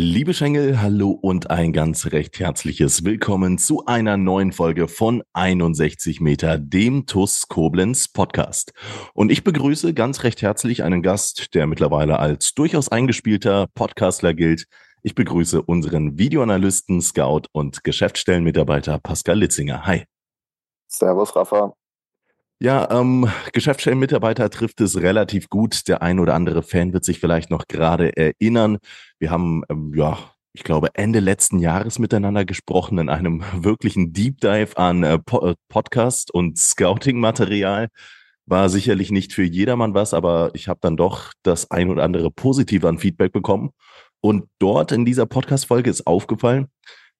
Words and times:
Liebe 0.00 0.32
Schengel, 0.32 0.80
hallo 0.80 1.10
und 1.10 1.50
ein 1.50 1.72
ganz 1.72 2.12
recht 2.12 2.38
herzliches 2.38 3.04
Willkommen 3.04 3.58
zu 3.58 3.84
einer 3.86 4.16
neuen 4.16 4.52
Folge 4.52 4.86
von 4.86 5.24
61 5.32 6.20
Meter, 6.20 6.56
dem 6.56 7.06
TUS 7.06 7.48
Koblenz 7.48 8.06
Podcast. 8.06 8.72
Und 9.12 9.32
ich 9.32 9.42
begrüße 9.42 9.94
ganz 9.94 10.22
recht 10.22 10.40
herzlich 10.40 10.84
einen 10.84 11.02
Gast, 11.02 11.52
der 11.52 11.66
mittlerweile 11.66 12.20
als 12.20 12.54
durchaus 12.54 12.88
eingespielter 12.90 13.66
Podcastler 13.74 14.34
gilt. 14.34 14.66
Ich 15.02 15.16
begrüße 15.16 15.62
unseren 15.62 16.16
Videoanalysten, 16.16 17.02
Scout 17.02 17.48
und 17.50 17.82
Geschäftsstellenmitarbeiter 17.82 19.00
Pascal 19.00 19.40
Litzinger. 19.40 19.84
Hi. 19.84 20.04
Servus, 20.86 21.34
Rafa. 21.34 21.74
Ja, 22.60 22.90
ähm, 22.90 23.30
Geschäftsstellenmitarbeiter 23.52 24.50
trifft 24.50 24.80
es 24.80 25.00
relativ 25.00 25.48
gut. 25.48 25.86
Der 25.86 26.02
ein 26.02 26.18
oder 26.18 26.34
andere 26.34 26.64
Fan 26.64 26.92
wird 26.92 27.04
sich 27.04 27.20
vielleicht 27.20 27.50
noch 27.50 27.68
gerade 27.68 28.16
erinnern. 28.16 28.78
Wir 29.20 29.30
haben, 29.30 29.62
ähm, 29.68 29.92
ja, 29.94 30.18
ich 30.52 30.64
glaube, 30.64 30.88
Ende 30.94 31.20
letzten 31.20 31.60
Jahres 31.60 32.00
miteinander 32.00 32.44
gesprochen 32.44 32.98
in 32.98 33.08
einem 33.08 33.44
wirklichen 33.62 34.12
Deep 34.12 34.40
Dive 34.40 34.76
an 34.76 35.04
äh, 35.04 35.14
äh, 35.14 35.54
Podcast 35.68 36.34
und 36.34 36.58
Scouting-Material. 36.58 37.90
War 38.46 38.68
sicherlich 38.68 39.12
nicht 39.12 39.32
für 39.34 39.44
jedermann 39.44 39.94
was, 39.94 40.12
aber 40.12 40.50
ich 40.54 40.66
habe 40.66 40.80
dann 40.82 40.96
doch 40.96 41.32
das 41.44 41.70
ein 41.70 41.90
oder 41.90 42.02
andere 42.02 42.32
Positive 42.32 42.88
an 42.88 42.98
Feedback 42.98 43.30
bekommen. 43.30 43.70
Und 44.20 44.46
dort 44.58 44.90
in 44.90 45.04
dieser 45.04 45.26
Podcast-Folge 45.26 45.90
ist 45.90 46.08
aufgefallen, 46.08 46.66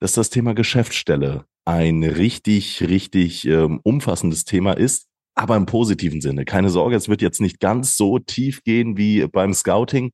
dass 0.00 0.14
das 0.14 0.30
Thema 0.30 0.54
Geschäftsstelle 0.54 1.44
ein 1.64 2.02
richtig, 2.02 2.82
richtig 2.82 3.46
ähm, 3.46 3.78
umfassendes 3.84 4.44
Thema 4.44 4.72
ist 4.72 5.07
aber 5.38 5.56
im 5.56 5.66
positiven 5.66 6.20
Sinne. 6.20 6.44
Keine 6.44 6.68
Sorge, 6.68 6.96
es 6.96 7.08
wird 7.08 7.22
jetzt 7.22 7.40
nicht 7.40 7.60
ganz 7.60 7.96
so 7.96 8.18
tief 8.18 8.64
gehen 8.64 8.96
wie 8.96 9.26
beim 9.28 9.54
Scouting, 9.54 10.12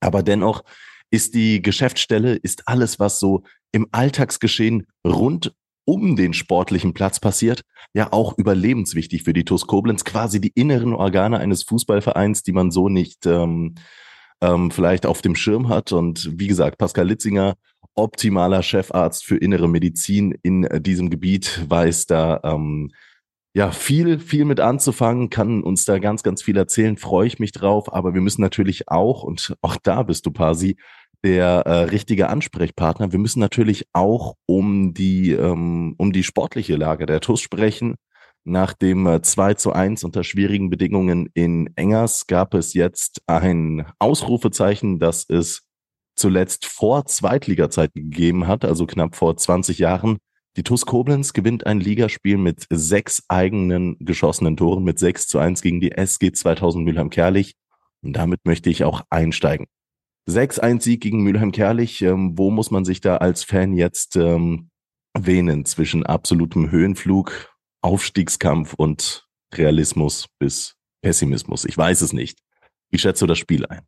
aber 0.00 0.22
dennoch 0.22 0.62
ist 1.10 1.34
die 1.34 1.60
Geschäftsstelle, 1.60 2.36
ist 2.36 2.66
alles, 2.66 2.98
was 2.98 3.20
so 3.20 3.42
im 3.72 3.86
Alltagsgeschehen 3.92 4.86
rund 5.06 5.54
um 5.84 6.16
den 6.16 6.32
sportlichen 6.32 6.94
Platz 6.94 7.20
passiert, 7.20 7.62
ja 7.94 8.12
auch 8.12 8.38
überlebenswichtig 8.38 9.24
für 9.24 9.32
die 9.32 9.44
TuS 9.44 9.66
Koblenz, 9.66 10.04
quasi 10.04 10.40
die 10.40 10.52
inneren 10.54 10.94
Organe 10.94 11.38
eines 11.38 11.64
Fußballvereins, 11.64 12.42
die 12.42 12.52
man 12.52 12.70
so 12.70 12.88
nicht 12.88 13.26
ähm, 13.26 13.74
ähm, 14.40 14.70
vielleicht 14.70 15.04
auf 15.04 15.20
dem 15.20 15.34
Schirm 15.34 15.68
hat. 15.68 15.92
Und 15.92 16.30
wie 16.38 16.46
gesagt, 16.46 16.78
Pascal 16.78 17.08
Litzinger, 17.08 17.56
optimaler 17.94 18.62
Chefarzt 18.62 19.24
für 19.24 19.36
innere 19.36 19.68
Medizin 19.68 20.38
in 20.42 20.66
diesem 20.80 21.10
Gebiet, 21.10 21.66
weiß 21.68 22.06
da 22.06 22.40
ähm, 22.44 22.90
ja, 23.54 23.72
viel, 23.72 24.20
viel 24.20 24.44
mit 24.44 24.60
anzufangen, 24.60 25.28
kann 25.28 25.62
uns 25.62 25.84
da 25.84 25.98
ganz, 25.98 26.22
ganz 26.22 26.42
viel 26.42 26.56
erzählen, 26.56 26.96
freue 26.96 27.26
ich 27.26 27.38
mich 27.38 27.52
drauf, 27.52 27.92
aber 27.92 28.14
wir 28.14 28.20
müssen 28.20 28.42
natürlich 28.42 28.88
auch, 28.88 29.24
und 29.24 29.54
auch 29.60 29.76
da 29.82 30.04
bist 30.04 30.26
du, 30.26 30.30
Pasi, 30.30 30.76
der 31.24 31.66
äh, 31.66 31.72
richtige 31.84 32.28
Ansprechpartner. 32.28 33.12
Wir 33.12 33.18
müssen 33.18 33.40
natürlich 33.40 33.86
auch 33.92 34.36
um 34.46 34.94
die, 34.94 35.32
ähm, 35.32 35.94
um 35.98 36.12
die 36.12 36.22
sportliche 36.22 36.76
Lage 36.76 37.06
der 37.06 37.20
TUS 37.20 37.40
sprechen. 37.40 37.96
Nach 38.44 38.72
dem 38.72 39.06
äh, 39.06 39.20
2 39.20 39.54
zu 39.54 39.72
1 39.72 40.04
unter 40.04 40.24
schwierigen 40.24 40.70
Bedingungen 40.70 41.28
in 41.34 41.70
Engers 41.76 42.26
gab 42.26 42.54
es 42.54 42.72
jetzt 42.72 43.20
ein 43.26 43.84
Ausrufezeichen, 43.98 44.98
das 44.98 45.26
es 45.28 45.62
zuletzt 46.16 46.66
vor 46.66 47.04
Zweitliga-Zeiten 47.04 48.10
gegeben 48.10 48.46
hat, 48.46 48.64
also 48.64 48.86
knapp 48.86 49.14
vor 49.14 49.36
20 49.36 49.78
Jahren. 49.78 50.18
Die 50.56 50.64
TuS 50.64 50.84
Koblenz 50.84 51.32
gewinnt 51.32 51.66
ein 51.66 51.80
Ligaspiel 51.80 52.36
mit 52.36 52.66
sechs 52.70 53.22
eigenen 53.28 53.96
geschossenen 54.00 54.56
Toren 54.56 54.82
mit 54.82 54.98
6 54.98 55.28
zu 55.28 55.38
1 55.38 55.62
gegen 55.62 55.80
die 55.80 55.92
SG 55.92 56.32
2000 56.32 56.84
Mülheim-Kerlich. 56.84 57.54
Und 58.02 58.14
damit 58.14 58.40
möchte 58.44 58.68
ich 58.68 58.84
auch 58.84 59.02
einsteigen. 59.10 59.66
6-1 60.28 60.82
Sieg 60.82 61.02
gegen 61.02 61.22
Mülheim-Kerlich. 61.22 62.02
Ähm, 62.02 62.36
wo 62.36 62.50
muss 62.50 62.70
man 62.70 62.84
sich 62.84 63.00
da 63.00 63.18
als 63.18 63.44
Fan 63.44 63.74
jetzt 63.74 64.16
ähm, 64.16 64.70
wähnen 65.16 65.64
zwischen 65.64 66.04
absolutem 66.04 66.70
Höhenflug, 66.70 67.54
Aufstiegskampf 67.82 68.74
und 68.74 69.26
Realismus 69.54 70.26
bis 70.40 70.74
Pessimismus? 71.02 71.64
Ich 71.64 71.78
weiß 71.78 72.00
es 72.00 72.12
nicht. 72.12 72.40
Wie 72.90 72.98
schätzt 72.98 73.22
du 73.22 73.26
das 73.26 73.38
Spiel 73.38 73.66
ein? 73.66 73.86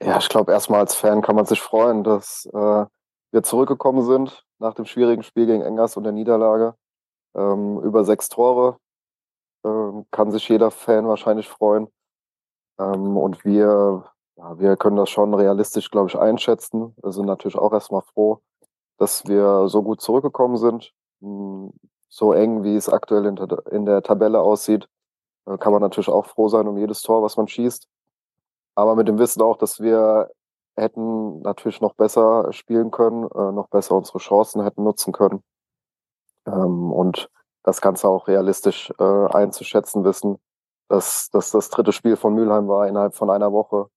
Ja, 0.00 0.18
ich 0.18 0.28
glaube, 0.28 0.52
erstmal 0.52 0.80
als 0.80 0.94
Fan 0.94 1.22
kann 1.22 1.34
man 1.34 1.46
sich 1.46 1.60
freuen, 1.60 2.04
dass 2.04 2.48
äh, 2.54 2.84
wir 3.30 3.42
zurückgekommen 3.42 4.02
sind 4.02 4.44
nach 4.58 4.74
dem 4.74 4.84
schwierigen 4.84 5.22
Spiel 5.22 5.46
gegen 5.46 5.62
Engers 5.62 5.96
und 5.96 6.04
der 6.04 6.12
Niederlage. 6.12 6.74
Ähm, 7.34 7.80
über 7.80 8.04
sechs 8.04 8.28
Tore 8.28 8.78
ähm, 9.64 10.06
kann 10.10 10.30
sich 10.30 10.48
jeder 10.48 10.70
Fan 10.70 11.06
wahrscheinlich 11.06 11.48
freuen. 11.48 11.88
Ähm, 12.78 13.16
und 13.16 13.44
wir, 13.44 14.04
ja, 14.36 14.58
wir 14.58 14.76
können 14.76 14.96
das 14.96 15.10
schon 15.10 15.34
realistisch, 15.34 15.90
glaube 15.90 16.08
ich, 16.08 16.18
einschätzen. 16.18 16.94
Wir 17.02 17.12
sind 17.12 17.26
natürlich 17.26 17.56
auch 17.56 17.72
erstmal 17.72 18.02
froh, 18.02 18.40
dass 18.98 19.26
wir 19.26 19.68
so 19.68 19.82
gut 19.82 20.00
zurückgekommen 20.00 20.56
sind. 20.56 20.92
Hm, 21.20 21.72
so 22.08 22.32
eng, 22.32 22.62
wie 22.64 22.76
es 22.76 22.88
aktuell 22.88 23.26
in 23.26 23.36
der, 23.36 23.66
in 23.70 23.84
der 23.84 24.02
Tabelle 24.02 24.40
aussieht, 24.40 24.88
äh, 25.46 25.58
kann 25.58 25.72
man 25.72 25.82
natürlich 25.82 26.08
auch 26.08 26.26
froh 26.26 26.48
sein 26.48 26.66
um 26.68 26.78
jedes 26.78 27.02
Tor, 27.02 27.22
was 27.22 27.36
man 27.36 27.48
schießt. 27.48 27.86
Aber 28.74 28.94
mit 28.96 29.08
dem 29.08 29.18
Wissen 29.18 29.42
auch, 29.42 29.58
dass 29.58 29.80
wir 29.80 30.30
hätten 30.78 31.40
natürlich 31.42 31.80
noch 31.80 31.94
besser 31.94 32.52
spielen 32.52 32.90
können, 32.90 33.24
äh, 33.24 33.52
noch 33.52 33.68
besser 33.68 33.94
unsere 33.96 34.18
Chancen 34.18 34.62
hätten 34.62 34.84
nutzen 34.84 35.12
können. 35.12 35.42
Ähm, 36.46 36.92
und 36.92 37.30
das 37.62 37.80
Ganze 37.80 38.08
auch 38.08 38.28
realistisch 38.28 38.92
äh, 38.98 39.04
einzuschätzen 39.04 40.04
wissen, 40.04 40.38
dass, 40.88 41.28
dass 41.30 41.50
das 41.50 41.70
dritte 41.70 41.92
Spiel 41.92 42.16
von 42.16 42.34
Mülheim 42.34 42.68
war 42.68 42.88
innerhalb 42.88 43.14
von 43.14 43.30
einer 43.30 43.52
Woche, 43.52 43.88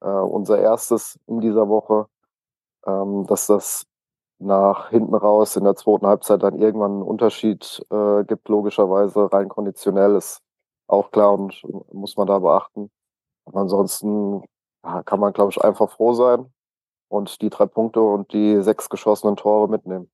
äh, 0.00 0.08
unser 0.08 0.58
erstes 0.60 1.18
in 1.26 1.40
dieser 1.40 1.68
Woche, 1.68 2.06
ähm, 2.86 3.26
dass 3.26 3.46
das 3.46 3.86
nach 4.38 4.90
hinten 4.90 5.14
raus 5.14 5.56
in 5.56 5.64
der 5.64 5.76
zweiten 5.76 6.06
Halbzeit 6.06 6.42
dann 6.42 6.60
irgendwann 6.60 6.92
einen 6.92 7.02
Unterschied 7.02 7.82
äh, 7.90 8.24
gibt, 8.24 8.48
logischerweise 8.48 9.32
rein 9.32 9.48
konditionell 9.48 10.14
ist 10.16 10.42
auch 10.88 11.10
klar 11.10 11.32
und 11.34 11.62
muss 11.92 12.16
man 12.16 12.26
da 12.26 12.38
beachten. 12.38 12.90
Aber 13.46 13.60
ansonsten 13.60 14.44
kann 15.04 15.20
man, 15.20 15.32
glaube 15.32 15.50
ich, 15.50 15.62
einfach 15.62 15.90
froh 15.90 16.12
sein 16.14 16.46
und 17.08 17.40
die 17.42 17.50
drei 17.50 17.66
Punkte 17.66 18.00
und 18.00 18.32
die 18.32 18.62
sechs 18.62 18.88
geschossenen 18.88 19.36
Tore 19.36 19.68
mitnehmen. 19.68 20.10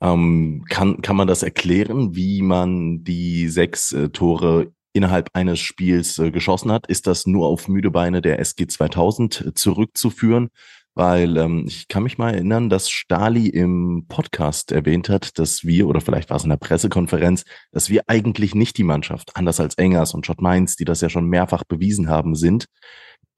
Ähm, 0.00 0.64
kann, 0.68 1.00
kann 1.00 1.16
man 1.16 1.26
das 1.26 1.42
erklären, 1.42 2.14
wie 2.14 2.42
man 2.42 3.02
die 3.02 3.48
sechs 3.48 3.92
äh, 3.92 4.10
Tore 4.10 4.72
innerhalb 4.92 5.30
eines 5.32 5.58
Spiels 5.58 6.18
äh, 6.18 6.30
geschossen 6.30 6.70
hat? 6.70 6.86
Ist 6.86 7.06
das 7.06 7.26
nur 7.26 7.46
auf 7.46 7.68
müde 7.68 7.90
Beine 7.90 8.20
der 8.20 8.38
SG 8.38 8.66
2000 8.66 9.40
äh, 9.40 9.54
zurückzuführen? 9.54 10.48
Weil 10.94 11.36
ähm, 11.36 11.64
ich 11.66 11.88
kann 11.88 12.02
mich 12.02 12.16
mal 12.16 12.32
erinnern, 12.32 12.70
dass 12.70 12.90
Stali 12.90 13.48
im 13.48 14.06
Podcast 14.08 14.72
erwähnt 14.72 15.10
hat, 15.10 15.38
dass 15.38 15.64
wir, 15.64 15.88
oder 15.88 16.00
vielleicht 16.00 16.30
war 16.30 16.38
es 16.38 16.44
in 16.44 16.50
der 16.50 16.56
Pressekonferenz, 16.56 17.44
dass 17.70 17.90
wir 17.90 18.04
eigentlich 18.06 18.54
nicht 18.54 18.78
die 18.78 18.84
Mannschaft, 18.84 19.36
anders 19.36 19.60
als 19.60 19.74
Engers 19.74 20.14
und 20.14 20.24
Schott 20.24 20.40
Mainz, 20.40 20.76
die 20.76 20.86
das 20.86 21.02
ja 21.02 21.10
schon 21.10 21.26
mehrfach 21.26 21.64
bewiesen 21.64 22.08
haben, 22.08 22.34
sind, 22.34 22.66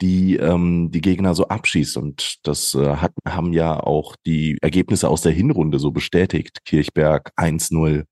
die 0.01 0.37
ähm, 0.37 0.91
die 0.91 1.01
Gegner 1.01 1.35
so 1.35 1.49
abschießt. 1.49 1.97
Und 1.97 2.47
das 2.47 2.75
äh, 2.75 2.97
hat, 2.97 3.13
haben 3.27 3.53
ja 3.53 3.79
auch 3.81 4.17
die 4.27 4.59
Ergebnisse 4.61 5.09
aus 5.09 5.23
der 5.23 5.33
Hinrunde 5.33 5.79
so 5.79 5.91
bestätigt. 5.91 6.65
Kirchberg 6.65 7.33
1-0 7.37 8.05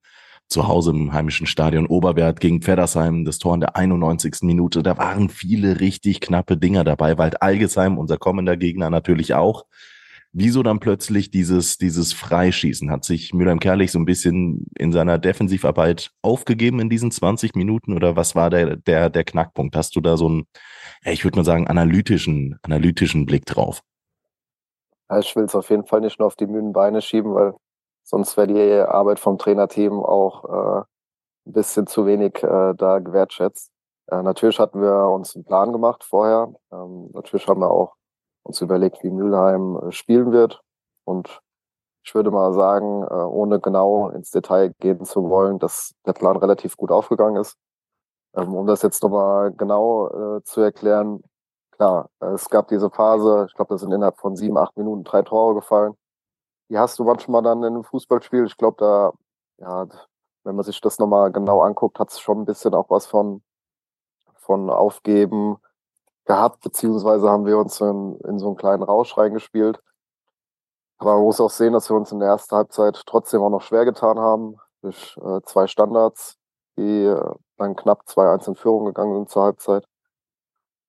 zu 0.48 0.68
Hause 0.68 0.90
im 0.90 1.12
heimischen 1.12 1.46
Stadion 1.46 1.86
Oberwert 1.86 2.40
gegen 2.40 2.62
Pfeddersheim, 2.62 3.24
das 3.24 3.38
Tor 3.38 3.54
in 3.54 3.60
der 3.60 3.76
91. 3.76 4.42
Minute. 4.42 4.82
Da 4.82 4.96
waren 4.96 5.28
viele 5.28 5.80
richtig 5.80 6.20
knappe 6.20 6.56
Dinger 6.56 6.84
dabei. 6.84 7.18
Wald 7.18 7.42
Algesheim, 7.42 7.98
unser 7.98 8.16
kommender 8.16 8.56
Gegner 8.56 8.90
natürlich 8.90 9.34
auch. 9.34 9.64
Wieso 10.38 10.62
dann 10.62 10.80
plötzlich 10.80 11.30
dieses, 11.30 11.78
dieses 11.78 12.12
Freischießen? 12.12 12.90
Hat 12.90 13.04
sich 13.06 13.32
Mülheim-Kerlich 13.32 13.90
so 13.90 13.98
ein 13.98 14.04
bisschen 14.04 14.66
in 14.76 14.92
seiner 14.92 15.16
Defensivarbeit 15.16 16.10
aufgegeben 16.20 16.78
in 16.78 16.90
diesen 16.90 17.10
20 17.10 17.54
Minuten 17.54 17.94
oder 17.94 18.16
was 18.16 18.34
war 18.34 18.50
der, 18.50 18.76
der, 18.76 19.08
der 19.08 19.24
Knackpunkt? 19.24 19.74
Hast 19.74 19.96
du 19.96 20.02
da 20.02 20.18
so 20.18 20.26
einen, 20.26 20.46
ich 21.06 21.24
würde 21.24 21.38
mal 21.38 21.44
sagen, 21.44 21.68
analytischen, 21.68 22.58
analytischen 22.62 23.24
Blick 23.24 23.46
drauf? 23.46 23.80
ich 25.18 25.34
will 25.36 25.44
es 25.44 25.54
auf 25.54 25.70
jeden 25.70 25.86
Fall 25.86 26.02
nicht 26.02 26.18
nur 26.18 26.26
auf 26.26 26.36
die 26.36 26.46
müden 26.46 26.74
Beine 26.74 27.00
schieben, 27.00 27.34
weil 27.34 27.54
sonst 28.02 28.36
wäre 28.36 28.48
die 28.48 28.72
Arbeit 28.72 29.18
vom 29.18 29.38
Trainerteam 29.38 29.94
auch 30.04 30.44
äh, 30.44 30.80
ein 31.46 31.52
bisschen 31.52 31.86
zu 31.86 32.04
wenig 32.04 32.42
äh, 32.42 32.74
da 32.74 32.98
gewertschätzt. 32.98 33.70
Äh, 34.08 34.22
natürlich 34.22 34.58
hatten 34.58 34.82
wir 34.82 35.08
uns 35.08 35.34
einen 35.34 35.46
Plan 35.46 35.72
gemacht 35.72 36.04
vorher. 36.04 36.52
Ähm, 36.70 37.08
natürlich 37.14 37.48
haben 37.48 37.60
wir 37.60 37.70
auch 37.70 37.96
uns 38.46 38.60
überlegt, 38.60 39.02
wie 39.02 39.10
Mülheim 39.10 39.76
äh, 39.76 39.92
spielen 39.92 40.32
wird. 40.32 40.62
Und 41.04 41.40
ich 42.04 42.14
würde 42.14 42.30
mal 42.30 42.52
sagen, 42.52 43.02
äh, 43.02 43.14
ohne 43.14 43.60
genau 43.60 44.08
ins 44.10 44.30
Detail 44.30 44.72
gehen 44.78 45.04
zu 45.04 45.28
wollen, 45.28 45.58
dass 45.58 45.94
der 46.06 46.12
Plan 46.12 46.36
relativ 46.36 46.76
gut 46.76 46.90
aufgegangen 46.90 47.40
ist. 47.40 47.56
Ähm, 48.34 48.54
um 48.54 48.66
das 48.66 48.82
jetzt 48.82 49.02
nochmal 49.02 49.52
genau 49.52 50.36
äh, 50.38 50.42
zu 50.44 50.60
erklären, 50.60 51.22
klar, 51.72 52.10
es 52.20 52.48
gab 52.50 52.68
diese 52.68 52.90
Phase, 52.90 53.46
ich 53.48 53.54
glaube, 53.54 53.74
da 53.74 53.78
sind 53.78 53.92
innerhalb 53.92 54.18
von 54.18 54.36
sieben, 54.36 54.56
acht 54.58 54.76
Minuten 54.76 55.04
drei 55.04 55.22
Tore 55.22 55.54
gefallen. 55.54 55.94
Die 56.70 56.78
hast 56.78 56.98
du 56.98 57.04
manchmal 57.04 57.42
dann 57.42 57.58
in 57.58 57.74
einem 57.74 57.84
Fußballspiel. 57.84 58.46
Ich 58.46 58.56
glaube, 58.56 58.76
da, 58.78 59.12
ja, 59.58 59.86
wenn 60.44 60.56
man 60.56 60.64
sich 60.64 60.80
das 60.80 60.98
nochmal 60.98 61.32
genau 61.32 61.62
anguckt, 61.62 61.98
hat 61.98 62.10
es 62.10 62.20
schon 62.20 62.40
ein 62.40 62.44
bisschen 62.44 62.74
auch 62.74 62.90
was 62.90 63.06
von, 63.06 63.42
von 64.36 64.70
Aufgeben 64.70 65.58
gehabt, 66.26 66.60
beziehungsweise 66.60 67.28
haben 67.30 67.46
wir 67.46 67.58
uns 67.58 67.80
in, 67.80 68.18
in 68.20 68.38
so 68.38 68.48
einen 68.48 68.56
kleinen 68.56 68.82
Rausch 68.82 69.16
reingespielt. 69.16 69.80
Aber 70.98 71.14
man 71.14 71.24
muss 71.24 71.40
auch 71.40 71.50
sehen, 71.50 71.72
dass 71.72 71.90
wir 71.90 71.96
uns 71.96 72.12
in 72.12 72.20
der 72.20 72.28
ersten 72.28 72.56
Halbzeit 72.56 73.02
trotzdem 73.06 73.42
auch 73.42 73.50
noch 73.50 73.62
schwer 73.62 73.84
getan 73.84 74.18
haben, 74.18 74.56
durch 74.82 75.16
äh, 75.18 75.40
zwei 75.44 75.66
Standards, 75.66 76.38
die 76.76 77.04
äh, 77.04 77.34
dann 77.58 77.76
knapp 77.76 78.02
2-1 78.06 78.48
in 78.48 78.54
Führung 78.54 78.86
gegangen 78.86 79.14
sind 79.14 79.30
zur 79.30 79.44
Halbzeit. 79.44 79.84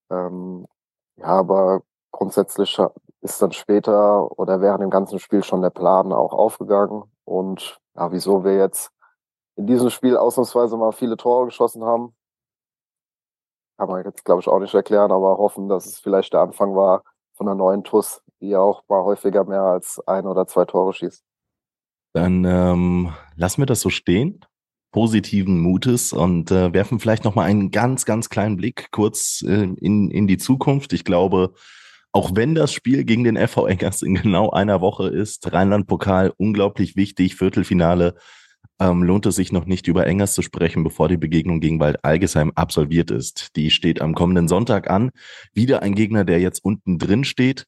Ähm, 0.10 0.66
ja, 1.18 1.26
aber 1.28 1.82
grundsätzlich 2.12 2.80
ist 3.22 3.42
dann 3.42 3.52
später 3.52 4.40
oder 4.40 4.62
während 4.62 4.82
dem 4.82 4.90
ganzen 4.90 5.20
Spiel 5.20 5.44
schon 5.44 5.62
der 5.62 5.70
Plan 5.70 6.14
auch 6.14 6.34
aufgegangen. 6.34 7.04
Und 7.26 7.80
ja, 7.96 8.12
wieso 8.12 8.44
wir 8.44 8.56
jetzt 8.56 8.92
in 9.56 9.68
diesem 9.68 9.90
Spiel 9.90 10.18
ausnahmsweise 10.18 10.78
mal 10.78 10.92
viele 10.92 11.18
Tore 11.18 11.46
geschossen 11.46 11.84
haben, 11.84 12.16
kann 13.78 13.90
man 13.90 14.04
jetzt, 14.04 14.26
glaube 14.26 14.42
ich, 14.42 14.48
auch 14.48 14.60
nicht 14.60 14.74
erklären, 14.74 15.12
aber 15.12 15.38
hoffen, 15.38 15.70
dass 15.70 15.86
es 15.86 16.00
vielleicht 16.00 16.34
der 16.34 16.42
Anfang 16.42 16.76
war 16.76 17.04
von 17.34 17.48
einer 17.48 17.56
neuen 17.56 17.84
TUS, 17.84 18.22
die 18.42 18.56
auch 18.56 18.84
mal 18.88 19.04
häufiger 19.04 19.44
mehr 19.44 19.62
als 19.62 20.02
ein 20.08 20.26
oder 20.26 20.48
zwei 20.48 20.66
Tore 20.66 20.94
schießt. 20.94 21.24
Dann 22.14 22.46
ähm, 22.46 23.14
lassen 23.36 23.62
wir 23.62 23.68
das 23.68 23.82
so 23.82 23.90
stehen 23.90 24.44
positiven 24.92 25.60
Mutes 25.60 26.14
und 26.14 26.50
äh, 26.50 26.74
werfen 26.74 27.00
vielleicht 27.00 27.24
noch 27.24 27.36
mal 27.36 27.44
einen 27.44 27.72
ganz, 27.72 28.06
ganz 28.06 28.30
kleinen 28.30 28.58
Blick 28.58 28.88
kurz 28.92 29.44
äh, 29.48 29.68
in, 29.80 30.10
in 30.10 30.26
die 30.28 30.38
Zukunft. 30.38 30.94
Ich 30.94 31.04
glaube, 31.04 31.54
auch 32.12 32.32
wenn 32.34 32.56
das 32.56 32.74
Spiel 32.74 33.04
gegen 33.04 33.24
den 33.24 33.38
FV 33.38 33.68
Eggers 33.68 34.02
in 34.02 34.16
genau 34.16 34.50
einer 34.50 34.82
Woche 34.82 35.08
ist, 35.08 35.54
Rheinland-Pokal 35.54 36.34
unglaublich 36.38 36.96
wichtig, 36.96 37.36
Viertelfinale, 37.36 38.16
ähm, 38.80 39.04
lohnt 39.04 39.26
es 39.26 39.36
sich 39.36 39.52
noch 39.52 39.66
nicht 39.66 39.88
über 39.88 40.06
Engers 40.06 40.34
zu 40.34 40.42
sprechen, 40.42 40.84
bevor 40.84 41.08
die 41.08 41.18
Begegnung 41.18 41.60
gegen 41.60 41.80
Wald 41.80 42.04
Algesheim 42.04 42.52
absolviert 42.56 43.12
ist. 43.12 43.56
Die 43.56 43.72
steht 43.72 44.02
am 44.02 44.14
kommenden 44.14 44.48
Sonntag 44.48 44.90
an. 44.90 45.12
Wieder 45.54 45.82
ein 45.82 45.96
Gegner, 45.96 46.26
der 46.26 46.40
jetzt 46.40 46.64
unten 46.64 47.00
drin 47.00 47.24
steht 47.24 47.66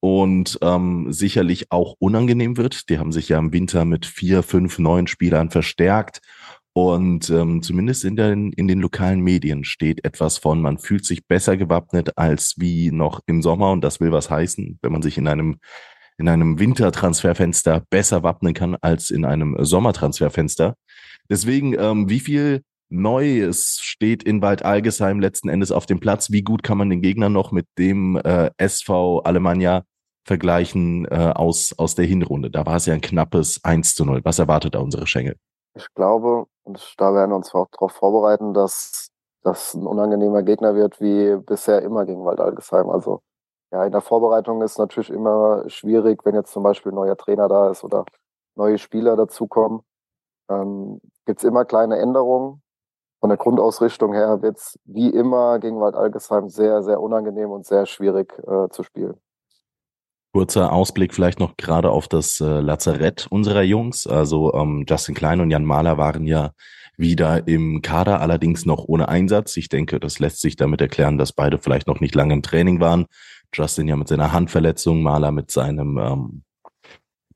und 0.00 0.58
ähm, 0.62 1.12
sicherlich 1.12 1.70
auch 1.70 1.94
unangenehm 1.98 2.56
wird. 2.56 2.88
Die 2.88 2.98
haben 2.98 3.12
sich 3.12 3.28
ja 3.28 3.38
im 3.38 3.52
Winter 3.52 3.84
mit 3.84 4.06
vier, 4.06 4.42
fünf, 4.42 4.78
neun 4.78 5.06
Spielern 5.06 5.50
verstärkt 5.50 6.20
und 6.72 7.30
ähm, 7.30 7.62
zumindest 7.62 8.04
in 8.04 8.14
den, 8.14 8.52
in 8.52 8.68
den 8.68 8.80
lokalen 8.80 9.20
Medien 9.20 9.64
steht 9.64 10.04
etwas 10.04 10.38
von, 10.38 10.62
man 10.62 10.78
fühlt 10.78 11.04
sich 11.04 11.26
besser 11.26 11.56
gewappnet 11.56 12.16
als 12.16 12.54
wie 12.58 12.92
noch 12.92 13.20
im 13.26 13.42
Sommer. 13.42 13.72
Und 13.72 13.82
das 13.82 14.00
will 14.00 14.12
was 14.12 14.30
heißen, 14.30 14.78
wenn 14.80 14.92
man 14.92 15.02
sich 15.02 15.18
in 15.18 15.26
einem, 15.26 15.58
in 16.20 16.28
einem 16.28 16.58
Wintertransferfenster 16.58 17.82
besser 17.90 18.22
wappnen 18.22 18.54
kann 18.54 18.76
als 18.80 19.10
in 19.10 19.24
einem 19.24 19.56
Sommertransferfenster. 19.58 20.74
Deswegen, 21.30 21.74
ähm, 21.78 22.08
wie 22.08 22.20
viel 22.20 22.62
Neues 22.90 23.78
steht 23.80 24.22
in 24.22 24.42
Wald 24.42 24.64
Algesheim 24.64 25.20
letzten 25.20 25.48
Endes 25.48 25.72
auf 25.72 25.86
dem 25.86 25.98
Platz? 25.98 26.30
Wie 26.30 26.42
gut 26.42 26.62
kann 26.62 26.76
man 26.76 26.90
den 26.90 27.00
Gegner 27.00 27.28
noch 27.28 27.52
mit 27.52 27.66
dem 27.78 28.16
äh, 28.16 28.50
SV 28.58 29.20
Alemannia 29.20 29.84
vergleichen 30.24 31.06
äh, 31.06 31.32
aus, 31.34 31.72
aus 31.78 31.94
der 31.94 32.04
Hinrunde? 32.04 32.50
Da 32.50 32.66
war 32.66 32.76
es 32.76 32.86
ja 32.86 32.94
ein 32.94 33.00
knappes 33.00 33.60
1 33.64 33.94
zu 33.94 34.04
0. 34.04 34.20
Was 34.24 34.38
erwartet 34.38 34.74
da 34.74 34.80
unsere 34.80 35.06
Schengel? 35.06 35.36
Ich 35.74 35.86
glaube, 35.94 36.46
und 36.64 36.94
da 36.98 37.14
werden 37.14 37.30
wir 37.30 37.36
uns 37.36 37.54
auch 37.54 37.68
darauf 37.72 37.92
vorbereiten, 37.92 38.52
dass 38.52 39.08
das 39.42 39.72
ein 39.72 39.86
unangenehmer 39.86 40.42
Gegner 40.42 40.74
wird, 40.74 41.00
wie 41.00 41.36
bisher 41.46 41.80
immer 41.82 42.04
gegen 42.04 42.24
Waldalgesheim. 42.24 42.90
Also 42.90 43.22
ja, 43.72 43.84
in 43.84 43.92
der 43.92 44.00
Vorbereitung 44.00 44.62
ist 44.62 44.78
natürlich 44.78 45.10
immer 45.10 45.68
schwierig, 45.68 46.24
wenn 46.24 46.34
jetzt 46.34 46.52
zum 46.52 46.62
Beispiel 46.62 46.92
ein 46.92 46.96
neuer 46.96 47.16
Trainer 47.16 47.48
da 47.48 47.70
ist 47.70 47.84
oder 47.84 48.04
neue 48.56 48.78
Spieler 48.78 49.16
dazukommen. 49.16 49.80
Ähm, 50.50 51.00
Gibt 51.24 51.40
es 51.40 51.44
immer 51.44 51.64
kleine 51.64 51.98
Änderungen. 51.98 52.62
Von 53.20 53.28
der 53.28 53.36
Grundausrichtung 53.36 54.14
her 54.14 54.42
wird 54.42 54.56
es 54.56 54.78
wie 54.84 55.10
immer 55.10 55.58
gegen 55.58 55.80
Waldalgesheim 55.80 56.48
sehr, 56.48 56.82
sehr 56.82 57.00
unangenehm 57.00 57.50
und 57.50 57.66
sehr 57.66 57.86
schwierig 57.86 58.32
äh, 58.46 58.68
zu 58.70 58.82
spielen. 58.82 59.20
Kurzer 60.32 60.72
Ausblick 60.72 61.12
vielleicht 61.12 61.38
noch 61.38 61.56
gerade 61.56 61.90
auf 61.90 62.08
das 62.08 62.40
äh, 62.40 62.60
Lazarett 62.60 63.26
unserer 63.30 63.62
Jungs. 63.62 64.06
Also 64.06 64.54
ähm, 64.54 64.84
Justin 64.88 65.14
Klein 65.14 65.40
und 65.40 65.50
Jan 65.50 65.64
Mahler 65.64 65.98
waren 65.98 66.24
ja 66.24 66.52
wieder 66.96 67.46
im 67.48 67.82
Kader, 67.82 68.20
allerdings 68.20 68.64
noch 68.64 68.84
ohne 68.86 69.08
Einsatz. 69.08 69.56
Ich 69.56 69.68
denke, 69.68 69.98
das 69.98 70.18
lässt 70.18 70.40
sich 70.40 70.56
damit 70.56 70.80
erklären, 70.80 71.18
dass 71.18 71.32
beide 71.32 71.58
vielleicht 71.58 71.88
noch 71.88 72.00
nicht 72.00 72.14
lange 72.14 72.34
im 72.34 72.42
Training 72.42 72.80
waren. 72.80 73.06
Justin 73.52 73.88
ja 73.88 73.96
mit 73.96 74.08
seiner 74.08 74.32
Handverletzung, 74.32 75.02
Mahler 75.02 75.32
mit 75.32 75.50
seinem 75.50 75.98
ähm, 75.98 76.42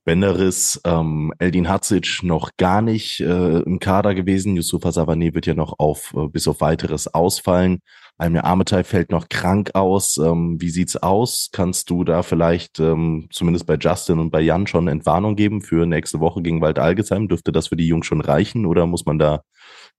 Bänderriss, 0.04 0.80
ähm, 0.84 1.32
Eldin 1.38 1.68
Hatzic 1.68 2.22
noch 2.22 2.50
gar 2.58 2.82
nicht 2.82 3.20
äh, 3.20 3.60
im 3.60 3.78
Kader 3.80 4.14
gewesen. 4.14 4.54
Yusufa 4.54 4.92
Savane 4.92 5.34
wird 5.34 5.46
ja 5.46 5.54
noch 5.54 5.78
auf 5.78 6.12
äh, 6.14 6.28
bis 6.28 6.46
auf 6.46 6.60
weiteres 6.60 7.12
ausfallen. 7.14 7.80
Almir 8.18 8.44
Armetei 8.44 8.84
fällt 8.84 9.10
noch 9.10 9.30
krank 9.30 9.70
aus. 9.74 10.18
Ähm, 10.18 10.60
wie 10.60 10.68
sieht's 10.68 10.96
aus? 10.96 11.48
Kannst 11.52 11.88
du 11.88 12.04
da 12.04 12.22
vielleicht 12.22 12.80
ähm, 12.80 13.28
zumindest 13.32 13.66
bei 13.66 13.76
Justin 13.76 14.18
und 14.18 14.30
bei 14.30 14.42
Jan 14.42 14.66
schon 14.66 14.88
Entwarnung 14.88 15.36
geben 15.36 15.62
für 15.62 15.86
nächste 15.86 16.20
Woche 16.20 16.42
gegen 16.42 16.60
Wald 16.60 16.78
Algesheim? 16.78 17.26
Dürfte 17.26 17.50
das 17.50 17.68
für 17.68 17.76
die 17.76 17.88
Jungs 17.88 18.06
schon 18.06 18.20
reichen 18.20 18.66
oder 18.66 18.86
muss 18.86 19.06
man 19.06 19.18
da 19.18 19.42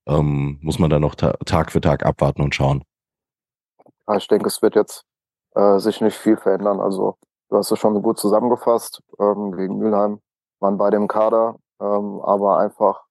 ähm, 0.06 0.58
muss 0.62 0.78
man 0.78 0.88
da 0.88 1.00
noch 1.00 1.16
ta 1.16 1.32
Tag 1.44 1.72
für 1.72 1.80
Tag 1.80 2.06
abwarten 2.06 2.42
und 2.42 2.54
schauen? 2.54 2.84
Ja, 4.06 4.16
ich 4.16 4.28
denke, 4.28 4.46
es 4.46 4.62
wird 4.62 4.76
jetzt 4.76 5.04
äh, 5.56 5.78
sich 5.78 6.00
nicht 6.00 6.16
viel 6.16 6.36
verändern. 6.36 6.80
Also 6.80 7.16
du 7.48 7.56
hast 7.56 7.70
es 7.72 7.78
schon 7.78 8.00
gut 8.02 8.18
zusammengefasst. 8.18 9.02
Ähm, 9.18 9.52
gegen 9.56 9.78
Mülheim 9.78 10.20
waren 10.60 10.78
beide 10.78 10.96
im 10.96 11.08
Kader, 11.08 11.56
ähm, 11.80 12.20
aber 12.22 12.58
einfach 12.58 13.04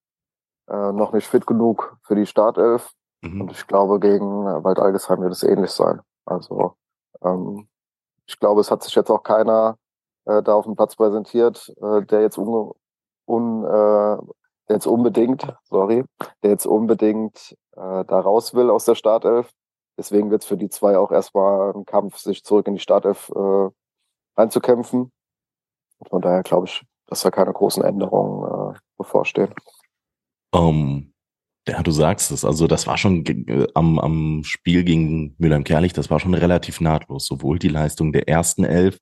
äh, 0.69 0.91
noch 0.91 1.11
nicht 1.13 1.27
fit 1.27 1.45
genug 1.45 1.97
für 2.03 2.15
die 2.15 2.25
Startelf. 2.25 2.91
Mhm. 3.21 3.41
Und 3.41 3.51
ich 3.51 3.67
glaube, 3.67 3.99
gegen 3.99 4.47
äh, 4.47 4.63
Wald 4.63 4.79
Algesheim 4.79 5.21
wird 5.21 5.33
es 5.33 5.43
ähnlich 5.43 5.71
sein. 5.71 6.01
Also 6.25 6.75
ähm, 7.23 7.67
ich 8.27 8.39
glaube, 8.39 8.61
es 8.61 8.71
hat 8.71 8.83
sich 8.83 8.95
jetzt 8.95 9.09
auch 9.11 9.23
keiner 9.23 9.77
äh, 10.25 10.41
da 10.41 10.53
auf 10.55 10.65
dem 10.65 10.75
Platz 10.75 10.95
präsentiert, 10.95 11.73
äh, 11.81 12.03
der 12.03 12.21
jetzt 12.21 12.37
un, 12.37 12.71
un 13.25 13.63
äh, 13.65 14.17
der 14.67 14.77
jetzt 14.77 14.87
unbedingt, 14.87 15.45
sorry, 15.63 16.03
der 16.43 16.51
jetzt 16.51 16.65
unbedingt 16.65 17.55
äh, 17.75 18.05
da 18.05 18.19
raus 18.19 18.53
will 18.55 18.69
aus 18.69 18.85
der 18.85 18.95
Startelf. 18.95 19.51
Deswegen 19.97 20.29
wird 20.29 20.43
es 20.43 20.47
für 20.47 20.57
die 20.57 20.69
zwei 20.69 20.97
auch 20.97 21.11
erstmal 21.11 21.73
ein 21.73 21.85
Kampf, 21.85 22.17
sich 22.17 22.43
zurück 22.43 22.67
in 22.67 22.75
die 22.75 22.81
Startelf 22.81 23.31
äh, 23.35 23.69
einzukämpfen. 24.35 25.11
Von 26.09 26.21
daher 26.21 26.43
glaube 26.43 26.67
ich, 26.67 26.83
dass 27.07 27.21
da 27.21 27.31
keine 27.31 27.53
großen 27.53 27.83
Änderungen 27.83 28.75
äh, 28.75 28.79
bevorstehen. 28.97 29.53
Um, 30.51 31.13
ja, 31.67 31.81
du 31.81 31.91
sagst 31.91 32.31
es. 32.31 32.45
Also 32.45 32.67
das 32.67 32.85
war 32.87 32.97
schon 32.97 33.25
äh, 33.25 33.67
am, 33.73 33.99
am 33.99 34.43
Spiel 34.43 34.83
gegen 34.83 35.35
Mülheim-Kerlich, 35.37 35.93
das 35.93 36.09
war 36.09 36.19
schon 36.19 36.33
relativ 36.33 36.79
nahtlos. 36.79 37.25
Sowohl 37.25 37.59
die 37.59 37.69
Leistung 37.69 38.11
der 38.11 38.27
ersten 38.27 38.63
Elf 38.63 38.99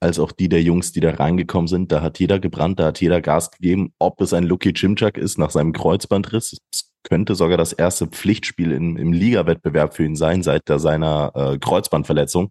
als 0.00 0.18
auch 0.18 0.32
die 0.32 0.48
der 0.48 0.62
Jungs, 0.62 0.92
die 0.92 1.00
da 1.00 1.10
reingekommen 1.10 1.68
sind. 1.68 1.92
Da 1.92 2.02
hat 2.02 2.18
jeder 2.18 2.38
gebrannt, 2.38 2.80
da 2.80 2.86
hat 2.86 3.00
jeder 3.00 3.20
Gas 3.20 3.50
gegeben. 3.50 3.92
Ob 3.98 4.20
es 4.20 4.32
ein 4.32 4.44
Lucky 4.44 4.72
Chimchak 4.72 5.18
ist 5.18 5.38
nach 5.38 5.50
seinem 5.50 5.72
Kreuzbandriss, 5.72 6.58
es 6.72 6.92
könnte 7.02 7.34
sogar 7.34 7.56
das 7.56 7.72
erste 7.72 8.06
Pflichtspiel 8.06 8.72
im, 8.72 8.96
im 8.96 9.12
Liga-Wettbewerb 9.12 9.94
für 9.94 10.04
ihn 10.04 10.16
sein 10.16 10.42
seit 10.42 10.68
der, 10.68 10.78
seiner 10.78 11.32
äh, 11.34 11.58
Kreuzbandverletzung. 11.58 12.50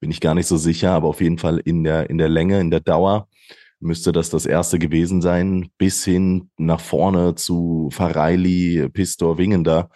Bin 0.00 0.10
ich 0.10 0.20
gar 0.20 0.34
nicht 0.34 0.46
so 0.46 0.56
sicher, 0.56 0.92
aber 0.92 1.08
auf 1.08 1.20
jeden 1.20 1.38
Fall 1.38 1.58
in 1.58 1.84
der, 1.84 2.10
in 2.10 2.18
der 2.18 2.28
Länge, 2.28 2.60
in 2.60 2.70
der 2.70 2.80
Dauer 2.80 3.28
müsste 3.80 4.12
das 4.12 4.30
das 4.30 4.46
erste 4.46 4.78
gewesen 4.78 5.22
sein, 5.22 5.70
bis 5.78 6.04
hin 6.04 6.50
nach 6.58 6.80
vorne 6.80 7.34
zu 7.34 7.88
Fareili, 7.92 8.88
Pistor, 8.90 9.38
Wingender. 9.38 9.88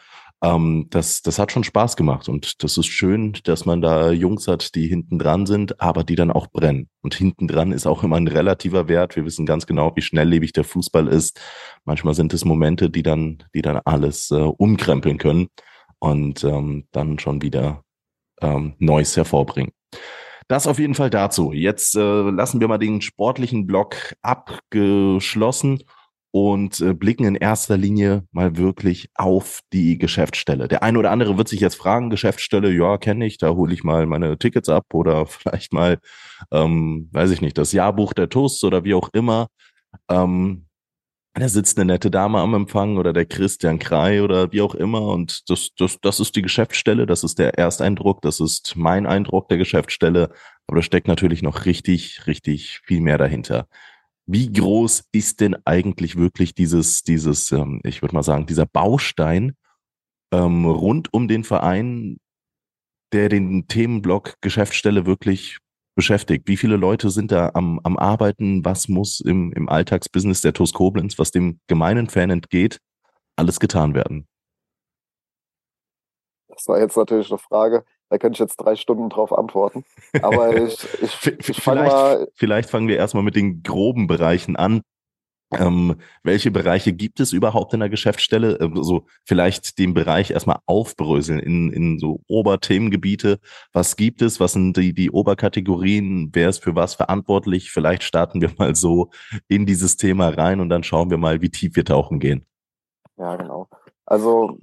Ähm, 0.42 0.88
das, 0.90 1.22
das 1.22 1.38
hat 1.38 1.52
schon 1.52 1.64
Spaß 1.64 1.96
gemacht 1.96 2.28
und 2.28 2.62
das 2.62 2.76
ist 2.76 2.86
schön, 2.86 3.34
dass 3.44 3.64
man 3.66 3.80
da 3.80 4.10
Jungs 4.10 4.48
hat, 4.48 4.74
die 4.74 4.86
hinten 4.86 5.18
dran 5.18 5.46
sind, 5.46 5.80
aber 5.80 6.04
die 6.04 6.16
dann 6.16 6.30
auch 6.30 6.48
brennen. 6.48 6.88
Und 7.02 7.14
hinten 7.14 7.48
dran 7.48 7.72
ist 7.72 7.86
auch 7.86 8.02
immer 8.02 8.16
ein 8.16 8.28
relativer 8.28 8.88
Wert. 8.88 9.16
Wir 9.16 9.24
wissen 9.24 9.46
ganz 9.46 9.66
genau, 9.66 9.92
wie 9.94 10.02
schnelllebig 10.02 10.52
der 10.52 10.64
Fußball 10.64 11.08
ist. 11.08 11.40
Manchmal 11.84 12.14
sind 12.14 12.34
es 12.34 12.44
Momente, 12.44 12.90
die 12.90 13.02
dann, 13.02 13.44
die 13.54 13.62
dann 13.62 13.80
alles 13.84 14.30
äh, 14.30 14.34
umkrempeln 14.34 15.18
können 15.18 15.48
und 15.98 16.44
ähm, 16.44 16.86
dann 16.92 17.18
schon 17.18 17.40
wieder 17.42 17.82
ähm, 18.42 18.74
Neues 18.78 19.16
hervorbringen. 19.16 19.72
Das 20.48 20.66
auf 20.66 20.78
jeden 20.78 20.94
Fall 20.94 21.10
dazu. 21.10 21.52
Jetzt 21.52 21.96
äh, 21.96 22.00
lassen 22.00 22.60
wir 22.60 22.68
mal 22.68 22.78
den 22.78 23.00
sportlichen 23.00 23.66
Block 23.66 24.14
abgeschlossen 24.22 25.82
und 26.34 26.80
äh, 26.80 26.94
blicken 26.94 27.24
in 27.26 27.36
erster 27.36 27.76
Linie 27.76 28.26
mal 28.32 28.56
wirklich 28.56 29.08
auf 29.14 29.60
die 29.72 29.98
Geschäftsstelle. 29.98 30.66
Der 30.66 30.82
eine 30.82 30.98
oder 30.98 31.12
andere 31.12 31.38
wird 31.38 31.48
sich 31.48 31.60
jetzt 31.60 31.76
fragen, 31.76 32.10
Geschäftsstelle, 32.10 32.72
ja, 32.72 32.98
kenne 32.98 33.24
ich, 33.24 33.38
da 33.38 33.50
hole 33.50 33.72
ich 33.72 33.84
mal 33.84 34.04
meine 34.06 34.36
Tickets 34.36 34.68
ab 34.68 34.86
oder 34.92 35.26
vielleicht 35.26 35.72
mal, 35.72 35.98
ähm, 36.50 37.08
weiß 37.12 37.30
ich 37.30 37.40
nicht, 37.40 37.56
das 37.56 37.70
Jahrbuch 37.70 38.12
der 38.14 38.28
Toasts 38.28 38.64
oder 38.64 38.82
wie 38.82 38.94
auch 38.94 39.10
immer. 39.12 39.46
Ähm, 40.10 40.66
da 41.42 41.48
sitzt 41.48 41.78
eine 41.78 41.92
nette 41.92 42.10
Dame 42.10 42.38
am 42.38 42.54
Empfang 42.54 42.96
oder 42.96 43.12
der 43.12 43.26
Christian 43.26 43.80
Krei 43.80 44.22
oder 44.22 44.52
wie 44.52 44.60
auch 44.60 44.74
immer 44.74 45.08
und 45.08 45.50
das, 45.50 45.70
das, 45.76 45.98
das 46.00 46.20
ist 46.20 46.36
die 46.36 46.42
Geschäftsstelle, 46.42 47.06
das 47.06 47.24
ist 47.24 47.40
der 47.40 47.58
Ersteindruck, 47.58 48.22
das 48.22 48.38
ist 48.38 48.76
mein 48.76 49.04
Eindruck 49.06 49.48
der 49.48 49.58
Geschäftsstelle, 49.58 50.30
aber 50.68 50.76
da 50.76 50.82
steckt 50.82 51.08
natürlich 51.08 51.42
noch 51.42 51.64
richtig, 51.64 52.26
richtig 52.28 52.80
viel 52.84 53.00
mehr 53.00 53.18
dahinter. 53.18 53.66
Wie 54.26 54.50
groß 54.52 55.08
ist 55.12 55.40
denn 55.40 55.56
eigentlich 55.64 56.16
wirklich 56.16 56.54
dieses, 56.54 57.02
dieses, 57.02 57.50
ähm, 57.52 57.80
ich 57.84 58.00
würde 58.00 58.14
mal 58.14 58.22
sagen, 58.22 58.46
dieser 58.46 58.66
Baustein 58.66 59.56
ähm, 60.32 60.64
rund 60.64 61.12
um 61.12 61.28
den 61.28 61.44
Verein, 61.44 62.18
der 63.12 63.28
den 63.28 63.66
Themenblock 63.66 64.36
Geschäftsstelle 64.40 65.04
wirklich 65.04 65.58
beschäftigt? 65.94 66.48
Wie 66.48 66.56
viele 66.56 66.76
Leute 66.76 67.10
sind 67.10 67.32
da 67.32 67.50
am, 67.54 67.80
am 67.82 67.96
Arbeiten? 67.96 68.64
Was 68.64 68.88
muss 68.88 69.20
im, 69.20 69.52
im 69.52 69.68
Alltagsbusiness 69.68 70.40
der 70.40 70.52
TuS 70.52 70.72
Koblenz, 70.72 71.18
was 71.18 71.30
dem 71.30 71.60
gemeinen 71.66 72.08
Fan 72.08 72.30
entgeht, 72.30 72.78
alles 73.36 73.60
getan 73.60 73.94
werden? 73.94 74.26
Das 76.48 76.68
war 76.68 76.78
jetzt 76.78 76.96
natürlich 76.96 77.30
eine 77.30 77.38
Frage, 77.38 77.84
da 78.10 78.18
könnte 78.18 78.36
ich 78.36 78.40
jetzt 78.40 78.56
drei 78.56 78.76
Stunden 78.76 79.08
drauf 79.08 79.36
antworten. 79.36 79.84
Aber 80.22 80.56
ich, 80.64 80.86
ich, 81.02 81.26
ich 81.26 81.56
vielleicht, 81.56 81.92
mal, 81.92 82.28
vielleicht 82.34 82.70
fangen 82.70 82.88
wir 82.88 82.96
erstmal 82.96 83.24
mit 83.24 83.34
den 83.34 83.62
groben 83.62 84.06
Bereichen 84.06 84.56
an. 84.56 84.82
Ähm, 85.58 85.96
welche 86.22 86.50
Bereiche 86.50 86.92
gibt 86.92 87.20
es 87.20 87.32
überhaupt 87.32 87.74
in 87.74 87.80
der 87.80 87.88
Geschäftsstelle? 87.88 88.58
Ähm, 88.60 88.82
so 88.82 89.06
vielleicht 89.24 89.78
den 89.78 89.94
Bereich 89.94 90.30
erstmal 90.30 90.58
aufbröseln 90.66 91.38
in, 91.38 91.72
in 91.72 91.98
so 91.98 92.20
Oberthemengebiete. 92.28 93.38
Was 93.72 93.96
gibt 93.96 94.22
es? 94.22 94.40
Was 94.40 94.52
sind 94.52 94.76
die, 94.76 94.92
die 94.92 95.10
Oberkategorien? 95.10 96.30
Wer 96.32 96.48
ist 96.48 96.62
für 96.62 96.74
was 96.74 96.94
verantwortlich? 96.94 97.70
Vielleicht 97.70 98.02
starten 98.02 98.40
wir 98.40 98.50
mal 98.58 98.74
so 98.74 99.10
in 99.48 99.66
dieses 99.66 99.96
Thema 99.96 100.28
rein 100.28 100.60
und 100.60 100.68
dann 100.68 100.82
schauen 100.82 101.10
wir 101.10 101.18
mal, 101.18 101.40
wie 101.40 101.50
tief 101.50 101.76
wir 101.76 101.84
tauchen 101.84 102.18
gehen. 102.18 102.46
Ja, 103.16 103.36
genau. 103.36 103.68
Also 104.06 104.58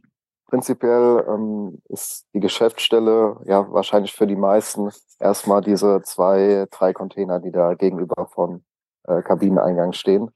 prinzipiell 0.47 1.25
ähm, 1.27 1.81
ist 1.87 2.27
die 2.33 2.41
Geschäftsstelle 2.41 3.37
ja 3.45 3.71
wahrscheinlich 3.71 4.13
für 4.13 4.27
die 4.27 4.35
meisten 4.35 4.89
erstmal 5.19 5.61
diese 5.61 6.01
zwei, 6.03 6.67
drei 6.69 6.93
Container, 6.93 7.39
die 7.39 7.51
da 7.51 7.73
gegenüber 7.73 8.27
von 8.27 8.63
äh, 9.07 9.21
Kabineneingang 9.21 9.93
stehen. 9.93 10.29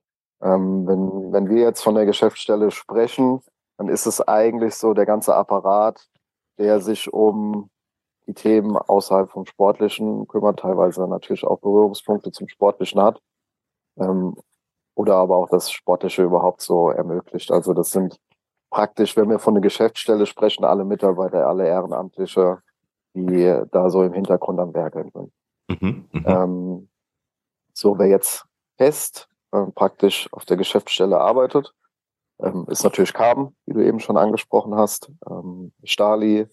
Ähm, 0.46 0.86
wenn, 0.86 1.34
wenn 1.34 1.50
wir 1.50 1.64
jetzt 1.64 1.82
von 1.82 1.96
der 1.96 2.06
Geschäftsstelle 2.06 2.70
sprechen, 2.70 3.42
dann 3.78 3.90
ist 3.90 4.06
es 4.06 4.22
eigentlich 4.22 4.76
so 4.76 4.94
der 4.94 5.08
ganze 5.08 5.36
Apparat, 5.36 6.08
der 6.60 6.80
sich 6.80 7.12
um 7.12 7.72
die 8.28 8.34
Themen 8.34 8.78
außerhalb 8.78 9.32
vom 9.32 9.46
Sportlichen 9.46 10.28
kümmert, 10.28 10.60
teilweise 10.60 11.08
natürlich 11.08 11.44
auch 11.44 11.60
Berührungspunkte 11.60 12.32
zum 12.32 12.48
Sportlichen 12.48 13.02
hat. 13.02 13.20
Ähm, 13.98 14.36
oder 14.94 15.16
aber 15.16 15.36
auch 15.36 15.50
das 15.50 15.72
Sportliche 15.72 16.24
überhaupt 16.24 16.62
so 16.62 16.90
ermöglicht. 16.90 17.52
Also 17.52 17.74
das 17.74 17.92
sind 17.92 18.18
praktisch, 18.70 19.18
wenn 19.18 19.30
wir 19.30 19.40
von 19.40 19.56
der 19.56 19.62
Geschäftsstelle 19.62 20.28
sprechen, 20.28 20.64
alle 20.64 20.86
Mitarbeiter, 20.86 21.48
alle 21.48 21.68
Ehrenamtliche, 21.68 22.60
die 23.16 23.62
da 23.72 23.90
so 23.90 24.04
im 24.04 24.14
Hintergrund 24.14 24.60
am 24.60 24.74
Werkeln 24.74 25.10
sind. 25.12 25.32
Mhm, 25.82 26.06
mh. 26.12 26.44
ähm, 26.44 26.90
so, 27.74 27.98
wer 27.98 28.08
jetzt 28.08 28.46
fest 28.78 29.28
äh, 29.56 29.72
praktisch 29.72 30.28
auf 30.32 30.46
der 30.46 30.58
Geschäftsstelle 30.58 31.20
arbeitet. 31.20 31.74
Ähm, 32.40 32.66
ist 32.70 32.84
natürlich 32.84 33.14
Carben, 33.14 33.56
wie 33.66 33.74
du 33.74 33.86
eben 33.86 34.00
schon 34.00 34.18
angesprochen 34.18 34.76
hast. 34.76 35.12
Ähm, 35.30 35.72
Stali, 35.84 36.48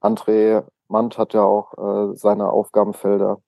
André 0.00 0.64
Mant 0.88 1.18
hat 1.18 1.34
ja 1.34 1.42
auch 1.42 1.72
äh, 1.78 2.16
seine 2.16 2.50
Aufgabenfelder. 2.50 3.40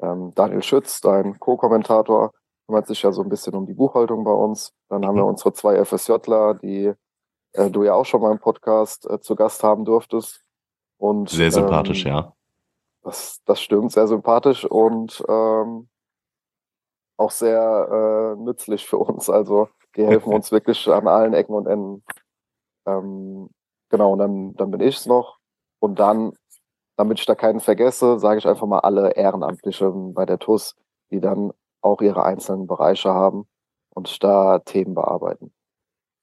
Ähm, 0.00 0.32
Daniel 0.34 0.62
Schütz, 0.62 1.00
dein 1.00 1.38
Co-Kommentator, 1.40 2.32
kümmert 2.66 2.86
sich 2.86 3.02
ja 3.02 3.12
so 3.12 3.22
ein 3.22 3.28
bisschen 3.28 3.54
um 3.54 3.66
die 3.66 3.74
Buchhaltung 3.74 4.24
bei 4.24 4.32
uns. 4.32 4.72
Dann 4.88 5.06
haben 5.06 5.16
wir 5.16 5.22
mhm. 5.22 5.30
unsere 5.30 5.52
zwei 5.54 5.82
FSJler, 5.82 6.54
die 6.54 6.92
äh, 7.52 7.70
du 7.70 7.84
ja 7.84 7.94
auch 7.94 8.04
schon 8.04 8.20
mal 8.20 8.32
im 8.32 8.38
Podcast 8.38 9.08
äh, 9.08 9.20
zu 9.20 9.34
Gast 9.34 9.62
haben 9.62 9.84
durftest. 9.84 10.42
Und, 10.98 11.30
sehr 11.30 11.50
sympathisch, 11.50 12.04
ähm, 12.04 12.12
ja. 12.12 12.32
Das, 13.02 13.40
das 13.44 13.60
stimmt, 13.60 13.92
sehr 13.92 14.06
sympathisch. 14.06 14.64
Und 14.64 15.24
ähm, 15.28 15.88
auch 17.16 17.30
sehr 17.30 18.34
äh, 18.36 18.42
nützlich 18.42 18.86
für 18.86 18.98
uns. 18.98 19.30
Also 19.30 19.68
die 19.96 20.06
helfen 20.06 20.32
uns 20.34 20.52
wirklich 20.52 20.88
an 20.88 21.08
allen 21.08 21.34
Ecken 21.34 21.54
und 21.54 21.66
Enden. 21.66 22.04
Ähm, 22.86 23.50
genau, 23.88 24.12
und 24.12 24.18
dann, 24.18 24.54
dann 24.54 24.70
bin 24.70 24.80
ich 24.80 24.96
es 24.96 25.06
noch. 25.06 25.38
Und 25.80 25.98
dann, 25.98 26.32
damit 26.96 27.20
ich 27.20 27.26
da 27.26 27.34
keinen 27.34 27.60
vergesse, 27.60 28.18
sage 28.18 28.38
ich 28.38 28.46
einfach 28.46 28.66
mal 28.66 28.80
alle 28.80 29.12
Ehrenamtlichen 29.12 30.14
bei 30.14 30.26
der 30.26 30.38
TUS, 30.38 30.74
die 31.10 31.20
dann 31.20 31.52
auch 31.80 32.00
ihre 32.00 32.24
einzelnen 32.24 32.66
Bereiche 32.66 33.12
haben 33.12 33.46
und 33.90 34.22
da 34.24 34.58
Themen 34.60 34.94
bearbeiten. 34.94 35.52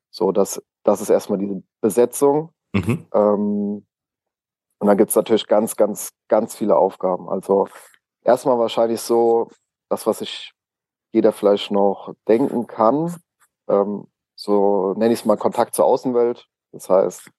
So, 0.09 0.31
das, 0.31 0.61
das 0.83 1.01
ist 1.01 1.09
erstmal 1.09 1.39
diese 1.39 1.63
Besetzung. 1.79 2.51
Mhm. 2.73 3.05
Ähm, 3.13 3.85
und 4.79 4.87
dann 4.87 4.97
gibt's 4.97 5.15
natürlich 5.15 5.45
ganz, 5.45 5.75
ganz, 5.75 6.11
ganz 6.27 6.55
viele 6.55 6.75
Aufgaben. 6.75 7.29
Also 7.29 7.67
erstmal 8.23 8.57
wahrscheinlich 8.57 8.99
so, 9.01 9.49
das, 9.89 10.07
was 10.07 10.21
ich 10.21 10.53
jeder 11.11 11.31
vielleicht 11.31 11.71
noch 11.71 12.13
denken 12.27 12.67
kann. 12.67 13.15
Ähm, 13.67 14.07
so 14.35 14.93
nenne 14.93 15.13
ich 15.13 15.21
es 15.21 15.25
mal 15.25 15.37
Kontakt 15.37 15.75
zur 15.75 15.85
Außenwelt. 15.85 16.47
Das 16.71 16.89
heißt, 16.89 17.29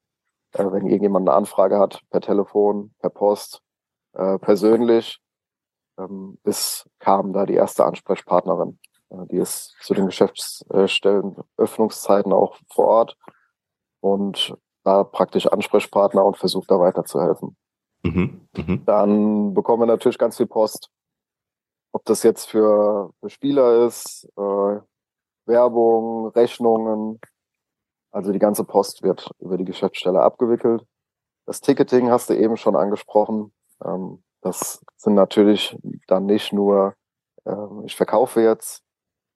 äh, 0.52 0.64
wenn 0.64 0.86
irgendjemand 0.86 1.28
eine 1.28 1.36
Anfrage 1.36 1.78
hat, 1.78 2.00
per 2.10 2.20
Telefon, 2.20 2.94
per 3.00 3.10
Post, 3.10 3.62
äh, 4.14 4.38
persönlich, 4.38 5.20
ähm, 5.98 6.38
ist 6.44 6.88
kam 6.98 7.32
da 7.32 7.46
die 7.46 7.54
erste 7.54 7.84
Ansprechpartnerin. 7.84 8.78
Äh, 9.10 9.26
die 9.30 9.38
ist 9.38 9.76
zu 9.80 9.94
den 9.94 10.06
Geschäftsstellen 10.06 11.36
Öffnungszeiten 11.56 12.32
auch 12.32 12.56
vor 12.68 12.86
Ort 12.86 13.16
und 14.00 14.56
da 14.84 15.04
praktisch 15.04 15.46
Ansprechpartner 15.46 16.24
und 16.24 16.36
versucht 16.36 16.70
da 16.70 16.78
weiterzuhelfen. 16.78 17.56
Mhm, 18.02 18.48
mh. 18.56 18.78
Dann 18.84 19.54
bekommen 19.54 19.82
wir 19.82 19.86
natürlich 19.86 20.18
ganz 20.18 20.36
viel 20.36 20.46
Post 20.46 20.90
ob 21.92 22.04
das 22.04 22.22
jetzt 22.22 22.46
für, 22.48 23.12
für 23.20 23.30
Spieler 23.30 23.86
ist, 23.86 24.28
äh, 24.36 24.80
Werbung, 25.46 26.28
Rechnungen, 26.28 27.20
also 28.10 28.32
die 28.32 28.38
ganze 28.38 28.64
Post 28.64 29.02
wird 29.02 29.30
über 29.38 29.56
die 29.56 29.64
Geschäftsstelle 29.64 30.20
abgewickelt. 30.20 30.84
Das 31.46 31.60
Ticketing 31.60 32.10
hast 32.10 32.30
du 32.30 32.34
eben 32.34 32.56
schon 32.56 32.76
angesprochen. 32.76 33.52
Ähm, 33.84 34.22
das 34.42 34.84
sind 34.96 35.14
natürlich 35.14 35.76
dann 36.06 36.26
nicht 36.26 36.52
nur, 36.52 36.94
äh, 37.44 37.54
ich 37.84 37.96
verkaufe 37.96 38.40
jetzt 38.42 38.82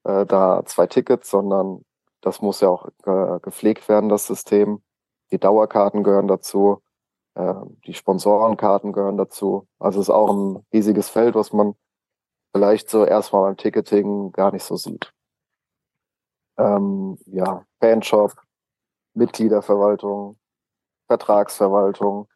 äh, 0.04 0.26
da 0.26 0.62
zwei 0.66 0.86
Tickets, 0.86 1.30
sondern 1.30 1.84
das 2.20 2.42
muss 2.42 2.60
ja 2.60 2.68
auch 2.68 2.88
äh, 3.04 3.40
gepflegt 3.40 3.88
werden, 3.88 4.08
das 4.08 4.26
System. 4.26 4.82
Die 5.32 5.38
Dauerkarten 5.38 6.02
gehören 6.04 6.28
dazu, 6.28 6.82
äh, 7.34 7.54
die 7.86 7.94
Sponsorenkarten 7.94 8.92
gehören 8.92 9.16
dazu. 9.16 9.66
Also 9.78 10.00
es 10.00 10.08
ist 10.08 10.14
auch 10.14 10.30
ein 10.32 10.66
riesiges 10.72 11.08
Feld, 11.08 11.34
was 11.34 11.52
man 11.52 11.74
vielleicht 12.56 12.88
so 12.88 13.04
erstmal 13.04 13.42
beim 13.42 13.56
Ticketing 13.58 14.32
gar 14.32 14.50
nicht 14.50 14.64
so 14.64 14.76
sieht. 14.76 15.12
Ähm, 16.58 17.18
ja, 17.26 17.66
Fanshop, 17.80 18.32
Mitgliederverwaltung, 19.12 20.38
Vertragsverwaltung. 21.06 22.28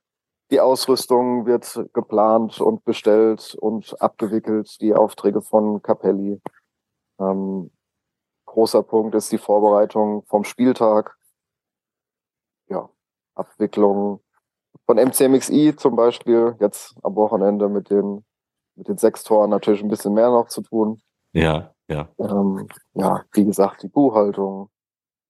Die 0.50 0.60
Ausrüstung 0.60 1.46
wird 1.46 1.88
geplant 1.94 2.60
und 2.60 2.84
bestellt 2.84 3.54
und 3.54 3.98
abgewickelt, 4.02 4.78
die 4.82 4.94
Aufträge 4.94 5.40
von 5.40 5.80
Capelli. 5.80 6.40
Ähm, 7.18 7.70
großer 8.44 8.82
Punkt 8.82 9.14
ist 9.14 9.32
die 9.32 9.38
Vorbereitung 9.38 10.24
vom 10.26 10.44
Spieltag. 10.44 11.16
Ja, 12.68 12.90
Abwicklung 13.34 14.20
von 14.84 14.98
MCMXI 14.98 15.76
zum 15.76 15.96
Beispiel, 15.96 16.56
jetzt 16.60 16.94
am 17.02 17.14
Wochenende 17.14 17.70
mit 17.70 17.88
den 17.88 18.24
mit 18.80 18.88
den 18.88 18.96
sechs 18.96 19.22
Toren 19.25 19.50
natürlich 19.50 19.82
ein 19.82 19.88
bisschen 19.88 20.14
mehr 20.14 20.30
noch 20.30 20.49
zu 20.49 20.62
tun. 20.62 21.02
Ja, 21.34 21.75
ja. 21.88 22.08
Ähm, 22.18 22.66
ja, 22.94 23.25
wie 23.32 23.44
gesagt, 23.44 23.82
die 23.82 23.88
Buchhaltung, 23.88 24.70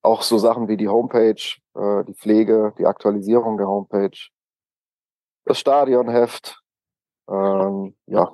auch 0.03 0.23
so 0.23 0.39
Sachen 0.39 0.69
wie 0.69 0.77
die 0.77 0.89
Homepage, 0.89 1.43
äh, 1.75 2.05
die 2.05 2.15
Pflege, 2.15 2.73
die 2.79 2.87
Aktualisierung 2.87 3.59
der 3.59 3.67
Homepage, 3.67 4.17
das 5.45 5.59
Stadionheft, 5.59 6.63
ähm, 7.29 7.97
ja, 8.07 8.33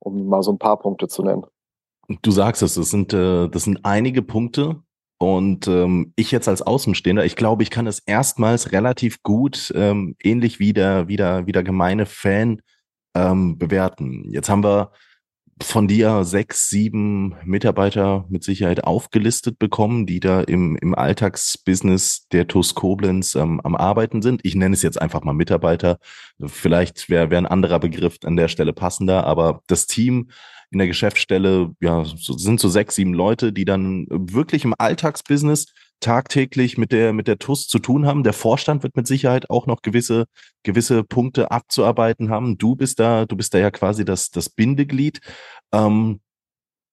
um 0.00 0.26
mal 0.26 0.42
so 0.42 0.52
ein 0.52 0.58
paar 0.58 0.78
Punkte 0.78 1.08
zu 1.08 1.22
nennen. 1.22 1.46
Du 2.20 2.30
sagst 2.30 2.62
es, 2.62 2.74
das 2.74 2.90
sind, 2.90 3.14
äh, 3.14 3.48
das 3.48 3.64
sind 3.64 3.84
einige 3.84 4.20
Punkte. 4.20 4.82
Und 5.20 5.66
ähm, 5.66 6.12
ich 6.14 6.30
jetzt 6.30 6.46
als 6.46 6.62
Außenstehender, 6.62 7.24
ich 7.24 7.34
glaube, 7.36 7.64
ich 7.64 7.70
kann 7.70 7.88
es 7.88 7.98
erstmals 7.98 8.70
relativ 8.70 9.22
gut, 9.22 9.72
ähm, 9.74 10.14
ähnlich 10.22 10.60
wie 10.60 10.72
der, 10.72 11.08
wie 11.08 11.16
der, 11.16 11.46
wie 11.46 11.52
der 11.52 11.64
gemeine 11.64 12.06
Fan, 12.06 12.62
ähm, 13.18 13.58
bewerten. 13.58 14.30
Jetzt 14.32 14.48
haben 14.48 14.64
wir 14.64 14.92
von 15.60 15.88
dir 15.88 16.24
sechs, 16.24 16.68
sieben 16.68 17.34
Mitarbeiter 17.44 18.24
mit 18.28 18.44
Sicherheit 18.44 18.84
aufgelistet 18.84 19.58
bekommen, 19.58 20.06
die 20.06 20.20
da 20.20 20.40
im, 20.42 20.76
im 20.76 20.94
Alltagsbusiness 20.94 22.28
der 22.28 22.46
TUS 22.46 22.74
Koblenz 22.74 23.34
ähm, 23.34 23.60
am 23.64 23.74
Arbeiten 23.74 24.22
sind. 24.22 24.40
Ich 24.44 24.54
nenne 24.54 24.74
es 24.74 24.82
jetzt 24.82 25.00
einfach 25.00 25.22
mal 25.22 25.32
Mitarbeiter. 25.32 25.98
Vielleicht 26.46 27.08
wäre 27.08 27.30
wär 27.30 27.38
ein 27.38 27.46
anderer 27.46 27.80
Begriff 27.80 28.18
an 28.24 28.36
der 28.36 28.48
Stelle 28.48 28.72
passender, 28.72 29.24
aber 29.24 29.62
das 29.66 29.86
Team 29.86 30.30
in 30.70 30.78
der 30.78 30.86
Geschäftsstelle, 30.86 31.74
ja, 31.80 32.04
sind 32.04 32.60
so 32.60 32.68
sechs, 32.68 32.94
sieben 32.94 33.14
Leute, 33.14 33.52
die 33.52 33.64
dann 33.64 34.06
wirklich 34.10 34.64
im 34.64 34.74
Alltagsbusiness 34.76 35.66
tagtäglich 36.00 36.78
mit 36.78 36.92
der, 36.92 37.12
mit 37.12 37.28
der 37.28 37.38
TUS 37.38 37.66
zu 37.66 37.78
tun 37.78 38.06
haben. 38.06 38.22
Der 38.22 38.32
Vorstand 38.32 38.82
wird 38.82 38.96
mit 38.96 39.06
Sicherheit 39.06 39.50
auch 39.50 39.66
noch 39.66 39.82
gewisse, 39.82 40.26
gewisse 40.62 41.04
Punkte 41.04 41.50
abzuarbeiten 41.50 42.30
haben. 42.30 42.58
Du 42.58 42.76
bist 42.76 43.00
da, 43.00 43.26
du 43.26 43.36
bist 43.36 43.54
da 43.54 43.58
ja 43.58 43.70
quasi 43.70 44.04
das, 44.04 44.30
das 44.30 44.48
Bindeglied. 44.48 45.20
Ähm, 45.72 46.20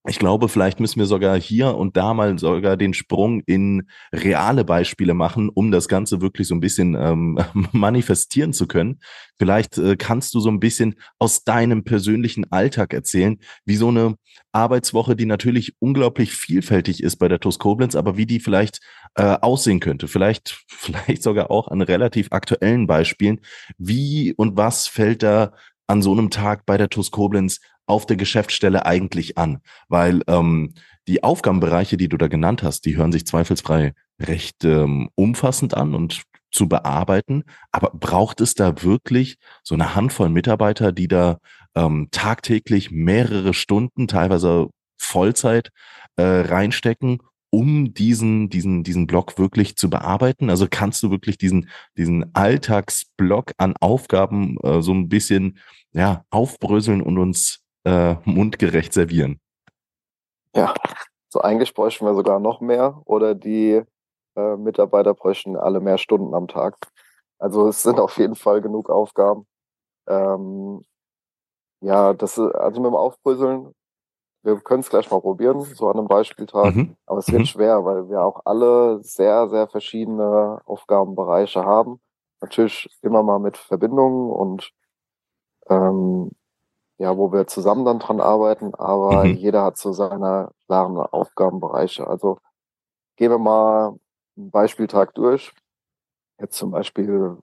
ich 0.07 0.19
glaube, 0.19 0.49
vielleicht 0.49 0.79
müssen 0.79 0.99
wir 0.99 1.07
sogar 1.07 1.39
hier 1.39 1.75
und 1.75 1.97
da 1.97 2.13
mal 2.13 2.37
sogar 2.37 2.77
den 2.77 2.93
Sprung 2.93 3.41
in 3.45 3.89
reale 4.13 4.63
Beispiele 4.63 5.13
machen, 5.13 5.49
um 5.49 5.71
das 5.71 5.87
Ganze 5.87 6.21
wirklich 6.21 6.47
so 6.47 6.55
ein 6.55 6.59
bisschen 6.59 6.95
ähm, 6.95 7.39
manifestieren 7.71 8.53
zu 8.53 8.67
können. 8.67 8.99
Vielleicht 9.37 9.77
äh, 9.77 9.95
kannst 9.95 10.33
du 10.35 10.39
so 10.39 10.49
ein 10.49 10.59
bisschen 10.59 10.95
aus 11.17 11.43
deinem 11.43 11.83
persönlichen 11.83 12.51
Alltag 12.51 12.93
erzählen, 12.93 13.37
wie 13.65 13.75
so 13.75 13.87
eine 13.87 14.15
Arbeitswoche, 14.51 15.15
die 15.15 15.25
natürlich 15.25 15.75
unglaublich 15.79 16.33
vielfältig 16.33 17.01
ist 17.01 17.17
bei 17.17 17.27
der 17.27 17.39
TUS 17.39 17.57
Koblenz, 17.57 17.95
aber 17.95 18.15
wie 18.15 18.25
die 18.25 18.39
vielleicht 18.39 18.81
äh, 19.15 19.37
aussehen 19.41 19.79
könnte. 19.79 20.07
Vielleicht, 20.07 20.63
vielleicht 20.67 21.23
sogar 21.23 21.49
auch 21.49 21.67
an 21.67 21.81
relativ 21.81 22.27
aktuellen 22.31 22.85
Beispielen. 22.85 23.41
Wie 23.77 24.33
und 24.33 24.55
was 24.55 24.87
fällt 24.87 25.23
da 25.23 25.53
an 25.87 26.01
so 26.01 26.11
einem 26.11 26.29
Tag 26.29 26.65
bei 26.65 26.77
der 26.77 26.89
TUS 26.89 27.11
Koblenz 27.11 27.59
auf 27.87 28.05
der 28.05 28.17
Geschäftsstelle 28.17 28.85
eigentlich 28.85 29.37
an? 29.37 29.59
Weil 29.87 30.21
ähm, 30.27 30.73
die 31.07 31.23
Aufgabenbereiche, 31.23 31.97
die 31.97 32.09
du 32.09 32.17
da 32.17 32.27
genannt 32.27 32.63
hast, 32.63 32.85
die 32.85 32.97
hören 32.97 33.11
sich 33.11 33.25
zweifelsfrei 33.25 33.93
recht 34.19 34.63
ähm, 34.63 35.09
umfassend 35.15 35.75
an 35.75 35.93
und 35.93 36.23
zu 36.51 36.67
bearbeiten. 36.67 37.43
Aber 37.71 37.91
braucht 37.91 38.41
es 38.41 38.55
da 38.55 38.81
wirklich 38.81 39.37
so 39.63 39.75
eine 39.75 39.93
Handvoll 39.95 40.29
Mitarbeiter, 40.29 40.91
die 40.91 41.07
da 41.07 41.37
ähm, 41.75 42.07
tagtäglich 42.11 42.91
mehrere 42.91 43.53
Stunden, 43.53 44.07
teilweise 44.07 44.69
Vollzeit 44.97 45.69
äh, 46.15 46.23
reinstecken, 46.23 47.19
um 47.49 47.93
diesen, 47.93 48.49
diesen, 48.49 48.83
diesen 48.83 49.05
Block 49.05 49.37
wirklich 49.37 49.75
zu 49.75 49.89
bearbeiten? 49.89 50.49
Also 50.49 50.67
kannst 50.69 51.03
du 51.03 51.11
wirklich 51.11 51.37
diesen, 51.37 51.69
diesen 51.97 52.33
Alltagsblock 52.33 53.51
an 53.57 53.75
Aufgaben 53.79 54.57
äh, 54.63 54.81
so 54.81 54.93
ein 54.93 55.09
bisschen 55.09 55.59
ja, 55.93 56.25
aufbröseln 56.29 57.01
und 57.01 57.17
uns 57.17 57.64
äh, 57.85 58.15
mundgerecht 58.25 58.93
servieren. 58.93 59.39
Ja, 60.53 60.73
so 61.29 61.41
eigentlich 61.41 61.73
bräuchten 61.73 62.05
wir 62.05 62.13
sogar 62.13 62.39
noch 62.39 62.61
mehr 62.61 63.01
oder 63.05 63.35
die 63.35 63.81
äh, 64.35 64.55
Mitarbeiter 64.57 65.13
bräuchten 65.13 65.55
alle 65.55 65.79
mehr 65.79 65.97
Stunden 65.97 66.33
am 66.33 66.47
Tag. 66.47 66.75
Also 67.39 67.67
es 67.67 67.83
sind 67.83 67.99
auf 67.99 68.17
jeden 68.17 68.35
Fall 68.35 68.61
genug 68.61 68.89
Aufgaben. 68.89 69.45
Ähm, 70.07 70.83
ja, 71.81 72.13
das 72.13 72.39
also 72.39 72.81
mit 72.81 72.89
dem 72.89 72.95
Aufbröseln, 72.95 73.73
wir 74.43 74.59
können 74.59 74.81
es 74.81 74.89
gleich 74.89 75.09
mal 75.09 75.21
probieren, 75.21 75.61
so 75.61 75.89
an 75.89 75.97
einem 75.97 76.07
Beispieltag. 76.07 76.75
Mhm. 76.75 76.95
Aber 77.05 77.19
es 77.19 77.27
wird 77.27 77.41
mhm. 77.41 77.45
schwer, 77.45 77.83
weil 77.85 78.09
wir 78.09 78.23
auch 78.23 78.41
alle 78.45 79.03
sehr, 79.03 79.49
sehr 79.49 79.67
verschiedene 79.67 80.61
Aufgabenbereiche 80.65 81.63
haben. 81.63 81.99
Natürlich 82.41 82.89
immer 83.01 83.23
mal 83.23 83.39
mit 83.39 83.57
Verbindungen 83.57 84.31
und 84.31 84.71
ähm, 85.67 86.31
ja, 86.97 87.17
wo 87.17 87.31
wir 87.31 87.47
zusammen 87.47 87.85
dann 87.85 87.99
dran 87.99 88.21
arbeiten, 88.21 88.73
aber 88.75 89.25
mhm. 89.25 89.35
jeder 89.35 89.63
hat 89.63 89.77
so 89.77 89.91
seine 89.91 90.49
klaren 90.67 90.97
Aufgabenbereiche. 90.97 92.07
Also 92.07 92.39
gehen 93.17 93.31
wir 93.31 93.37
mal 93.37 93.95
einen 94.37 94.51
Beispieltag 94.51 95.13
durch. 95.15 95.53
Jetzt 96.39 96.57
zum 96.57 96.71
Beispiel 96.71 97.37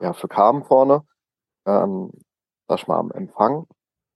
ja 0.00 0.12
für 0.12 0.28
Carmen 0.28 0.64
vorne, 0.64 1.02
ähm, 1.66 2.10
sag 2.68 2.80
ich 2.80 2.88
mal 2.88 2.98
am 2.98 3.10
Empfang, 3.12 3.66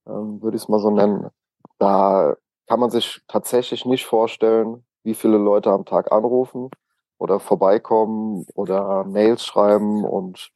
ähm, 0.06 0.42
würde 0.42 0.56
ich 0.56 0.64
es 0.64 0.68
mal 0.68 0.80
so 0.80 0.90
nennen. 0.90 1.30
Da 1.78 2.36
kann 2.66 2.80
man 2.80 2.90
sich 2.90 3.22
tatsächlich 3.28 3.84
nicht 3.86 4.06
vorstellen, 4.06 4.84
wie 5.02 5.14
viele 5.14 5.38
Leute 5.38 5.70
am 5.70 5.84
Tag 5.84 6.12
anrufen 6.12 6.70
oder 7.18 7.40
vorbeikommen 7.40 8.46
oder 8.54 9.04
Mails 9.04 9.44
schreiben 9.44 10.04
und 10.04 10.50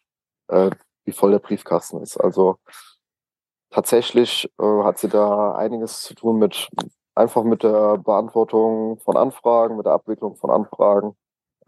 äh, 0.48 0.70
wie 1.04 1.12
voll 1.12 1.32
der 1.32 1.38
Briefkasten 1.38 2.00
ist. 2.00 2.16
Also 2.16 2.58
tatsächlich 3.74 4.48
äh, 4.60 4.84
hat 4.84 4.98
sie 4.98 5.08
da 5.08 5.54
einiges 5.54 6.02
zu 6.02 6.14
tun 6.14 6.38
mit 6.38 6.70
einfach 7.14 7.42
mit 7.44 7.62
der 7.64 7.98
Beantwortung 7.98 8.98
von 9.00 9.16
Anfragen, 9.16 9.76
mit 9.76 9.86
der 9.86 9.94
Abwicklung 9.94 10.36
von 10.36 10.50
Anfragen. 10.50 11.16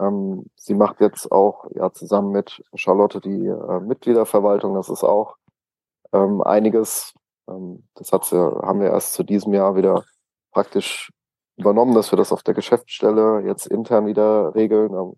Ähm, 0.00 0.46
sie 0.56 0.74
macht 0.74 1.00
jetzt 1.00 1.32
auch 1.32 1.66
ja 1.74 1.92
zusammen 1.92 2.30
mit 2.32 2.62
Charlotte 2.74 3.20
die 3.20 3.46
äh, 3.46 3.80
Mitgliederverwaltung. 3.80 4.74
Das 4.74 4.88
ist 4.88 5.04
auch 5.04 5.36
ähm, 6.12 6.42
einiges. 6.42 7.14
Ähm, 7.48 7.88
das 7.94 8.12
hat 8.12 8.24
sie, 8.24 8.36
haben 8.36 8.80
wir 8.80 8.90
erst 8.90 9.14
zu 9.14 9.24
diesem 9.24 9.52
Jahr 9.54 9.76
wieder 9.76 10.04
praktisch 10.52 11.10
übernommen, 11.56 11.94
dass 11.94 12.12
wir 12.12 12.18
das 12.18 12.32
auf 12.32 12.42
der 12.42 12.54
Geschäftsstelle 12.54 13.42
jetzt 13.46 13.66
intern 13.66 14.06
wieder 14.06 14.54
regeln. 14.54 14.92
Da 14.92 15.10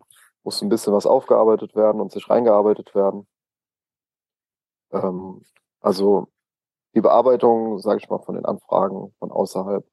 muss 0.45 0.63
ein 0.63 0.69
bisschen 0.71 0.95
was 0.95 1.07
aufgearbeitet 1.07 1.75
werden 1.77 2.01
und 2.01 2.13
sich 2.13 2.31
reingearbeitet 2.31 2.95
werden. 2.95 3.27
Ähm, 4.93 5.43
also 5.81 6.29
die 6.95 7.01
Bearbeitung, 7.01 7.79
sage 7.79 7.99
ich 7.99 8.09
mal, 8.09 8.19
von 8.19 8.35
den 8.35 8.45
Anfragen 8.45 9.15
von 9.19 9.31
außerhalb, 9.31 9.85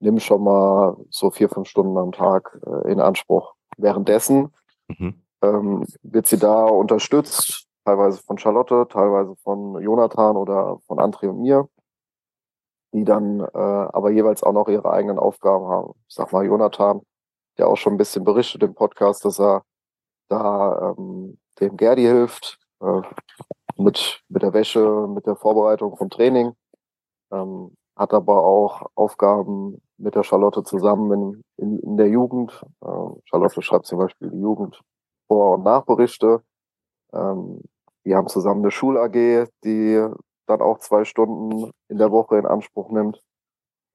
nimm 0.00 0.18
schon 0.18 0.42
mal 0.42 0.96
so 1.10 1.30
vier, 1.30 1.48
fünf 1.48 1.68
Stunden 1.68 1.96
am 1.98 2.12
Tag 2.12 2.58
äh, 2.66 2.92
in 2.92 3.00
Anspruch. 3.00 3.54
Währenddessen 3.76 4.52
mhm. 4.88 5.22
ähm, 5.42 5.84
wird 6.02 6.26
sie 6.26 6.38
da 6.38 6.64
unterstützt, 6.64 7.66
teilweise 7.84 8.22
von 8.22 8.38
Charlotte, 8.38 8.86
teilweise 8.88 9.34
von 9.42 9.80
Jonathan 9.80 10.36
oder 10.36 10.78
von 10.86 10.98
André 10.98 11.28
und 11.28 11.40
mir, 11.40 11.68
die 12.92 13.04
dann 13.04 13.40
äh, 13.40 13.46
aber 13.58 14.10
jeweils 14.10 14.42
auch 14.42 14.52
noch 14.52 14.68
ihre 14.68 14.90
eigenen 14.90 15.18
Aufgaben 15.18 15.66
haben. 15.66 15.92
Ich 16.08 16.14
sag 16.14 16.32
mal, 16.32 16.44
Jonathan, 16.44 17.02
der 17.58 17.68
auch 17.68 17.76
schon 17.76 17.94
ein 17.94 17.98
bisschen 17.98 18.24
berichtet 18.24 18.62
im 18.62 18.74
Podcast, 18.74 19.24
dass 19.24 19.38
er 19.38 19.62
da 20.28 20.94
ähm, 20.96 21.38
dem 21.60 21.76
Gerdi 21.76 22.02
hilft, 22.02 22.58
äh, 22.80 23.02
mit, 23.82 24.22
mit 24.28 24.42
der 24.42 24.52
Wäsche, 24.52 25.06
mit 25.08 25.26
der 25.26 25.36
Vorbereitung 25.36 25.96
vom 25.96 26.10
Training. 26.10 26.52
Ähm, 27.32 27.76
hat 27.96 28.14
aber 28.14 28.44
auch 28.44 28.86
Aufgaben 28.94 29.82
mit 29.98 30.14
der 30.14 30.22
Charlotte 30.22 30.62
zusammen 30.62 31.12
in, 31.12 31.44
in, 31.56 31.78
in 31.80 31.96
der 31.96 32.08
Jugend. 32.08 32.64
Ähm, 32.82 33.20
Charlotte 33.24 33.60
schreibt 33.62 33.86
zum 33.86 33.98
Beispiel 33.98 34.30
die 34.30 34.40
Jugend 34.40 34.80
Vor- 35.28 35.54
und 35.54 35.64
Nachberichte. 35.64 36.42
Ähm, 37.12 37.62
wir 38.04 38.16
haben 38.16 38.28
zusammen 38.28 38.62
eine 38.62 38.70
Schul-AG, 38.70 39.48
die 39.64 40.08
dann 40.46 40.62
auch 40.62 40.78
zwei 40.78 41.04
Stunden 41.04 41.70
in 41.88 41.98
der 41.98 42.10
Woche 42.10 42.38
in 42.38 42.46
Anspruch 42.46 42.90
nimmt. 42.90 43.20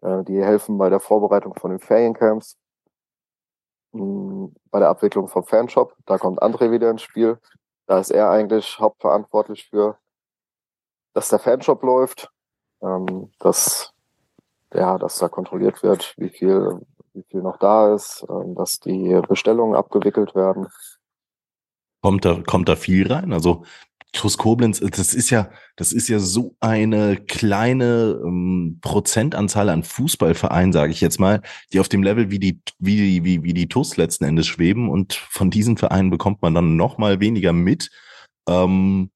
Äh, 0.02 0.24
die 0.24 0.44
helfen 0.44 0.78
bei 0.78 0.90
der 0.90 1.00
Vorbereitung 1.00 1.56
von 1.56 1.72
den 1.72 1.80
Feriencamps, 1.80 2.58
mh, 3.94 4.02
hm, 4.02 4.56
bei 4.72 4.80
der 4.80 4.90
Abwicklung 4.90 5.28
vom 5.28 5.44
Fanshop. 5.44 5.96
Da 6.06 6.18
kommt 6.18 6.42
André 6.42 6.72
wieder 6.72 6.90
ins 6.92 7.02
Spiel. 7.02 7.40
Da 7.88 8.00
ist 8.00 8.12
er 8.12 8.30
eigentlich 8.30 8.80
hauptverantwortlich 8.80 9.70
für, 9.70 9.98
dass 11.14 11.30
der 11.30 11.40
Fanshop 11.40 11.84
läuft, 11.84 12.32
ähm, 12.82 13.32
dass, 13.40 13.94
ja, 14.74 14.98
dass 14.98 15.18
da 15.20 15.28
kontrolliert 15.28 15.84
wird, 15.84 16.14
wie 16.18 16.30
viel, 16.30 16.82
wie 17.14 17.24
viel 17.30 17.42
noch 17.42 17.58
da 17.58 17.94
ist, 17.94 18.26
ähm, 18.30 18.56
dass 18.56 18.80
die 18.80 19.22
Bestellungen 19.28 19.76
abgewickelt 19.76 20.36
werden. 20.36 20.68
Kommt 22.02 22.26
da, 22.26 22.42
kommt 22.46 22.70
da 22.70 22.76
viel 22.76 23.12
rein? 23.12 23.34
Also 23.34 23.64
TuS 24.16 24.38
Koblenz, 24.38 24.80
das 24.80 25.14
ist 25.14 25.30
ja, 25.30 25.50
das 25.76 25.92
ist 25.92 26.08
ja 26.08 26.20
so 26.20 26.56
eine 26.60 27.18
kleine 27.18 28.20
ähm, 28.26 28.80
Prozentanzahl 28.82 29.70
an 29.70 29.84
Fußballvereinen, 29.84 30.74
sage 30.74 30.92
ich 30.92 31.02
jetzt 31.02 31.20
mal, 31.20 31.42
die 31.74 31.80
auf 31.80 31.90
dem 31.90 32.02
Level 32.02 32.32
wie 32.32 32.40
die, 32.40 32.62
wie, 32.80 33.24
wie, 33.24 33.44
wie 33.44 33.54
die 33.54 33.68
TuS 33.68 33.98
letzten 33.98 34.24
Endes 34.24 34.48
schweben 34.48 34.90
und 34.90 35.14
von 35.14 35.50
diesen 35.50 35.78
Vereinen 35.78 36.10
bekommt 36.10 36.42
man 36.42 36.54
dann 36.54 36.78
noch 36.78 36.98
mal 36.98 37.20
weniger 37.20 37.54
mit. 37.54 37.92
Ähm, 38.48 39.12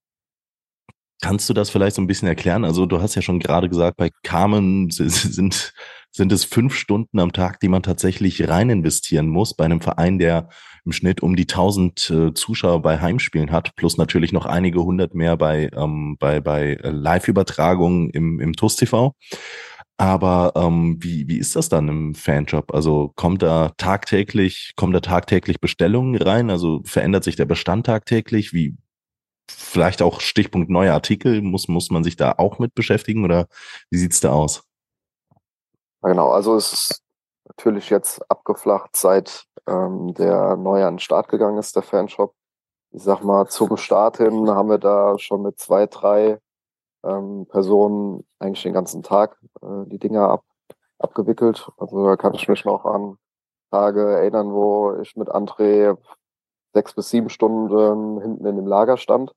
kannst 1.21 1.49
du 1.49 1.53
das 1.53 1.69
vielleicht 1.69 1.95
so 1.95 2.01
ein 2.01 2.07
bisschen 2.07 2.27
erklären? 2.27 2.65
Also 2.65 2.85
du 2.85 3.01
hast 3.01 3.15
ja 3.15 3.21
schon 3.21 3.39
gerade 3.39 3.69
gesagt, 3.69 3.97
bei 3.97 4.09
Carmen 4.23 4.89
sind 4.89 5.73
sind 6.11 6.31
es 6.31 6.43
fünf 6.43 6.73
Stunden 6.73 7.19
am 7.19 7.31
Tag, 7.31 7.59
die 7.59 7.67
man 7.67 7.83
tatsächlich 7.83 8.47
rein 8.47 8.69
investieren 8.69 9.27
muss 9.27 9.53
bei 9.53 9.65
einem 9.65 9.81
Verein, 9.81 10.17
der 10.17 10.49
im 10.85 10.91
Schnitt 10.91 11.21
um 11.21 11.35
die 11.35 11.43
1000 11.43 12.09
äh, 12.09 12.33
Zuschauer 12.33 12.81
bei 12.81 12.99
Heimspielen 12.99 13.51
hat, 13.51 13.75
plus 13.75 13.97
natürlich 13.97 14.31
noch 14.31 14.45
einige 14.45 14.83
hundert 14.83 15.13
mehr 15.13 15.37
bei, 15.37 15.69
ähm, 15.75 16.17
bei, 16.19 16.39
bei 16.39 16.73
äh, 16.73 16.89
Live-Übertragungen 16.89 18.09
im, 18.09 18.39
im 18.39 18.53
TUS 18.53 18.75
TV. 18.75 19.13
Aber 19.97 20.53
ähm, 20.55 20.97
wie, 21.01 21.27
wie 21.27 21.37
ist 21.37 21.55
das 21.55 21.67
dann 21.67 21.89
im 21.89 22.15
Fanjob? 22.15 22.73
Also 22.73 23.11
kommt 23.15 23.43
da 23.43 23.73
tagtäglich, 23.77 24.71
kommen 24.77 24.93
da 24.93 25.01
tagtäglich 25.01 25.59
Bestellungen 25.59 26.15
rein? 26.15 26.49
Also 26.49 26.81
verändert 26.85 27.25
sich 27.25 27.35
der 27.35 27.45
Bestand 27.45 27.85
tagtäglich? 27.85 28.53
Wie 28.53 28.77
vielleicht 29.49 30.01
auch 30.01 30.21
Stichpunkt 30.21 30.69
neue 30.69 30.93
Artikel? 30.93 31.41
Muss, 31.41 31.67
muss 31.67 31.89
man 31.89 32.03
sich 32.03 32.15
da 32.15 32.33
auch 32.37 32.59
mit 32.59 32.75
beschäftigen 32.75 33.23
oder 33.23 33.47
wie 33.89 33.97
sieht's 33.97 34.19
da 34.19 34.31
aus? 34.31 34.63
Genau, 36.01 36.29
also 36.29 36.55
es 36.55 36.71
ist 36.73 37.03
natürlich 37.45 37.89
jetzt 37.89 38.29
abgeflacht, 38.31 38.95
seit 38.95 39.45
ähm, 39.67 40.13
der 40.13 40.55
neu 40.55 40.83
an 40.83 40.95
den 40.95 40.99
Start 40.99 41.27
gegangen 41.27 41.57
ist, 41.57 41.75
der 41.75 41.83
Fanshop. 41.83 42.33
Ich 42.91 43.03
sag 43.03 43.23
mal, 43.23 43.47
zum 43.47 43.77
Start 43.77 44.17
hin 44.17 44.49
haben 44.49 44.69
wir 44.69 44.77
da 44.77 45.19
schon 45.19 45.43
mit 45.43 45.59
zwei, 45.59 45.85
drei 45.85 46.39
ähm, 47.03 47.45
Personen 47.47 48.25
eigentlich 48.39 48.63
den 48.63 48.73
ganzen 48.73 49.03
Tag 49.03 49.37
äh, 49.61 49.85
die 49.87 49.99
Dinger 49.99 50.29
ab, 50.29 50.43
abgewickelt. 50.97 51.69
Also 51.77 52.05
da 52.05 52.15
kann 52.15 52.33
ich 52.33 52.47
mich 52.47 52.65
noch 52.65 52.85
an 52.85 53.17
Tage 53.71 54.01
erinnern, 54.01 54.51
wo 54.51 54.95
ich 55.01 55.15
mit 55.15 55.29
André 55.29 55.97
sechs 56.73 56.93
bis 56.93 57.09
sieben 57.09 57.29
Stunden 57.29 58.21
hinten 58.21 58.45
in 58.45 58.55
dem 58.55 58.67
Lager 58.67 58.97
stand. 58.97 59.33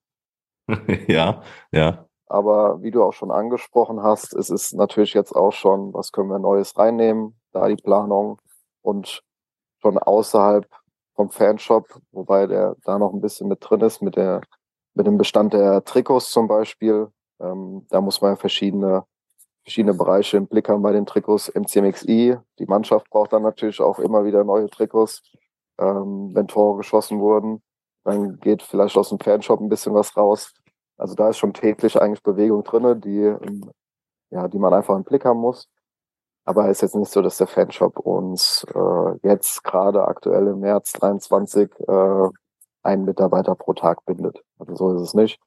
ja, 1.09 1.43
ja. 1.71 2.07
Aber 2.27 2.83
wie 2.83 2.91
du 2.91 3.03
auch 3.03 3.13
schon 3.13 3.31
angesprochen 3.31 4.03
hast, 4.03 4.33
es 4.33 4.49
ist 4.49 4.73
natürlich 4.73 5.13
jetzt 5.13 5.33
auch 5.37 5.53
schon, 5.53 5.93
was 5.93 6.13
können 6.13 6.31
wir 6.31 6.39
Neues 6.39 6.77
reinnehmen, 6.79 7.39
da 7.53 7.69
die 7.69 7.77
Planung 7.77 8.41
und 8.81 9.23
schon 9.83 9.99
außerhalb 9.99 10.67
vom 11.15 11.31
Fanshop, 11.31 12.01
wobei 12.11 12.47
der 12.47 12.77
da 12.85 12.99
noch 12.99 13.13
ein 13.13 13.21
bisschen 13.21 13.49
mit 13.49 13.59
drin 13.61 13.83
ist, 13.83 14.01
mit 14.01 14.17
der, 14.17 14.41
mit 14.95 15.07
dem 15.07 15.19
Bestand 15.19 15.53
der 15.53 15.85
Trikots 15.85 16.31
zum 16.31 16.49
Beispiel. 16.49 17.09
Ähm, 17.39 17.87
da 17.91 18.01
muss 18.01 18.23
man 18.23 18.37
verschiedene, 18.37 19.05
verschiedene 19.63 19.95
Bereiche 19.95 20.39
im 20.39 20.47
Blick 20.47 20.69
haben 20.69 20.83
bei 20.83 20.93
den 20.93 21.05
Trikots. 21.05 21.53
MCMXI, 21.55 22.39
die 22.59 22.67
Mannschaft 22.67 23.11
braucht 23.11 23.33
dann 23.33 23.43
natürlich 23.43 23.81
auch 23.81 23.99
immer 23.99 24.25
wieder 24.25 24.43
neue 24.45 24.71
Trikots, 24.71 25.23
ähm, 25.79 26.31
wenn 26.33 26.49
Tore 26.49 26.79
geschossen 26.79 27.21
wurden. 27.21 27.63
Dann 28.05 28.39
geht 28.41 28.63
vielleicht 28.63 28.97
aus 28.97 29.11
dem 29.11 29.21
Fanshop 29.21 29.61
ein 29.61 29.69
bisschen 29.69 29.95
was 29.95 30.17
raus. 30.17 30.55
Also 31.03 31.17
da 31.17 31.31
ist 31.31 31.39
schon 31.39 31.53
täglich 31.53 32.01
eigentlich 32.01 32.23
Bewegung 32.23 32.63
drinne, 32.63 32.95
die, 32.95 33.35
ja, 34.31 34.47
die 34.47 34.59
man 34.61 34.73
einfach 34.73 34.95
im 34.95 35.03
Blick 35.03 35.25
haben 35.25 35.41
muss. 35.41 35.69
Aber 36.45 36.67
es 36.67 36.79
ist 36.79 36.83
jetzt 36.83 36.95
nicht 36.95 37.11
so, 37.11 37.23
dass 37.23 37.39
der 37.39 37.49
Fanshop 37.49 37.99
uns 37.99 38.65
äh, 38.73 39.29
jetzt 39.29 39.65
gerade 39.65 40.07
aktuell 40.07 40.47
im 40.47 40.61
März 40.61 40.93
23 40.93 41.73
äh, 41.89 42.29
einen 42.85 43.05
Mitarbeiter 43.05 43.57
pro 43.57 43.73
Tag 43.73 44.05
bindet. 44.05 44.45
Also 44.61 44.77
so 44.77 44.95
ist 44.95 45.03
es 45.03 45.15
nicht. 45.15 45.41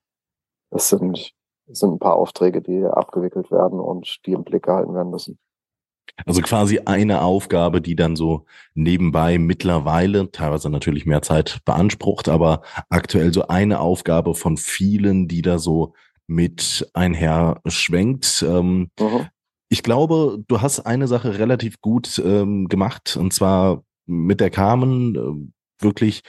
Es 0.72 0.90
sind, 0.90 1.34
es 1.68 1.80
sind 1.80 1.94
ein 1.94 2.00
paar 2.00 2.18
Aufträge, 2.18 2.62
die 2.62 2.84
abgewickelt 2.84 3.50
werden 3.50 3.80
und 3.80 4.26
die 4.26 4.34
im 4.34 4.44
Blick 4.44 4.64
gehalten 4.64 4.94
werden 4.94 5.10
müssen. 5.10 5.40
Also 6.26 6.42
quasi 6.42 6.80
eine 6.86 7.22
Aufgabe, 7.22 7.82
die 7.82 7.96
dann 7.96 8.16
so 8.16 8.46
nebenbei 8.74 9.38
mittlerweile, 9.38 10.32
teilweise 10.32 10.70
natürlich 10.70 11.06
mehr 11.06 11.22
Zeit 11.22 11.60
beansprucht, 11.66 12.30
aber 12.30 12.62
aktuell 12.90 13.34
so 13.34 13.48
eine 13.48 13.80
Aufgabe 13.80 14.34
von 14.34 14.58
vielen, 14.58 15.28
die 15.28 15.42
da 15.42 15.60
so 15.60 15.94
mit 16.28 16.90
einher 16.94 17.62
schwenkt. 17.68 18.44
Ähm, 18.48 18.90
mhm. 19.00 19.28
Ich 19.70 19.84
glaube, 19.84 20.44
du 20.48 20.62
hast 20.62 20.82
eine 20.82 21.08
Sache 21.08 21.38
relativ 21.38 21.82
gut 21.82 22.22
ähm, 22.24 22.70
gemacht, 22.70 23.18
und 23.18 23.34
zwar 23.34 23.84
mit 24.06 24.40
der 24.40 24.50
Carmen 24.50 25.16
äh, 25.16 25.84
wirklich 25.84 26.22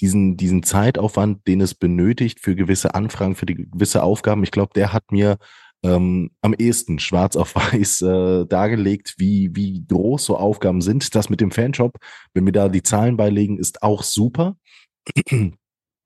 diesen, 0.00 0.36
diesen 0.36 0.62
Zeitaufwand, 0.62 1.46
den 1.46 1.60
es 1.60 1.74
benötigt 1.74 2.40
für 2.40 2.54
gewisse 2.54 2.94
Anfragen, 2.94 3.34
für 3.34 3.46
die 3.46 3.54
gewisse 3.54 4.02
Aufgaben. 4.02 4.42
Ich 4.44 4.50
glaube, 4.50 4.72
der 4.74 4.92
hat 4.92 5.10
mir 5.10 5.38
ähm, 5.86 6.30
am 6.40 6.54
ehesten 6.54 6.98
schwarz 6.98 7.36
auf 7.36 7.54
weiß 7.54 8.02
äh, 8.02 8.46
dargelegt, 8.46 9.14
wie, 9.18 9.54
wie 9.54 9.84
groß 9.86 10.24
so 10.24 10.36
Aufgaben 10.36 10.80
sind. 10.80 11.14
Das 11.14 11.30
mit 11.30 11.40
dem 11.40 11.50
Fanshop, 11.50 11.98
wenn 12.34 12.44
wir 12.44 12.52
da 12.52 12.68
die 12.68 12.82
Zahlen 12.82 13.16
beilegen, 13.16 13.58
ist 13.58 13.82
auch 13.82 14.02
super. 14.02 14.56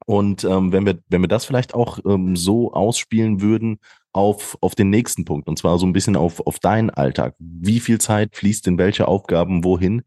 Und 0.06 0.44
ähm, 0.44 0.72
wenn 0.72 0.86
wir, 0.86 0.98
wenn 1.08 1.20
wir 1.20 1.28
das 1.28 1.44
vielleicht 1.44 1.74
auch 1.74 1.98
ähm, 2.04 2.34
so 2.34 2.72
ausspielen 2.72 3.40
würden 3.40 3.78
auf, 4.12 4.58
auf 4.60 4.74
den 4.74 4.90
nächsten 4.90 5.24
Punkt, 5.24 5.48
und 5.48 5.58
zwar 5.58 5.78
so 5.78 5.86
ein 5.86 5.92
bisschen 5.92 6.16
auf, 6.16 6.44
auf 6.46 6.58
deinen 6.58 6.90
Alltag. 6.90 7.34
Wie 7.38 7.80
viel 7.80 8.00
Zeit 8.00 8.34
fließt 8.34 8.66
in 8.66 8.78
welche 8.78 9.06
Aufgaben 9.06 9.62
wohin? 9.62 10.02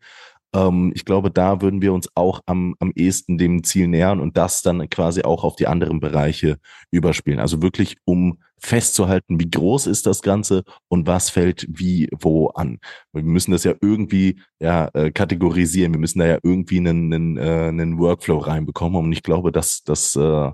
Ähm, 0.53 0.91
ich 0.95 1.05
glaube, 1.05 1.31
da 1.31 1.61
würden 1.61 1.81
wir 1.81 1.93
uns 1.93 2.09
auch 2.15 2.41
am, 2.45 2.75
am 2.79 2.91
ehesten 2.95 3.37
dem 3.37 3.63
Ziel 3.63 3.87
nähern 3.87 4.19
und 4.19 4.37
das 4.37 4.61
dann 4.61 4.89
quasi 4.89 5.23
auch 5.23 5.43
auf 5.43 5.55
die 5.55 5.67
anderen 5.67 5.99
Bereiche 5.99 6.57
überspielen. 6.91 7.39
Also 7.39 7.61
wirklich, 7.61 7.97
um 8.05 8.39
festzuhalten, 8.59 9.39
wie 9.39 9.49
groß 9.49 9.87
ist 9.87 10.05
das 10.05 10.21
Ganze 10.21 10.63
und 10.87 11.05
was 11.05 11.29
fällt 11.29 11.67
wie 11.69 12.07
wo 12.17 12.47
an. 12.47 12.79
Wir 13.11 13.23
müssen 13.23 13.51
das 13.51 13.65
ja 13.65 13.73
irgendwie 13.81 14.39
ja, 14.59 14.89
äh, 14.93 15.11
kategorisieren. 15.11 15.93
Wir 15.93 15.99
müssen 15.99 16.19
da 16.19 16.25
ja 16.27 16.39
irgendwie 16.43 16.77
einen, 16.77 17.13
einen, 17.13 17.37
äh, 17.37 17.67
einen 17.67 17.99
Workflow 17.99 18.37
reinbekommen. 18.37 19.03
Und 19.03 19.11
ich 19.11 19.21
glaube, 19.21 19.51
dass 19.51 19.83
das, 19.83 20.15
äh, 20.15 20.51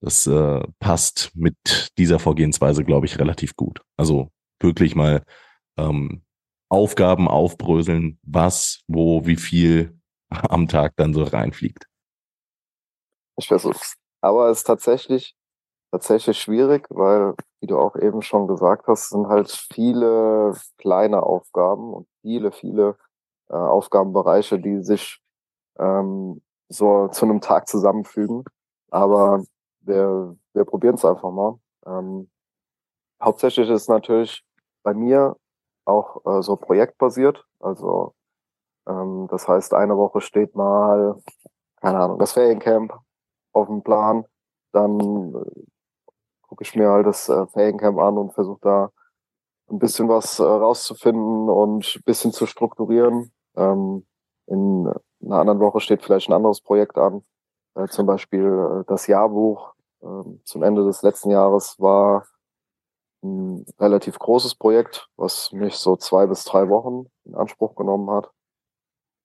das 0.00 0.26
äh, 0.26 0.62
passt 0.80 1.30
mit 1.34 1.56
dieser 1.96 2.18
Vorgehensweise, 2.18 2.84
glaube 2.84 3.06
ich, 3.06 3.18
relativ 3.18 3.56
gut. 3.56 3.80
Also 3.96 4.28
wirklich 4.60 4.94
mal 4.94 5.22
ähm, 5.78 6.22
Aufgaben 6.68 7.28
aufbröseln, 7.28 8.18
was, 8.22 8.82
wo, 8.88 9.24
wie 9.26 9.36
viel 9.36 9.98
am 10.30 10.68
Tag 10.68 10.94
dann 10.96 11.14
so 11.14 11.22
reinfliegt. 11.22 11.86
Ich 13.38 13.48
versuch's. 13.48 13.96
Aber 14.20 14.50
es 14.50 14.58
ist 14.58 14.64
tatsächlich, 14.64 15.36
tatsächlich 15.90 16.38
schwierig, 16.40 16.86
weil, 16.90 17.34
wie 17.60 17.66
du 17.66 17.78
auch 17.78 17.96
eben 17.96 18.22
schon 18.22 18.48
gesagt 18.48 18.86
hast, 18.86 19.10
sind 19.10 19.28
halt 19.28 19.50
viele 19.50 20.54
kleine 20.78 21.22
Aufgaben 21.22 21.92
und 21.92 22.08
viele, 22.22 22.50
viele 22.50 22.96
äh, 23.48 23.54
Aufgabenbereiche, 23.54 24.58
die 24.58 24.82
sich 24.82 25.20
ähm, 25.78 26.42
so 26.68 27.08
zu 27.08 27.26
einem 27.26 27.40
Tag 27.40 27.68
zusammenfügen. 27.68 28.44
Aber 28.90 29.44
wir, 29.80 30.36
wir 30.54 30.64
probieren 30.64 30.96
es 30.96 31.04
einfach 31.04 31.30
mal. 31.30 31.58
Ähm, 31.86 32.30
hauptsächlich 33.22 33.68
ist 33.68 33.88
natürlich 33.88 34.42
bei 34.82 34.94
mir 34.94 35.36
auch 35.86 36.24
äh, 36.26 36.42
so 36.42 36.56
projektbasiert. 36.56 37.44
Also 37.60 38.14
ähm, 38.86 39.28
das 39.30 39.48
heißt, 39.48 39.74
eine 39.74 39.96
Woche 39.96 40.20
steht 40.20 40.54
mal, 40.54 41.16
keine 41.80 41.98
Ahnung, 42.00 42.18
das 42.18 42.32
Feriencamp 42.32 42.92
auf 43.52 43.68
dem 43.68 43.82
Plan. 43.82 44.24
Dann 44.72 45.34
äh, 45.34 45.62
gucke 46.42 46.62
ich 46.62 46.74
mir 46.74 46.90
halt 46.90 47.06
das 47.06 47.28
äh, 47.28 47.46
Feriencamp 47.48 47.98
an 47.98 48.18
und 48.18 48.34
versuche 48.34 48.60
da 48.62 48.90
ein 49.68 49.78
bisschen 49.78 50.08
was 50.08 50.38
äh, 50.38 50.44
rauszufinden 50.44 51.48
und 51.48 51.96
ein 51.96 52.02
bisschen 52.04 52.32
zu 52.32 52.46
strukturieren. 52.46 53.32
Ähm, 53.56 54.06
in 54.46 54.92
einer 55.24 55.40
anderen 55.40 55.60
Woche 55.60 55.80
steht 55.80 56.02
vielleicht 56.02 56.28
ein 56.28 56.34
anderes 56.34 56.60
Projekt 56.60 56.98
an. 56.98 57.24
Äh, 57.74 57.88
zum 57.88 58.06
Beispiel 58.06 58.44
äh, 58.44 58.84
das 58.86 59.06
Jahrbuch 59.06 59.74
äh, 60.02 60.06
zum 60.44 60.62
Ende 60.62 60.84
des 60.84 61.02
letzten 61.02 61.30
Jahres 61.30 61.76
war 61.78 62.26
ein 63.22 63.66
relativ 63.78 64.18
großes 64.18 64.54
Projekt, 64.54 65.08
was 65.16 65.52
mich 65.52 65.76
so 65.76 65.96
zwei 65.96 66.26
bis 66.26 66.44
drei 66.44 66.68
Wochen 66.68 67.06
in 67.24 67.34
Anspruch 67.34 67.74
genommen 67.74 68.10
hat. 68.10 68.30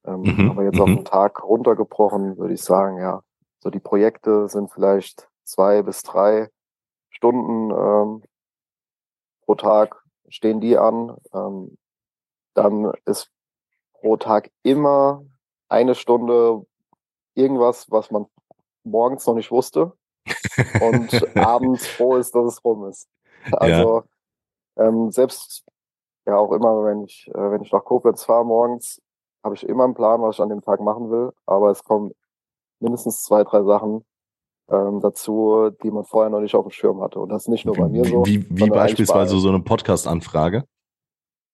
Ähm, 0.06 0.22
mhm, 0.22 0.52
aber 0.52 0.64
jetzt 0.64 0.80
auf 0.80 0.88
mhm. 0.88 0.98
den 0.98 1.06
Tag 1.06 1.44
runtergebrochen, 1.44 2.38
würde 2.38 2.54
ich 2.54 2.64
sagen, 2.64 2.98
ja, 2.98 3.22
so 3.60 3.70
die 3.70 3.80
Projekte 3.80 4.48
sind 4.48 4.72
vielleicht 4.72 5.30
zwei 5.44 5.82
bis 5.84 6.02
drei 6.02 6.50
Stunden 7.10 7.72
ähm, 7.72 8.24
pro 9.46 9.56
Tag 9.56 10.02
stehen 10.30 10.62
die 10.62 10.78
an. 10.78 11.16
Ähm, 11.34 11.78
dann 12.54 12.92
ist 13.06 13.30
pro 13.94 14.18
Tag 14.18 14.50
immer 14.64 15.24
eine 15.70 15.96
Stunde 15.96 16.66
irgendwas, 17.36 17.90
was 17.92 18.12
man 18.12 18.26
morgens 18.84 19.26
noch 19.26 19.36
nicht 19.36 19.52
wusste 19.52 19.94
und 20.82 21.38
abends 21.38 21.88
froh 21.88 22.16
ist, 22.18 22.34
dass 22.34 22.46
es 22.46 22.66
rum 22.66 22.86
ist. 22.90 23.08
Also 23.52 24.04
ja. 24.78 24.88
ähm, 24.88 25.12
selbst 25.12 25.66
ja 26.26 26.38
auch 26.38 26.52
immer, 26.52 26.84
wenn 26.86 27.04
ich, 27.04 27.30
äh, 27.34 27.52
wenn 27.52 27.62
ich 27.62 27.72
nach 27.72 27.84
Koblenz 27.84 28.24
fahre 28.24 28.46
morgens, 28.46 29.02
habe 29.44 29.56
ich 29.56 29.68
immer 29.68 29.86
einen 29.86 29.96
Plan, 29.96 30.22
was 30.22 30.36
ich 30.36 30.42
an 30.42 30.50
dem 30.50 30.62
Tag 30.62 30.80
machen 30.82 31.10
will. 31.10 31.32
Aber 31.46 31.72
es 31.72 31.84
kommen 31.84 32.12
mindestens 32.80 33.24
zwei, 33.24 33.44
drei 33.44 33.64
Sachen 33.64 34.06
ähm, 34.70 35.02
dazu, 35.02 35.72
die 35.84 35.92
man 35.92 36.06
vorher 36.06 36.30
noch 36.30 36.42
nicht 36.42 36.56
auf 36.56 36.66
dem 36.66 36.72
Schirm 36.72 37.02
hatte. 37.02 37.20
Und 37.20 37.30
das 37.30 37.44
ist 37.44 37.48
nicht 37.50 37.66
nur 37.66 37.76
bei 37.76 37.88
mir 37.88 38.06
so. 38.06 38.26
Wie, 38.26 38.46
wie 38.50 38.70
beispielsweise 38.70 39.38
so 39.38 39.50
eine 39.50 39.62
Podcast-Anfrage? 39.62 40.64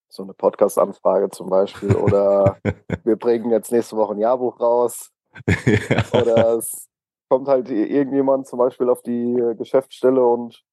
So 0.10 0.24
eine 0.24 0.34
Podcast-Anfrage 0.34 1.30
zum 1.30 1.50
Beispiel. 1.50 1.96
Oder 1.96 2.58
wir 3.04 3.16
bringen 3.16 3.52
jetzt 3.52 3.72
nächste 3.72 3.96
Woche 3.96 4.14
ein 4.14 4.20
Jahrbuch 4.20 4.60
raus. 4.60 5.12
ja. 5.66 6.20
Oder 6.20 6.58
es 6.58 6.88
kommt 7.30 7.48
halt 7.48 7.70
irgendjemand 7.70 8.48
zum 8.48 8.60
Beispiel 8.60 8.90
auf 8.90 9.02
die 9.02 9.54
Geschäftsstelle 9.58 10.26
und 10.26 10.64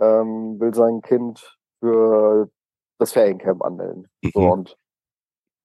ähm, 0.00 0.58
will 0.58 0.74
sein 0.74 1.00
Kind 1.02 1.58
für 1.80 2.50
das 2.98 3.12
Feriencamp 3.12 3.62
anmelden. 3.62 4.08
Mhm. 4.22 4.30
So, 4.34 4.40
und 4.40 4.76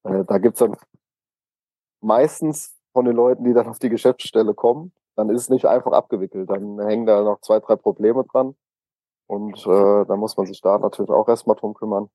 äh, 0.04 0.24
da 0.26 0.38
gibt's 0.38 0.60
dann 0.60 0.76
meistens 2.02 2.76
von 2.94 3.06
den 3.06 3.16
Leuten, 3.16 3.44
die 3.44 3.54
dann 3.54 3.68
auf 3.68 3.80
die 3.80 3.90
Geschäftsstelle 3.90 4.54
kommen, 4.54 4.94
dann 5.16 5.30
ist 5.30 5.42
es 5.42 5.50
nicht 5.50 5.66
einfach 5.66 5.92
abgewickelt. 5.92 6.50
Dann 6.50 6.80
hängen 6.80 7.06
da 7.06 7.22
noch 7.24 7.42
zwei, 7.42 7.60
drei 7.60 7.76
Probleme 7.76 8.24
dran. 8.26 8.56
Und 9.28 9.58
äh, 9.66 10.06
dann 10.06 10.20
muss 10.20 10.38
man 10.38 10.46
sich 10.46 10.62
da 10.62 10.78
natürlich 10.78 11.10
auch 11.10 11.28
erstmal 11.28 11.56
drum 11.56 11.74
kümmern. 11.74 12.10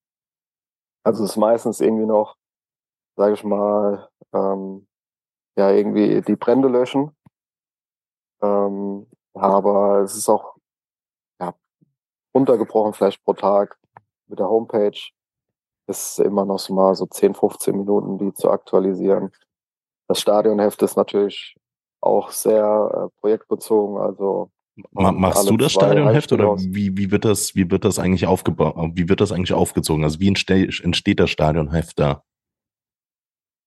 Also 1.02 1.24
es 1.24 1.30
ist 1.30 1.36
meistens 1.36 1.80
irgendwie 1.80 2.06
noch, 2.06 2.36
sage 3.16 3.34
ich 3.34 3.42
mal, 3.42 4.08
ähm, 4.32 4.86
ja, 5.56 5.70
irgendwie 5.70 6.20
die 6.22 6.36
Brände 6.36 6.68
löschen. 6.68 7.16
Ähm, 8.42 9.06
aber 9.34 10.00
es 10.00 10.14
ist 10.16 10.28
auch 10.28 10.56
runtergebrochen 12.34 12.92
vielleicht 12.92 13.24
pro 13.24 13.32
Tag 13.34 13.78
mit 14.26 14.38
der 14.38 14.48
Homepage 14.48 14.98
ist 15.86 16.20
immer 16.20 16.44
noch 16.44 16.58
so 16.58 16.72
mal 16.72 16.94
so 16.94 17.06
10, 17.06 17.34
15 17.34 17.76
Minuten, 17.76 18.18
die 18.18 18.32
zu 18.32 18.50
aktualisieren. 18.50 19.32
Das 20.06 20.20
Stadionheft 20.20 20.82
ist 20.82 20.96
natürlich 20.96 21.56
auch 22.00 22.30
sehr 22.30 23.10
äh, 23.10 23.20
projektbezogen, 23.20 23.98
also 23.98 24.50
Machst 24.92 25.50
du 25.50 25.56
das 25.56 25.72
Stadionheft 25.72 26.32
oder 26.32 26.56
wie, 26.58 26.96
wie 26.96 27.10
wird 27.10 27.24
das, 27.24 27.54
wie 27.54 27.70
wird 27.70 27.84
das 27.84 27.98
eigentlich 27.98 28.26
aufgebaut, 28.26 28.74
wie 28.94 29.08
wird 29.08 29.20
das 29.20 29.32
eigentlich 29.32 29.52
aufgezogen? 29.52 30.04
Also 30.04 30.20
wie 30.20 30.28
entsteht, 30.28 30.80
entsteht 30.82 31.20
das 31.20 31.30
Stadionheft 31.30 31.98
da? 31.98 32.22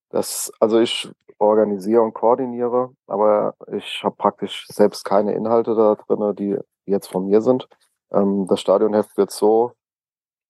Das, 0.10 0.52
also 0.60 0.80
ich 0.80 1.10
organisiere 1.40 2.02
und 2.02 2.14
koordiniere, 2.14 2.92
aber 3.08 3.56
ich 3.76 4.02
habe 4.04 4.16
praktisch 4.16 4.66
selbst 4.68 5.04
keine 5.04 5.34
Inhalte 5.34 5.76
da 5.76 5.96
drin, 5.96 6.36
die 6.36 6.58
jetzt 6.86 7.08
von 7.08 7.26
mir 7.26 7.42
sind. 7.42 7.68
Ähm, 8.14 8.48
das 8.48 8.60
Stadionheft 8.62 9.18
wird 9.18 9.32
so, 9.32 9.74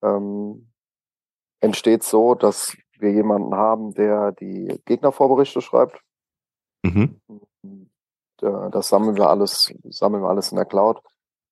ähm, 0.02 0.71
entsteht 1.60 2.04
so, 2.04 2.36
dass 2.36 2.76
wir 2.99 3.12
jemanden 3.12 3.56
haben, 3.56 3.93
der 3.93 4.32
die 4.32 4.82
Gegnervorberichte 4.86 5.62
schreibt. 5.62 6.02
Mhm. 6.84 7.19
Das 8.71 8.89
sammeln 8.89 9.15
wir 9.15 9.30
alles, 9.30 9.73
sammeln 9.89 10.23
wir 10.23 10.30
alles 10.30 10.52
in 10.52 10.58
der 10.58 10.65
Cloud. 10.65 11.02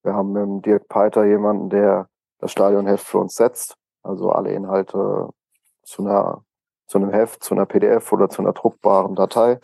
Wir 0.04 0.13
haben 0.13 0.34
mit 0.34 0.65
Dirk 0.65 0.88
Peiter 0.89 1.26
jemanden, 1.26 1.69
der 1.69 2.10
das 2.39 2.52
Stadionheft 2.52 3.06
für 3.06 3.19
uns 3.19 3.36
setzt, 3.36 3.78
also 4.04 4.32
alle 4.32 4.52
Inhalte 4.52 5.30
zu 5.84 6.02
einer 6.02 6.43
zu 6.91 6.97
einem 6.97 7.12
Heft, 7.12 7.41
zu 7.41 7.56
einer 7.56 7.65
PDF 7.65 8.12
oder 8.12 8.30
zu 8.30 8.41
einer 8.41 8.52
druckbaren 8.52 9.15
Datei 9.15 9.60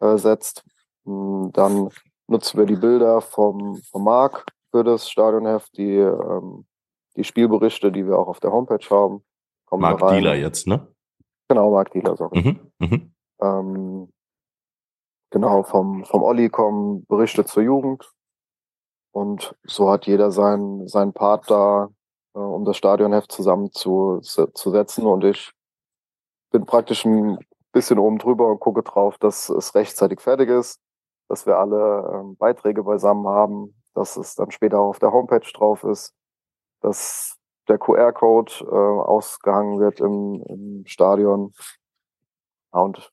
äh, 0.00 0.16
setzt. 0.16 0.64
Hm, 1.04 1.50
dann 1.52 1.90
nutzen 2.26 2.58
wir 2.58 2.64
die 2.64 2.76
Bilder 2.76 3.20
vom, 3.20 3.76
vom 3.90 4.04
Marc 4.04 4.46
für 4.70 4.84
das 4.84 5.10
Stadionheft, 5.10 5.76
die, 5.76 5.96
ähm, 5.96 6.66
die 7.16 7.24
Spielberichte, 7.24 7.92
die 7.92 8.06
wir 8.06 8.18
auch 8.18 8.28
auf 8.28 8.40
der 8.40 8.52
Homepage 8.52 8.84
haben. 8.90 9.24
Marc 9.70 10.00
Dealer 10.08 10.34
jetzt, 10.34 10.66
ne? 10.66 10.86
Genau, 11.48 11.70
Marc 11.70 11.90
Dealer, 11.92 12.16
sorry. 12.16 12.40
Mhm, 12.40 12.72
mhm. 12.78 13.14
Ähm, 13.40 14.12
genau, 15.30 15.62
vom, 15.62 16.04
vom 16.04 16.22
Olli 16.22 16.48
kommen 16.48 17.04
Berichte 17.06 17.44
zur 17.44 17.62
Jugend. 17.62 18.10
Und 19.12 19.56
so 19.64 19.90
hat 19.90 20.06
jeder 20.06 20.30
seinen, 20.30 20.86
seinen 20.86 21.12
Part 21.12 21.50
da, 21.50 21.90
äh, 22.34 22.38
um 22.38 22.64
das 22.64 22.76
Stadionheft 22.76 23.32
zusammen 23.32 23.72
zu, 23.72 24.20
zu 24.20 24.70
setzen. 24.70 25.06
Und 25.06 25.24
ich 25.24 25.52
bin 26.52 26.64
praktisch 26.66 27.04
ein 27.04 27.38
bisschen 27.72 27.98
oben 27.98 28.18
drüber 28.18 28.48
und 28.48 28.60
gucke 28.60 28.82
drauf, 28.82 29.18
dass 29.18 29.48
es 29.48 29.74
rechtzeitig 29.74 30.20
fertig 30.20 30.48
ist, 30.48 30.80
dass 31.28 31.46
wir 31.46 31.58
alle 31.58 32.10
ähm, 32.12 32.36
Beiträge 32.36 32.82
beisammen 32.82 33.26
haben, 33.26 33.74
dass 33.94 34.16
es 34.16 34.34
dann 34.34 34.50
später 34.50 34.78
auch 34.78 34.90
auf 34.90 34.98
der 34.98 35.12
Homepage 35.12 35.46
drauf 35.54 35.84
ist, 35.84 36.14
dass 36.80 37.36
der 37.68 37.78
QR-Code 37.78 38.52
äh, 38.62 38.74
ausgehangen 38.74 39.78
wird 39.78 40.00
im, 40.00 40.42
im 40.48 40.82
Stadion 40.86 41.52
und 42.70 43.12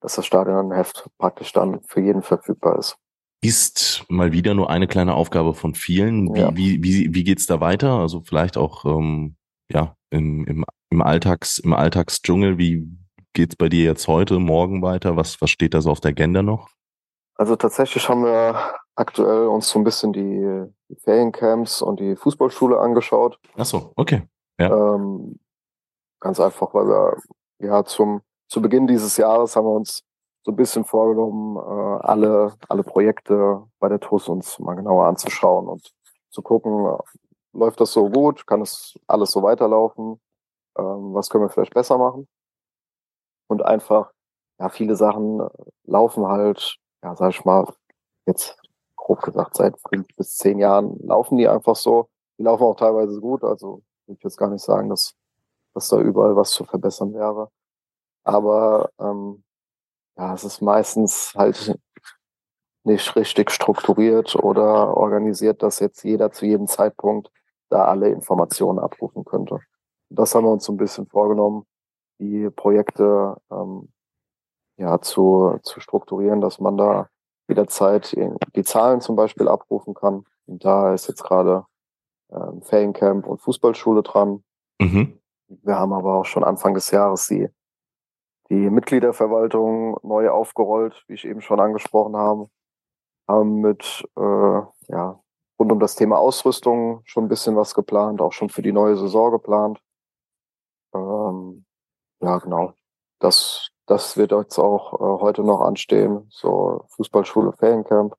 dass 0.00 0.16
das 0.16 0.26
Stadionheft 0.26 1.08
praktisch 1.18 1.52
dann 1.52 1.82
für 1.82 2.00
jeden 2.00 2.22
verfügbar 2.22 2.78
ist. 2.78 2.96
Ist 3.44 4.04
mal 4.08 4.32
wieder 4.32 4.54
nur 4.54 4.70
eine 4.70 4.86
kleine 4.86 5.14
Aufgabe 5.14 5.54
von 5.54 5.74
vielen. 5.74 6.32
Wie, 6.34 6.40
ja. 6.40 6.56
wie, 6.56 6.82
wie, 6.82 7.14
wie 7.14 7.24
geht's 7.24 7.46
da 7.46 7.60
weiter? 7.60 7.98
Also 7.98 8.20
vielleicht 8.20 8.56
auch 8.56 8.84
ähm, 8.84 9.36
ja, 9.68 9.96
im, 10.10 10.46
im 10.46 10.64
im 10.92 11.02
Alltags, 11.02 11.58
im 11.58 11.72
Alltagsdschungel? 11.72 12.58
Wie 12.58 12.86
geht's 13.32 13.56
bei 13.56 13.68
dir 13.68 13.84
jetzt 13.84 14.06
heute, 14.06 14.38
morgen 14.38 14.82
weiter? 14.82 15.16
Was, 15.16 15.40
was 15.40 15.50
steht 15.50 15.74
da 15.74 15.80
so 15.80 15.90
auf 15.90 16.00
der 16.00 16.10
Agenda 16.10 16.42
noch? 16.42 16.68
Also 17.34 17.56
tatsächlich 17.56 18.08
haben 18.08 18.24
wir 18.24 18.74
aktuell 18.94 19.46
uns 19.46 19.68
so 19.68 19.78
ein 19.78 19.84
bisschen 19.84 20.12
die 20.12 20.66
Feriencamps 20.98 21.82
und 21.82 22.00
die 22.00 22.16
Fußballschule 22.16 22.78
angeschaut. 22.78 23.38
Ach 23.56 23.64
so, 23.64 23.92
okay. 23.96 24.22
Ja. 24.58 24.94
Ähm, 24.94 25.38
ganz 26.20 26.38
einfach, 26.40 26.74
weil 26.74 26.86
wir 26.86 27.16
ja 27.58 27.84
zum 27.84 28.22
zu 28.48 28.60
Beginn 28.60 28.86
dieses 28.86 29.16
Jahres 29.16 29.56
haben 29.56 29.66
wir 29.66 29.74
uns 29.74 30.02
so 30.44 30.52
ein 30.52 30.56
bisschen 30.56 30.84
vorgenommen, 30.84 31.56
äh, 31.56 32.06
alle 32.06 32.52
alle 32.68 32.82
Projekte 32.82 33.62
bei 33.78 33.88
der 33.88 34.00
TUS 34.00 34.28
uns 34.28 34.58
mal 34.58 34.74
genauer 34.74 35.06
anzuschauen 35.06 35.68
und 35.68 35.90
zu 36.30 36.42
gucken, 36.42 36.98
läuft 37.52 37.80
das 37.80 37.92
so 37.92 38.08
gut, 38.10 38.46
kann 38.46 38.62
es 38.62 38.98
alles 39.06 39.30
so 39.30 39.42
weiterlaufen, 39.42 40.20
ähm, 40.76 41.14
was 41.14 41.30
können 41.30 41.44
wir 41.44 41.50
vielleicht 41.50 41.74
besser 41.74 41.98
machen. 41.98 42.28
Und 43.48 43.64
einfach, 43.64 44.12
ja, 44.58 44.68
viele 44.68 44.96
Sachen 44.96 45.46
laufen 45.84 46.26
halt, 46.26 46.78
ja, 47.02 47.14
sag 47.16 47.30
ich 47.30 47.44
mal, 47.44 47.66
jetzt 48.26 48.61
grob 49.02 49.22
gesagt, 49.22 49.56
seit 49.56 49.74
fünf 49.88 50.06
bis 50.16 50.36
zehn 50.36 50.58
Jahren 50.58 50.98
laufen 51.06 51.38
die 51.38 51.48
einfach 51.48 51.76
so. 51.76 52.08
Die 52.38 52.42
laufen 52.44 52.64
auch 52.64 52.76
teilweise 52.76 53.20
gut, 53.20 53.44
also 53.44 53.82
will 54.06 54.16
ich 54.16 54.24
jetzt 54.24 54.36
gar 54.36 54.50
nicht 54.50 54.64
sagen, 54.64 54.88
dass, 54.88 55.14
dass 55.74 55.88
da 55.88 56.00
überall 56.00 56.36
was 56.36 56.50
zu 56.50 56.64
verbessern 56.64 57.14
wäre. 57.14 57.50
Aber 58.24 58.90
ähm, 59.00 59.44
ja, 60.16 60.34
es 60.34 60.44
ist 60.44 60.60
meistens 60.62 61.34
halt 61.36 61.78
nicht 62.84 63.16
richtig 63.16 63.50
strukturiert 63.50 64.34
oder 64.36 64.96
organisiert, 64.96 65.62
dass 65.62 65.80
jetzt 65.80 66.02
jeder 66.04 66.32
zu 66.32 66.46
jedem 66.46 66.66
Zeitpunkt 66.66 67.30
da 67.68 67.84
alle 67.86 68.08
Informationen 68.10 68.78
abrufen 68.78 69.24
könnte 69.24 69.60
das 70.14 70.34
haben 70.34 70.44
wir 70.44 70.52
uns 70.52 70.64
so 70.64 70.72
ein 70.72 70.76
bisschen 70.76 71.06
vorgenommen, 71.06 71.66
die 72.18 72.50
Projekte 72.50 73.36
ähm, 73.50 73.92
ja 74.76 75.00
zu, 75.00 75.58
zu 75.62 75.80
strukturieren, 75.80 76.40
dass 76.40 76.60
man 76.60 76.76
da 76.76 77.08
jederzeit 77.52 78.16
die 78.56 78.64
Zahlen 78.64 79.00
zum 79.00 79.16
Beispiel 79.16 79.48
abrufen 79.48 79.94
kann. 79.94 80.24
Und 80.46 80.64
da 80.64 80.94
ist 80.94 81.08
jetzt 81.08 81.22
gerade 81.22 81.66
ähm, 82.30 82.62
Feriencamp 82.62 83.26
und 83.26 83.40
Fußballschule 83.40 84.02
dran. 84.02 84.42
Mhm. 84.80 85.18
Wir 85.48 85.78
haben 85.78 85.92
aber 85.92 86.14
auch 86.14 86.24
schon 86.24 86.44
Anfang 86.44 86.74
des 86.74 86.90
Jahres 86.90 87.26
die, 87.28 87.48
die 88.48 88.70
Mitgliederverwaltung 88.70 89.98
neu 90.02 90.30
aufgerollt, 90.30 91.04
wie 91.06 91.14
ich 91.14 91.24
eben 91.26 91.42
schon 91.42 91.60
angesprochen 91.60 92.16
habe. 92.16 92.48
Haben 93.28 93.60
mit 93.60 94.04
äh, 94.16 94.60
ja, 94.88 95.20
rund 95.58 95.72
um 95.72 95.78
das 95.78 95.94
Thema 95.94 96.18
Ausrüstung 96.18 97.02
schon 97.04 97.24
ein 97.24 97.28
bisschen 97.28 97.54
was 97.54 97.74
geplant, 97.74 98.20
auch 98.20 98.32
schon 98.32 98.48
für 98.48 98.62
die 98.62 98.72
neue 98.72 98.96
Saison 98.96 99.30
geplant. 99.30 99.80
Ähm, 100.94 101.64
ja, 102.20 102.38
genau. 102.38 102.74
Das, 103.20 103.70
das 103.92 104.16
wird 104.16 104.32
jetzt 104.32 104.58
auch 104.58 104.94
äh, 104.94 105.20
heute 105.20 105.42
noch 105.42 105.60
anstehen, 105.60 106.26
so 106.30 106.86
Fußballschule 106.96 107.52
Feriencamp 107.52 108.16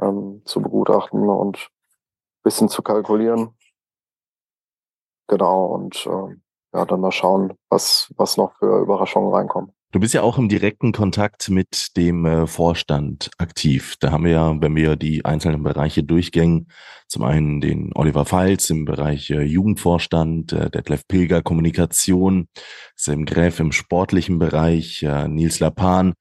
ähm, 0.00 0.42
zu 0.44 0.62
begutachten 0.62 1.28
und 1.28 1.68
bisschen 2.44 2.68
zu 2.68 2.80
kalkulieren. 2.80 3.56
Genau, 5.26 5.66
und 5.66 6.06
äh, 6.06 6.36
ja, 6.72 6.84
dann 6.84 7.00
mal 7.00 7.10
schauen, 7.10 7.58
was, 7.68 8.12
was 8.16 8.36
noch 8.36 8.54
für 8.58 8.82
Überraschungen 8.82 9.34
reinkommen. 9.34 9.72
Du 9.92 9.98
bist 9.98 10.14
ja 10.14 10.22
auch 10.22 10.38
im 10.38 10.48
direkten 10.48 10.92
Kontakt 10.92 11.50
mit 11.50 11.96
dem 11.96 12.24
äh, 12.24 12.46
Vorstand 12.46 13.28
aktiv. 13.38 13.96
Da 13.98 14.12
haben 14.12 14.24
wir 14.24 14.30
ja, 14.30 14.56
wenn 14.60 14.76
wir 14.76 14.94
die 14.94 15.24
einzelnen 15.24 15.64
Bereiche 15.64 16.04
durchgängen, 16.04 16.68
zum 17.08 17.24
einen 17.24 17.60
den 17.60 17.90
Oliver 17.96 18.24
Pfalz 18.24 18.70
im 18.70 18.84
Bereich 18.84 19.30
äh, 19.30 19.42
Jugendvorstand, 19.42 20.52
äh, 20.52 20.70
Detlef 20.70 21.08
Pilger 21.08 21.42
Kommunikation, 21.42 22.46
Sam 22.94 23.24
Gräf 23.24 23.58
im 23.58 23.72
sportlichen 23.72 24.38
Bereich, 24.38 25.04
Nils 25.26 25.58
Lapan 25.58 26.14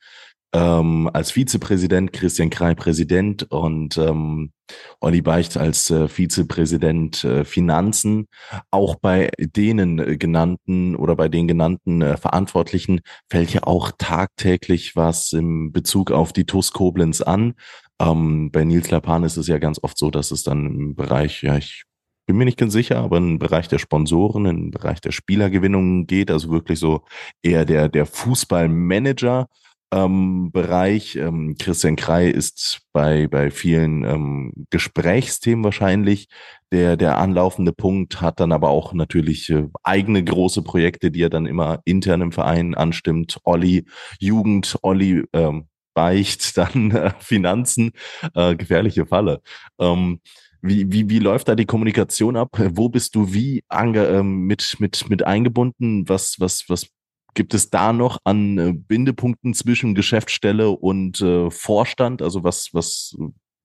ähm, 0.53 1.09
als 1.13 1.31
Vizepräsident, 1.31 2.13
Christian 2.13 2.49
Krei 2.49 2.73
Präsident 2.73 3.51
und 3.51 3.97
ähm, 3.97 4.51
Olli 4.99 5.21
Beicht 5.21 5.57
als 5.57 5.89
äh, 5.89 6.07
Vizepräsident 6.07 7.23
äh, 7.23 7.45
Finanzen. 7.45 8.27
Auch 8.71 8.95
bei 8.95 9.29
denen 9.39 9.99
äh, 9.99 10.17
genannten 10.17 10.95
oder 10.95 11.15
bei 11.15 11.29
den 11.29 11.47
genannten 11.47 12.01
äh, 12.01 12.17
Verantwortlichen 12.17 13.01
fällt 13.29 13.53
ja 13.53 13.63
auch 13.63 13.91
tagtäglich 13.97 14.95
was 14.95 15.33
im 15.33 15.71
Bezug 15.71 16.11
auf 16.11 16.33
die 16.33 16.45
TUS 16.45 16.71
Koblenz 16.71 17.21
an. 17.21 17.53
Ähm, 18.01 18.51
bei 18.51 18.63
Nils 18.63 18.89
Lapan 18.91 19.23
ist 19.23 19.37
es 19.37 19.47
ja 19.47 19.59
ganz 19.59 19.79
oft 19.83 19.97
so, 19.97 20.09
dass 20.09 20.31
es 20.31 20.43
dann 20.43 20.65
im 20.65 20.95
Bereich, 20.95 21.43
ja, 21.43 21.57
ich 21.57 21.83
bin 22.25 22.37
mir 22.37 22.45
nicht 22.45 22.59
ganz 22.59 22.73
sicher, 22.73 22.97
aber 22.97 23.17
im 23.17 23.39
Bereich 23.39 23.67
der 23.67 23.79
Sponsoren, 23.79 24.45
im 24.45 24.71
Bereich 24.71 25.01
der 25.01 25.11
Spielergewinnung 25.11 26.05
geht, 26.05 26.29
also 26.31 26.49
wirklich 26.51 26.79
so 26.79 27.03
eher 27.41 27.65
der, 27.65 27.89
der 27.89 28.05
Fußballmanager 28.05 29.47
ähm, 29.91 30.51
Bereich. 30.51 31.15
Ähm, 31.15 31.55
Christian 31.57 31.95
Krei 31.95 32.27
ist 32.27 32.81
bei, 32.93 33.27
bei 33.27 33.51
vielen 33.51 34.03
ähm, 34.03 34.53
Gesprächsthemen 34.69 35.63
wahrscheinlich 35.63 36.27
der, 36.71 36.97
der 36.97 37.17
anlaufende 37.17 37.73
Punkt, 37.73 38.21
hat 38.21 38.39
dann 38.39 38.51
aber 38.51 38.69
auch 38.69 38.93
natürlich 38.93 39.49
äh, 39.49 39.67
eigene 39.83 40.23
große 40.23 40.61
Projekte, 40.61 41.11
die 41.11 41.23
er 41.23 41.29
dann 41.29 41.45
immer 41.45 41.79
intern 41.85 42.21
im 42.21 42.31
Verein 42.31 42.75
anstimmt. 42.75 43.39
Olli 43.43 43.85
Jugend, 44.19 44.77
Olli 44.83 45.23
ähm, 45.33 45.67
Beicht, 45.93 46.57
dann 46.57 46.91
äh, 46.91 47.13
Finanzen, 47.19 47.91
äh, 48.35 48.55
gefährliche 48.55 49.05
Falle. 49.05 49.41
Ähm, 49.79 50.19
wie, 50.61 50.91
wie, 50.91 51.09
wie 51.09 51.19
läuft 51.19 51.47
da 51.47 51.55
die 51.55 51.65
Kommunikation 51.65 52.35
ab? 52.35 52.49
Wo 52.73 52.89
bist 52.89 53.15
du 53.15 53.33
wie 53.33 53.63
ange, 53.69 54.05
ähm, 54.07 54.45
mit, 54.45 54.75
mit, 54.79 55.09
mit 55.09 55.25
eingebunden? 55.25 56.07
Was, 56.07 56.35
was, 56.39 56.65
was 56.67 56.87
Gibt 57.33 57.53
es 57.53 57.69
da 57.69 57.93
noch 57.93 58.19
an 58.23 58.57
äh, 58.57 58.73
Bindepunkten 58.73 59.53
zwischen 59.53 59.95
Geschäftsstelle 59.95 60.71
und 60.71 61.21
äh, 61.21 61.49
Vorstand? 61.49 62.21
Also 62.21 62.43
was, 62.43 62.69
was 62.73 63.15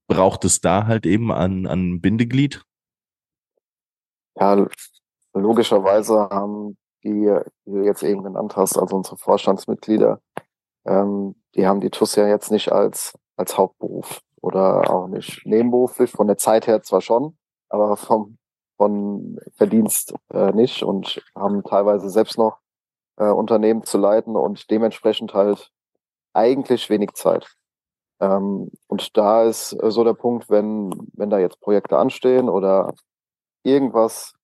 braucht 0.07 0.45
es 0.45 0.61
da 0.61 0.87
halt 0.87 1.07
eben 1.07 1.33
an, 1.33 1.67
an 1.67 2.01
Bindeglied? 2.01 2.63
Ja, 4.37 4.67
logischerweise 5.33 6.29
haben 6.31 6.77
die, 7.03 7.33
die 7.67 7.71
du 7.71 7.83
jetzt 7.85 8.03
eben 8.03 8.23
genannt 8.23 8.57
hast, 8.57 8.79
also 8.79 8.97
unsere 8.97 9.17
Vorstandsmitglieder, 9.17 10.21
ähm, 10.87 11.37
die 11.55 11.67
haben 11.67 11.81
die 11.81 11.91
TUS 11.91 12.17
ja 12.17 12.27
jetzt 12.27 12.51
nicht 12.51 12.73
als, 12.73 13.15
als 13.37 13.57
Hauptberuf. 13.57 14.21
oder 14.41 14.91
auch 14.91 15.09
nicht 15.09 15.47
nebenberuflich. 15.47 16.11
Von 16.11 16.27
der 16.27 16.37
Zeit 16.37 16.67
her 16.67 16.83
zwar 16.83 17.01
schon, 17.01 17.37
aber 17.69 17.97
vom 17.97 18.39
von 18.77 19.39
Verdienst 19.55 20.15
äh, 20.33 20.53
nicht 20.53 20.83
und 20.83 21.23
haben 21.35 21.63
teilweise 21.63 22.11
selbst 22.11 22.39
noch 22.39 22.59
äh, 23.17 23.31
Unternehmen 23.31 23.85
zu 23.85 23.99
leiten 23.99 24.37
und 24.37 24.71
dementsprechend 24.71 25.35
halt 25.35 25.71
eigentlich 26.33 26.91
wenig 26.91 27.13
Zeit. 27.15 27.47
Ähm, 28.21 28.71
und 28.87 29.17
da 29.17 29.45
ist 29.45 29.73
äh, 29.73 29.91
so 29.91 30.05
der 30.05 30.15
Punkt, 30.15 30.51
wenn, 30.51 30.93
wenn 31.15 31.31
da 31.31 31.39
jetzt 31.39 31.61
Projekte 31.61 31.99
anstehen 31.99 32.49
oder 32.49 32.95
irgendwas 33.63 34.35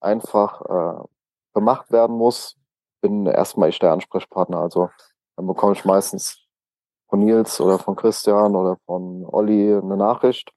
einfach 0.00 0.60
äh, 0.62 1.04
gemacht 1.54 1.90
werden 1.92 2.16
muss, 2.16 2.56
bin 3.00 3.26
erstmal 3.26 3.68
ich 3.68 3.78
der 3.78 3.92
Ansprechpartner. 3.92 4.58
Also 4.58 4.90
dann 5.36 5.46
bekomme 5.46 5.72
ich 5.72 5.84
meistens 5.84 6.38
von 7.08 7.20
Nils 7.20 7.60
oder 7.60 7.78
von 7.78 7.96
Christian 7.96 8.54
oder 8.56 8.76
von 8.86 9.24
Olli 9.26 9.74
eine 9.74 9.96
Nachricht. 9.96 10.52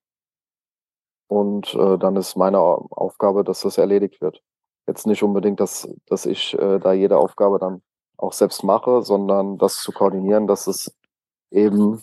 Und 1.27 1.73
äh, 1.73 1.97
dann 1.97 2.15
ist 2.15 2.35
meine 2.35 2.59
Aufgabe, 2.59 3.43
dass 3.43 3.61
das 3.61 3.77
erledigt 3.77 4.21
wird. 4.21 4.41
Jetzt 4.87 5.07
nicht 5.07 5.23
unbedingt, 5.23 5.59
dass, 5.59 5.87
dass 6.07 6.25
ich 6.25 6.57
äh, 6.59 6.79
da 6.79 6.93
jede 6.93 7.17
Aufgabe 7.17 7.59
dann 7.59 7.81
auch 8.17 8.33
selbst 8.33 8.63
mache, 8.63 9.01
sondern 9.01 9.57
das 9.57 9.77
zu 9.77 9.91
koordinieren, 9.91 10.47
dass 10.47 10.67
es 10.67 10.95
eben 11.51 12.01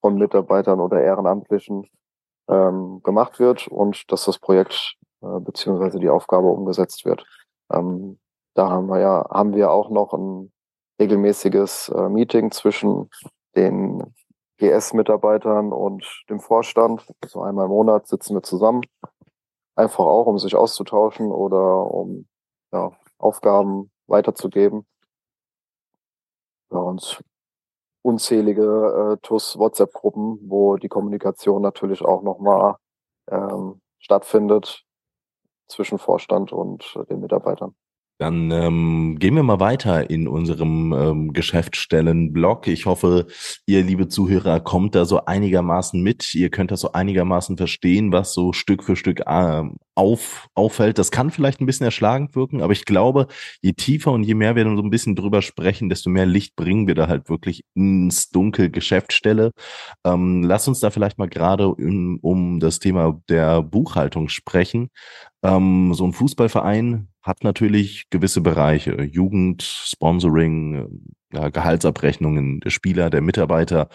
von 0.00 0.16
Mitarbeitern 0.16 0.80
oder 0.80 1.02
Ehrenamtlichen 1.02 1.88
ähm, 2.48 3.00
gemacht 3.02 3.38
wird 3.38 3.68
und 3.68 4.10
dass 4.12 4.24
das 4.24 4.38
Projekt 4.38 4.96
äh, 5.22 5.40
beziehungsweise 5.40 5.98
die 5.98 6.08
Aufgabe 6.08 6.48
umgesetzt 6.48 7.04
wird. 7.04 7.24
Ähm, 7.72 8.18
da 8.54 8.70
haben 8.70 8.88
wir 8.88 9.00
ja, 9.00 9.26
haben 9.30 9.54
wir 9.54 9.70
auch 9.70 9.90
noch 9.90 10.12
ein 10.12 10.52
regelmäßiges 11.00 11.88
äh, 11.90 12.08
Meeting 12.08 12.50
zwischen 12.50 13.10
den 13.56 14.14
GS-Mitarbeitern 14.58 15.72
und 15.72 16.04
dem 16.28 16.40
Vorstand. 16.40 17.06
So 17.26 17.40
einmal 17.42 17.66
im 17.66 17.70
Monat 17.70 18.06
sitzen 18.06 18.34
wir 18.34 18.42
zusammen. 18.42 18.82
Einfach 19.80 20.04
auch, 20.04 20.26
um 20.26 20.38
sich 20.38 20.54
auszutauschen 20.56 21.32
oder 21.32 21.90
um 21.90 22.26
ja, 22.70 22.92
Aufgaben 23.16 23.90
weiterzugeben. 24.08 24.86
Ja, 26.70 26.80
und 26.80 27.24
unzählige 28.02 29.14
äh, 29.14 29.26
TUS-WhatsApp-Gruppen, 29.26 30.50
wo 30.50 30.76
die 30.76 30.88
Kommunikation 30.88 31.62
natürlich 31.62 32.02
auch 32.02 32.22
nochmal 32.22 32.76
ähm, 33.30 33.80
stattfindet 33.98 34.84
zwischen 35.66 35.98
Vorstand 35.98 36.52
und 36.52 36.94
äh, 36.96 37.06
den 37.06 37.20
Mitarbeitern. 37.20 37.74
Dann 38.20 38.50
ähm, 38.50 39.16
gehen 39.18 39.34
wir 39.34 39.42
mal 39.42 39.60
weiter 39.60 40.10
in 40.10 40.28
unserem 40.28 40.92
ähm, 40.92 41.32
Geschäftsstellen-Blog. 41.32 42.66
Ich 42.66 42.84
hoffe, 42.84 43.26
ihr, 43.64 43.82
liebe 43.82 44.08
Zuhörer, 44.08 44.60
kommt 44.60 44.94
da 44.94 45.06
so 45.06 45.24
einigermaßen 45.24 46.02
mit. 46.02 46.34
Ihr 46.34 46.50
könnt 46.50 46.70
das 46.70 46.80
so 46.80 46.92
einigermaßen 46.92 47.56
verstehen, 47.56 48.12
was 48.12 48.34
so 48.34 48.52
Stück 48.52 48.84
für 48.84 48.94
Stück 48.94 49.20
äh, 49.20 49.62
auf, 49.94 50.48
auffällt. 50.54 50.98
Das 50.98 51.10
kann 51.10 51.30
vielleicht 51.30 51.62
ein 51.62 51.66
bisschen 51.66 51.84
erschlagend 51.84 52.36
wirken, 52.36 52.60
aber 52.60 52.74
ich 52.74 52.84
glaube, 52.84 53.26
je 53.62 53.72
tiefer 53.72 54.12
und 54.12 54.24
je 54.24 54.34
mehr 54.34 54.54
wir 54.54 54.64
dann 54.64 54.76
so 54.76 54.82
ein 54.82 54.90
bisschen 54.90 55.16
drüber 55.16 55.40
sprechen, 55.40 55.88
desto 55.88 56.10
mehr 56.10 56.26
Licht 56.26 56.56
bringen 56.56 56.86
wir 56.86 56.94
da 56.94 57.08
halt 57.08 57.30
wirklich 57.30 57.64
ins 57.74 58.28
Dunkel 58.28 58.70
Geschäftsstelle. 58.70 59.52
Ähm, 60.04 60.42
lass 60.42 60.68
uns 60.68 60.80
da 60.80 60.90
vielleicht 60.90 61.18
mal 61.18 61.28
gerade 61.28 61.68
um, 61.68 62.18
um 62.20 62.60
das 62.60 62.80
Thema 62.80 63.20
der 63.30 63.62
Buchhaltung 63.62 64.28
sprechen. 64.28 64.90
Ähm, 65.42 65.94
so 65.94 66.04
ein 66.04 66.12
Fußballverein 66.12 67.08
hat 67.22 67.44
natürlich 67.44 68.08
gewisse 68.10 68.40
Bereiche, 68.40 69.02
Jugend, 69.02 69.62
Sponsoring, 69.62 71.14
ja, 71.32 71.48
Gehaltsabrechnungen 71.48 72.60
der 72.60 72.70
Spieler, 72.70 73.08
der 73.10 73.20
Mitarbeiter. 73.20 73.88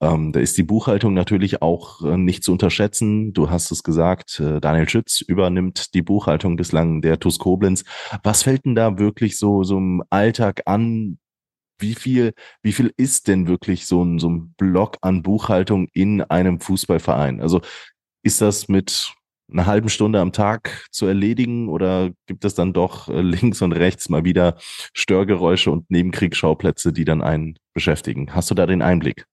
Ähm, 0.00 0.32
da 0.32 0.40
ist 0.40 0.56
die 0.56 0.62
Buchhaltung 0.62 1.14
natürlich 1.14 1.60
auch 1.60 2.02
äh, 2.02 2.16
nicht 2.16 2.42
zu 2.44 2.52
unterschätzen. 2.52 3.32
Du 3.32 3.50
hast 3.50 3.70
es 3.70 3.82
gesagt, 3.82 4.40
äh, 4.40 4.60
Daniel 4.60 4.88
Schütz 4.88 5.20
übernimmt 5.20 5.94
die 5.94 6.02
Buchhaltung 6.02 6.56
bislang 6.56 7.02
der 7.02 7.20
TuS 7.20 7.38
Koblenz. 7.38 7.84
Was 8.22 8.42
fällt 8.42 8.64
denn 8.64 8.74
da 8.74 8.98
wirklich 8.98 9.38
so, 9.38 9.64
so 9.64 9.76
im 9.76 10.02
Alltag 10.10 10.62
an? 10.66 11.18
Wie 11.80 11.94
viel, 11.94 12.32
wie 12.62 12.72
viel 12.72 12.92
ist 12.96 13.28
denn 13.28 13.46
wirklich 13.46 13.86
so 13.86 14.02
ein, 14.02 14.18
so 14.18 14.28
ein 14.30 14.54
Block 14.56 14.96
an 15.02 15.22
Buchhaltung 15.22 15.88
in 15.92 16.22
einem 16.22 16.58
Fußballverein? 16.60 17.40
Also 17.40 17.60
ist 18.22 18.40
das 18.40 18.68
mit 18.68 19.14
einer 19.50 19.66
halben 19.66 19.88
Stunde 19.88 20.20
am 20.20 20.32
Tag 20.32 20.86
zu 20.90 21.06
erledigen 21.06 21.68
oder 21.68 22.10
gibt 22.26 22.44
es 22.44 22.54
dann 22.54 22.72
doch 22.72 23.08
äh, 23.08 23.20
links 23.20 23.62
und 23.62 23.72
rechts 23.72 24.08
mal 24.08 24.24
wieder 24.24 24.56
Störgeräusche 24.58 25.70
und 25.70 25.90
Nebenkriegsschauplätze, 25.90 26.92
die 26.92 27.04
dann 27.04 27.22
einen 27.22 27.58
beschäftigen? 27.74 28.34
Hast 28.34 28.50
du 28.50 28.54
da 28.54 28.66
den 28.66 28.82
Einblick? 28.82 29.24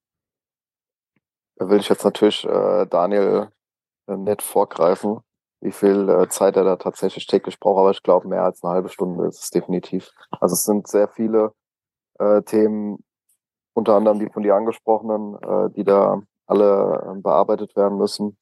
Da 1.57 1.69
will 1.69 1.79
ich 1.79 1.89
jetzt 1.89 2.03
natürlich 2.03 2.45
äh, 2.45 2.85
Daniel 2.85 3.49
äh, 4.07 4.17
nett 4.17 4.41
vorgreifen, 4.41 5.19
wie 5.61 5.71
viel 5.71 6.09
äh, 6.09 6.27
Zeit 6.29 6.57
er 6.57 6.63
da 6.63 6.75
tatsächlich 6.75 7.27
täglich 7.27 7.59
braucht, 7.59 7.79
aber 7.79 7.91
ich 7.91 8.03
glaube, 8.03 8.27
mehr 8.27 8.43
als 8.43 8.63
eine 8.63 8.73
halbe 8.73 8.89
Stunde 8.89 9.27
ist 9.27 9.43
es 9.43 9.49
definitiv. 9.49 10.11
Also 10.31 10.53
es 10.53 10.63
sind 10.63 10.87
sehr 10.87 11.07
viele 11.07 11.53
äh, 12.19 12.41
Themen, 12.43 13.03
unter 13.73 13.95
anderem 13.95 14.19
die 14.19 14.29
von 14.29 14.43
dir 14.43 14.55
angesprochenen, 14.55 15.35
äh, 15.41 15.69
die 15.75 15.83
da 15.83 16.21
alle 16.45 17.15
äh, 17.17 17.21
bearbeitet 17.21 17.75
werden 17.75 17.97
müssen. 17.97 18.37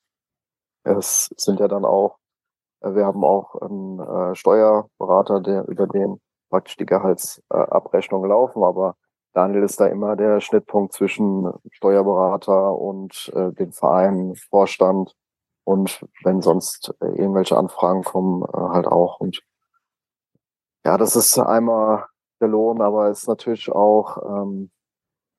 Es 0.83 1.29
sind 1.37 1.59
ja 1.59 1.67
dann 1.67 1.85
auch, 1.85 2.17
äh, 2.81 2.93
wir 2.93 3.05
haben 3.05 3.23
auch 3.23 3.55
einen 3.55 3.99
äh, 3.99 4.35
Steuerberater, 4.35 5.41
der 5.41 5.67
über 5.67 5.87
den 5.87 6.19
praktisch 6.49 6.77
die 6.77 6.85
Gehaltsabrechnungen 6.85 8.29
laufen, 8.29 8.63
aber 8.63 8.95
Daniel 9.33 9.63
ist 9.63 9.79
da 9.79 9.87
immer 9.87 10.15
der 10.15 10.39
Schnittpunkt 10.39 10.93
zwischen 10.93 11.51
Steuerberater 11.71 12.77
und 12.77 13.31
äh, 13.33 13.51
dem 13.53 13.71
Verein, 13.71 14.35
Vorstand 14.49 15.15
und 15.63 16.05
wenn 16.23 16.41
sonst 16.41 16.93
äh, 17.01 17.07
irgendwelche 17.07 17.57
Anfragen 17.57 18.03
kommen, 18.03 18.43
äh, 18.43 18.57
halt 18.57 18.85
auch. 18.85 19.19
Und 19.19 19.41
ja, 20.85 20.97
das 20.97 21.15
ist 21.15 21.39
einmal 21.39 22.05
der 22.41 22.49
Lohn, 22.49 22.81
aber 22.81 23.09
es 23.09 23.21
ist 23.23 23.27
natürlich 23.27 23.71
auch 23.71 24.17
ähm, 24.23 24.69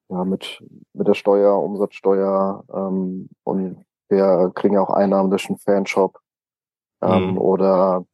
ja, 0.08 0.24
mit, 0.24 0.62
mit 0.92 1.06
der 1.06 1.14
Steuer, 1.14 1.62
Umsatzsteuer 1.62 2.64
ähm, 2.72 3.28
und 3.44 3.84
wir 4.08 4.52
kriegen 4.54 4.74
ja 4.74 4.80
auch 4.80 4.90
Einnahmen 4.90 5.30
durch 5.30 5.48
einen 5.48 5.58
Fanshop. 5.58 6.18
Ähm, 7.02 7.32
mhm. 7.32 7.38
Oder 7.38 8.04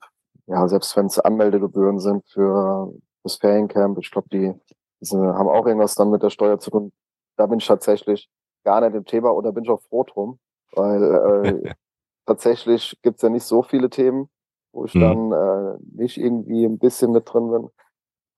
ja, 0.46 0.66
selbst 0.68 0.96
wenn 0.96 1.07
es 1.07 1.18
Anmeldegebühren 1.18 2.00
sind 2.00 2.24
für 2.29 2.92
das 3.22 3.37
Feriencamp, 3.37 3.98
ich 3.98 4.11
glaube, 4.11 4.29
die, 4.33 4.55
die 5.00 5.16
haben 5.16 5.48
auch 5.48 5.66
irgendwas 5.66 5.94
dann 5.94 6.11
mit 6.11 6.22
der 6.22 6.31
Steuer 6.31 6.59
zu 6.59 6.70
tun. 6.70 6.92
Da 7.37 7.46
bin 7.46 7.59
ich 7.59 7.66
tatsächlich 7.66 8.29
gar 8.64 8.81
nicht 8.81 8.94
im 8.94 9.05
Thema 9.05 9.31
oder 9.31 9.53
bin 9.53 9.64
ich 9.64 9.70
auch 9.70 9.83
froh 9.83 10.05
drum, 10.05 10.38
weil 10.72 11.03
äh, 11.03 11.74
tatsächlich 12.26 12.98
gibt's 13.03 13.22
ja 13.22 13.29
nicht 13.29 13.44
so 13.44 13.62
viele 13.62 13.90
Themen, 13.90 14.29
wo 14.72 14.85
ich 14.85 14.94
mhm. 14.94 15.00
dann 15.00 15.33
äh, 15.33 15.79
nicht 15.92 16.18
irgendwie 16.18 16.64
ein 16.64 16.79
bisschen 16.79 17.12
mit 17.12 17.33
drin 17.33 17.50
bin. 17.50 17.68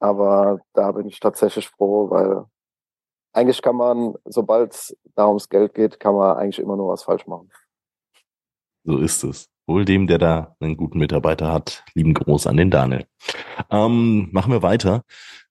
Aber 0.01 0.61
da 0.75 0.93
bin 0.93 1.07
ich 1.07 1.21
tatsächlich 1.21 1.69
froh, 1.69 2.11
weil 2.11 2.45
eigentlich 3.33 3.63
kann 3.63 3.77
man, 3.77 4.15
sobald 4.25 4.73
es 4.73 4.97
da 5.15 5.27
ums 5.27 5.49
Geld 5.49 5.75
geht, 5.75 5.99
kann 5.99 6.15
man 6.15 6.37
eigentlich 6.37 6.59
immer 6.59 6.77
nur 6.77 6.89
was 6.89 7.03
falsch 7.03 7.27
machen. 7.27 7.51
So 8.85 8.99
ist 8.99 9.25
es. 9.25 9.49
Wohl 9.67 9.85
dem, 9.85 10.07
der 10.07 10.19
da 10.19 10.57
einen 10.61 10.77
guten 10.77 10.99
Mitarbeiter 10.99 11.53
hat. 11.53 11.85
Lieben 11.95 12.15
Gruß 12.15 12.47
an 12.47 12.57
den 12.57 12.71
Daniel. 12.71 13.07
Ähm, 13.71 14.29
machen 14.33 14.53
wir 14.53 14.63
weiter. 14.63 15.05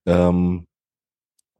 Ähm, 0.06 0.68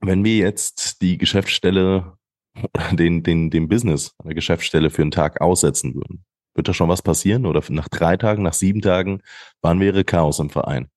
wenn 0.02 0.24
wir 0.24 0.38
jetzt 0.38 1.02
die 1.02 1.18
Geschäftsstelle, 1.18 2.18
den, 2.92 3.24
den, 3.24 3.50
den 3.50 3.70
Business, 3.70 4.14
eine 4.24 4.36
Geschäftsstelle 4.36 4.90
für 4.90 5.02
einen 5.02 5.12
Tag 5.12 5.40
aussetzen 5.40 5.96
würden, 5.96 6.26
wird 6.54 6.68
da 6.68 6.74
schon 6.74 6.90
was 6.90 7.02
passieren? 7.02 7.46
Oder 7.46 7.64
nach 7.70 7.88
drei 7.88 8.18
Tagen, 8.18 8.44
nach 8.44 8.54
sieben 8.54 8.82
Tagen, 8.82 9.22
wann 9.62 9.80
wäre 9.80 10.04
Chaos 10.04 10.40
im 10.40 10.50
Verein? 10.50 10.90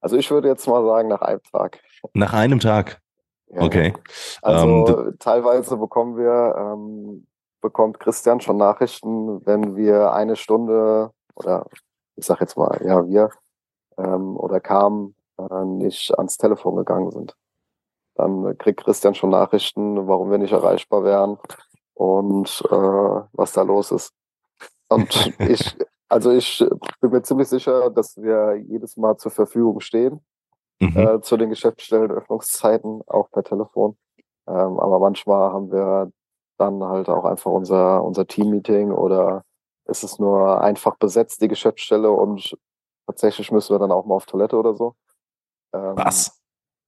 Also 0.00 0.16
ich 0.16 0.30
würde 0.30 0.48
jetzt 0.48 0.66
mal 0.66 0.84
sagen, 0.84 1.08
nach 1.08 1.22
einem 1.22 1.42
Tag. 1.50 1.80
Nach 2.14 2.32
einem 2.32 2.60
Tag? 2.60 3.01
Okay. 3.54 3.92
Also 4.40 4.86
ähm, 4.86 5.16
teilweise 5.18 5.76
bekommen 5.76 6.16
wir, 6.16 6.54
ähm, 6.56 7.26
bekommt 7.60 8.00
Christian 8.00 8.40
schon 8.40 8.56
Nachrichten, 8.56 9.44
wenn 9.46 9.76
wir 9.76 10.12
eine 10.12 10.36
Stunde 10.36 11.10
oder 11.34 11.66
ich 12.16 12.26
sag 12.26 12.40
jetzt 12.40 12.56
mal, 12.56 12.80
ja, 12.84 13.06
wir 13.06 13.30
ähm, 13.98 14.36
oder 14.36 14.60
Kam 14.60 15.14
äh, 15.38 15.64
nicht 15.64 16.16
ans 16.16 16.36
Telefon 16.36 16.76
gegangen 16.76 17.10
sind. 17.10 17.36
Dann 18.14 18.56
kriegt 18.58 18.84
Christian 18.84 19.14
schon 19.14 19.30
Nachrichten, 19.30 20.06
warum 20.06 20.30
wir 20.30 20.38
nicht 20.38 20.52
erreichbar 20.52 21.04
wären 21.04 21.38
und 21.94 22.62
äh, 22.70 23.20
was 23.32 23.52
da 23.52 23.62
los 23.62 23.90
ist. 23.90 24.12
Und 24.88 25.32
ich, 25.40 25.76
also 26.08 26.30
ich 26.30 26.64
bin 27.00 27.10
mir 27.10 27.22
ziemlich 27.22 27.48
sicher, 27.48 27.90
dass 27.90 28.16
wir 28.16 28.56
jedes 28.56 28.96
Mal 28.96 29.16
zur 29.16 29.30
Verfügung 29.30 29.80
stehen 29.80 30.20
mhm. 30.82 30.96
äh, 30.96 31.20
zu 31.20 31.36
den 31.36 31.50
Geschäftsstellenöffnungszeiten, 31.50 33.02
auch 33.06 33.30
per 33.30 33.44
Telefon. 33.44 33.96
Ähm, 34.46 34.78
aber 34.80 34.98
manchmal 34.98 35.52
haben 35.52 35.70
wir 35.70 36.10
dann 36.58 36.82
halt 36.82 37.08
auch 37.08 37.24
einfach 37.24 37.50
unser, 37.50 38.04
unser 38.04 38.26
Team-Meeting 38.26 38.92
oder 38.92 39.44
ist 39.86 40.04
es 40.04 40.18
nur 40.18 40.60
einfach 40.60 40.96
besetzt, 40.96 41.42
die 41.42 41.48
Geschäftsstelle 41.48 42.10
und 42.10 42.56
tatsächlich 43.06 43.50
müssen 43.50 43.74
wir 43.74 43.78
dann 43.78 43.90
auch 43.92 44.06
mal 44.06 44.14
auf 44.14 44.26
Toilette 44.26 44.56
oder 44.56 44.74
so. 44.74 44.94
Ähm, 45.74 45.96
Was? 45.96 46.40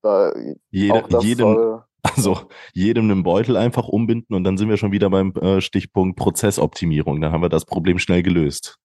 Da, 0.02 0.32
Jede, 0.70 1.02
jeden, 1.20 1.82
Also 2.16 2.38
jedem 2.74 3.10
einen 3.10 3.22
Beutel 3.22 3.56
einfach 3.56 3.88
umbinden 3.88 4.34
und 4.34 4.44
dann 4.44 4.58
sind 4.58 4.68
wir 4.68 4.76
schon 4.76 4.92
wieder 4.92 5.08
beim 5.08 5.32
äh, 5.36 5.60
Stichpunkt 5.60 6.18
Prozessoptimierung. 6.18 7.20
Dann 7.20 7.32
haben 7.32 7.42
wir 7.42 7.48
das 7.48 7.64
Problem 7.64 7.98
schnell 7.98 8.22
gelöst. 8.22 8.78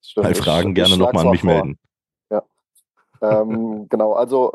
Stimmt, 0.00 0.26
Bei 0.26 0.34
Fragen 0.34 0.70
ich, 0.70 0.76
gerne 0.76 0.96
nochmal 0.96 1.26
an 1.26 1.32
mich 1.32 1.40
vor. 1.40 1.52
melden. 1.52 1.78
Ähm, 3.22 3.88
genau, 3.88 4.12
also 4.12 4.52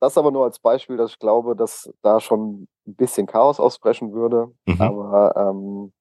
das 0.00 0.18
aber 0.18 0.30
nur 0.30 0.44
als 0.44 0.58
Beispiel, 0.58 0.96
dass 0.96 1.12
ich 1.12 1.18
glaube, 1.18 1.54
dass 1.56 1.92
da 2.02 2.20
schon 2.20 2.66
ein 2.86 2.94
bisschen 2.96 3.26
Chaos 3.26 3.60
ausbrechen 3.60 4.12
würde. 4.12 4.52
Mhm. 4.66 4.80
Aber 4.80 5.36
ähm, 5.36 5.92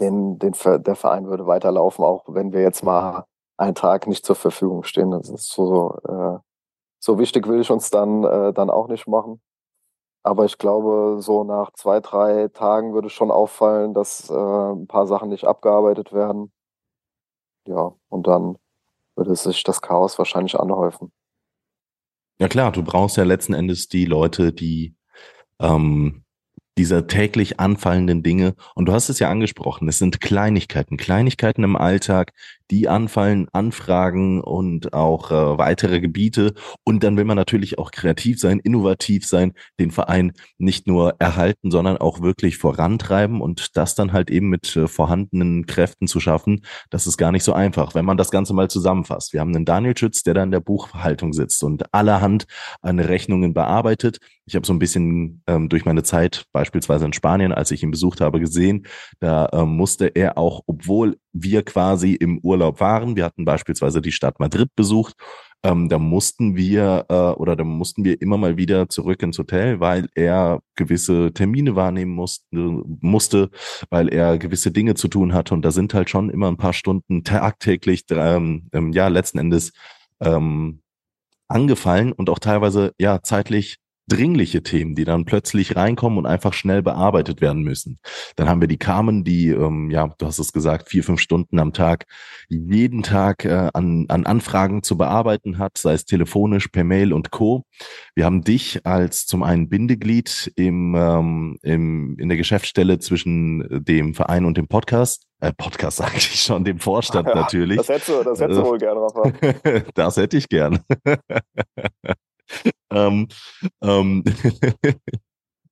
den, 0.00 0.38
den, 0.38 0.54
der 0.82 0.96
Verein 0.96 1.26
würde 1.26 1.46
weiterlaufen, 1.46 2.04
auch 2.04 2.24
wenn 2.28 2.52
wir 2.52 2.62
jetzt 2.62 2.82
mal 2.82 3.24
einen 3.56 3.74
Tag 3.74 4.06
nicht 4.06 4.24
zur 4.24 4.36
Verfügung 4.36 4.82
stehen. 4.82 5.10
Das 5.10 5.28
ist 5.28 5.52
so, 5.52 5.98
äh, 6.08 6.38
so 6.98 7.18
wichtig 7.18 7.46
will 7.46 7.60
ich 7.60 7.70
uns 7.70 7.90
dann, 7.90 8.24
äh, 8.24 8.52
dann 8.52 8.70
auch 8.70 8.88
nicht 8.88 9.06
machen. 9.06 9.40
Aber 10.22 10.44
ich 10.44 10.58
glaube, 10.58 11.18
so 11.20 11.44
nach 11.44 11.70
zwei, 11.72 12.00
drei 12.00 12.48
Tagen 12.48 12.92
würde 12.92 13.08
schon 13.08 13.30
auffallen, 13.30 13.94
dass 13.94 14.28
äh, 14.30 14.34
ein 14.34 14.86
paar 14.86 15.06
Sachen 15.06 15.28
nicht 15.30 15.44
abgearbeitet 15.44 16.12
werden. 16.12 16.52
Ja, 17.66 17.92
und 18.08 18.26
dann 18.26 18.58
würde 19.20 19.36
sich 19.36 19.62
das 19.62 19.80
Chaos 19.80 20.18
wahrscheinlich 20.18 20.58
anhäufen. 20.58 21.12
Ja 22.40 22.48
klar, 22.48 22.72
du 22.72 22.82
brauchst 22.82 23.18
ja 23.18 23.24
letzten 23.24 23.52
Endes 23.52 23.86
die 23.88 24.06
Leute, 24.06 24.52
die 24.52 24.96
ähm, 25.60 26.24
dieser 26.78 27.06
täglich 27.06 27.60
anfallenden 27.60 28.22
Dinge. 28.22 28.54
Und 28.74 28.86
du 28.86 28.92
hast 28.92 29.08
es 29.08 29.18
ja 29.18 29.30
angesprochen, 29.30 29.88
es 29.88 29.98
sind 29.98 30.20
Kleinigkeiten, 30.20 30.96
Kleinigkeiten 30.96 31.64
im 31.64 31.76
Alltag, 31.76 32.32
die 32.70 32.88
anfallen, 32.88 33.48
Anfragen 33.52 34.40
und 34.40 34.92
auch 34.92 35.30
äh, 35.30 35.58
weitere 35.58 36.00
Gebiete. 36.00 36.54
Und 36.84 37.02
dann 37.02 37.16
will 37.16 37.24
man 37.24 37.36
natürlich 37.36 37.78
auch 37.78 37.90
kreativ 37.90 38.38
sein, 38.38 38.60
innovativ 38.60 39.26
sein, 39.26 39.52
den 39.78 39.90
Verein 39.90 40.32
nicht 40.58 40.86
nur 40.86 41.16
erhalten, 41.18 41.70
sondern 41.70 41.96
auch 41.96 42.20
wirklich 42.22 42.58
vorantreiben 42.58 43.40
und 43.40 43.76
das 43.76 43.94
dann 43.94 44.12
halt 44.12 44.30
eben 44.30 44.48
mit 44.48 44.76
äh, 44.76 44.86
vorhandenen 44.86 45.66
Kräften 45.66 46.06
zu 46.06 46.20
schaffen. 46.20 46.64
Das 46.90 47.06
ist 47.06 47.16
gar 47.16 47.32
nicht 47.32 47.44
so 47.44 47.52
einfach, 47.52 47.94
wenn 47.94 48.04
man 48.04 48.16
das 48.16 48.30
Ganze 48.30 48.54
mal 48.54 48.70
zusammenfasst. 48.70 49.32
Wir 49.32 49.40
haben 49.40 49.54
einen 49.54 49.64
Daniel 49.64 49.96
Schütz, 49.96 50.22
der 50.22 50.34
da 50.34 50.42
in 50.42 50.52
der 50.52 50.60
Buchhaltung 50.60 51.32
sitzt 51.32 51.64
und 51.64 51.92
allerhand 51.92 52.46
an 52.80 53.00
Rechnungen 53.00 53.52
bearbeitet. 53.52 54.18
Ich 54.50 54.56
habe 54.56 54.66
so 54.66 54.72
ein 54.72 54.80
bisschen 54.80 55.42
ähm, 55.46 55.68
durch 55.68 55.84
meine 55.84 56.02
Zeit 56.02 56.46
beispielsweise 56.52 57.04
in 57.04 57.12
Spanien, 57.12 57.52
als 57.52 57.70
ich 57.70 57.84
ihn 57.84 57.92
besucht 57.92 58.20
habe, 58.20 58.40
gesehen, 58.40 58.86
da 59.20 59.48
ähm, 59.52 59.76
musste 59.76 60.08
er 60.08 60.36
auch, 60.36 60.62
obwohl 60.66 61.18
wir 61.32 61.62
quasi 61.62 62.14
im 62.14 62.40
Urlaub 62.40 62.80
waren. 62.80 63.14
Wir 63.14 63.24
hatten 63.24 63.44
beispielsweise 63.44 64.02
die 64.02 64.10
Stadt 64.10 64.40
Madrid 64.40 64.68
besucht. 64.74 65.14
Ähm, 65.62 65.88
da 65.88 66.00
mussten 66.00 66.56
wir 66.56 67.06
äh, 67.08 67.14
oder 67.14 67.54
da 67.54 67.62
mussten 67.62 68.02
wir 68.02 68.20
immer 68.20 68.38
mal 68.38 68.56
wieder 68.56 68.88
zurück 68.88 69.22
ins 69.22 69.38
Hotel, 69.38 69.78
weil 69.78 70.08
er 70.16 70.60
gewisse 70.74 71.32
Termine 71.32 71.76
wahrnehmen 71.76 72.12
musste, 72.12 72.46
musste, 72.50 73.50
weil 73.88 74.08
er 74.08 74.36
gewisse 74.38 74.72
Dinge 74.72 74.94
zu 74.94 75.06
tun 75.06 75.32
hatte. 75.32 75.54
Und 75.54 75.62
da 75.62 75.70
sind 75.70 75.94
halt 75.94 76.10
schon 76.10 76.28
immer 76.28 76.48
ein 76.48 76.56
paar 76.56 76.72
Stunden 76.72 77.22
tagtäglich, 77.22 78.04
ähm, 78.10 78.68
ja, 78.92 79.06
letzten 79.06 79.38
Endes 79.38 79.72
ähm, 80.20 80.80
angefallen 81.46 82.12
und 82.12 82.30
auch 82.30 82.38
teilweise 82.38 82.92
ja 82.98 83.22
zeitlich 83.22 83.76
dringliche 84.10 84.62
Themen, 84.62 84.94
die 84.94 85.04
dann 85.04 85.24
plötzlich 85.24 85.76
reinkommen 85.76 86.18
und 86.18 86.26
einfach 86.26 86.52
schnell 86.52 86.82
bearbeitet 86.82 87.40
werden 87.40 87.62
müssen. 87.62 87.98
Dann 88.36 88.48
haben 88.48 88.60
wir 88.60 88.68
die 88.68 88.78
Carmen, 88.78 89.24
die, 89.24 89.48
ähm, 89.48 89.90
ja, 89.90 90.14
du 90.18 90.26
hast 90.26 90.38
es 90.38 90.52
gesagt, 90.52 90.88
vier, 90.88 91.04
fünf 91.04 91.20
Stunden 91.20 91.58
am 91.58 91.72
Tag, 91.72 92.06
jeden 92.48 93.02
Tag 93.02 93.44
äh, 93.44 93.70
an, 93.72 94.06
an 94.08 94.26
Anfragen 94.26 94.82
zu 94.82 94.96
bearbeiten 94.98 95.58
hat, 95.58 95.78
sei 95.78 95.92
es 95.94 96.04
telefonisch, 96.04 96.68
per 96.68 96.84
Mail 96.84 97.12
und 97.12 97.30
Co. 97.30 97.64
Wir 98.14 98.24
haben 98.24 98.42
dich 98.42 98.84
als 98.84 99.26
zum 99.26 99.42
einen 99.42 99.68
Bindeglied 99.68 100.52
im, 100.56 100.94
ähm, 100.96 101.58
im, 101.62 102.18
in 102.18 102.28
der 102.28 102.36
Geschäftsstelle 102.36 102.98
zwischen 102.98 103.84
dem 103.84 104.14
Verein 104.14 104.44
und 104.44 104.56
dem 104.56 104.68
Podcast. 104.68 105.26
Äh, 105.40 105.52
Podcast 105.52 105.96
sage 105.98 106.16
ich 106.16 106.42
schon, 106.42 106.64
dem 106.64 106.78
Vorstand 106.78 107.28
ja, 107.28 107.34
natürlich. 107.42 107.78
Das 107.78 107.88
hättest 107.88 108.08
du, 108.08 108.22
das 108.24 108.40
hättest 108.40 108.60
du 108.60 108.64
wohl 108.64 108.78
gerne, 108.78 109.00
Rafa. 109.00 109.82
das 109.94 110.16
hätte 110.16 110.36
ich 110.36 110.48
gern. 110.48 110.80
Ähm, 112.90 113.28
ähm, 113.82 114.24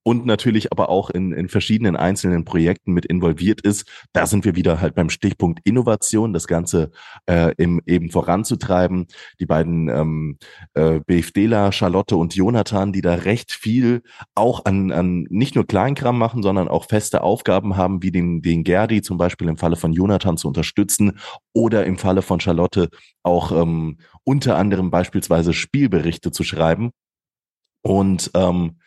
und 0.09 0.25
natürlich 0.25 0.73
aber 0.73 0.89
auch 0.89 1.11
in, 1.11 1.33
in 1.33 1.51
verschiedenen 1.51 1.95
einzelnen 1.95 2.47
Projekten 2.47 2.95
mit 2.95 3.05
involviert 3.05 3.61
ist. 3.61 3.87
Da 4.15 4.27
sind 4.27 4.47
wir 4.47 4.57
wieder 4.57 4.81
halt 4.81 4.95
beim 4.95 5.11
Stichpunkt 5.11 5.61
Innovation, 5.65 6.33
das 6.33 6.47
Ganze 6.47 6.93
äh, 7.27 7.53
im, 7.59 7.83
eben 7.85 8.11
voranzutreiben. 8.11 9.07
Die 9.39 9.45
beiden 9.45 9.91
ähm, 9.91 10.39
äh, 10.73 11.01
BFDler, 11.01 11.73
Charlotte 11.73 12.17
und 12.17 12.35
Jonathan, 12.35 12.91
die 12.95 13.03
da 13.03 13.17
recht 13.17 13.53
viel 13.53 14.01
auch 14.35 14.65
an, 14.65 14.93
an 14.93 15.27
nicht 15.29 15.57
nur 15.57 15.67
Kleinkram 15.67 16.19
machen, 16.19 16.43
sondern 16.43 16.69
auch 16.69 16.87
feste 16.87 17.23
Aufgaben 17.23 17.77
haben, 17.77 18.03
wie 18.03 18.11
den, 18.11 18.41
den 18.41 18.65
Gerdi 18.65 19.03
zum 19.03 19.19
Beispiel 19.19 19.49
im 19.49 19.59
Falle 19.59 19.77
von 19.77 19.93
Jonathan 19.93 20.39
zu 20.39 20.49
unterstützen 20.49 21.19
oder 21.53 21.85
im 21.85 21.99
Falle 21.99 22.23
von 22.23 22.41
Charlotte 22.41 22.89
auch 23.23 23.53
ähm, 23.53 23.99
unter 24.25 24.57
anderem 24.57 24.91
beispielsweise 24.91 25.53
Spielberichte 25.53 26.31
zu 26.31 26.45
schreiben. 26.45 26.93
Und 27.83 28.31
ähm, 28.35 28.79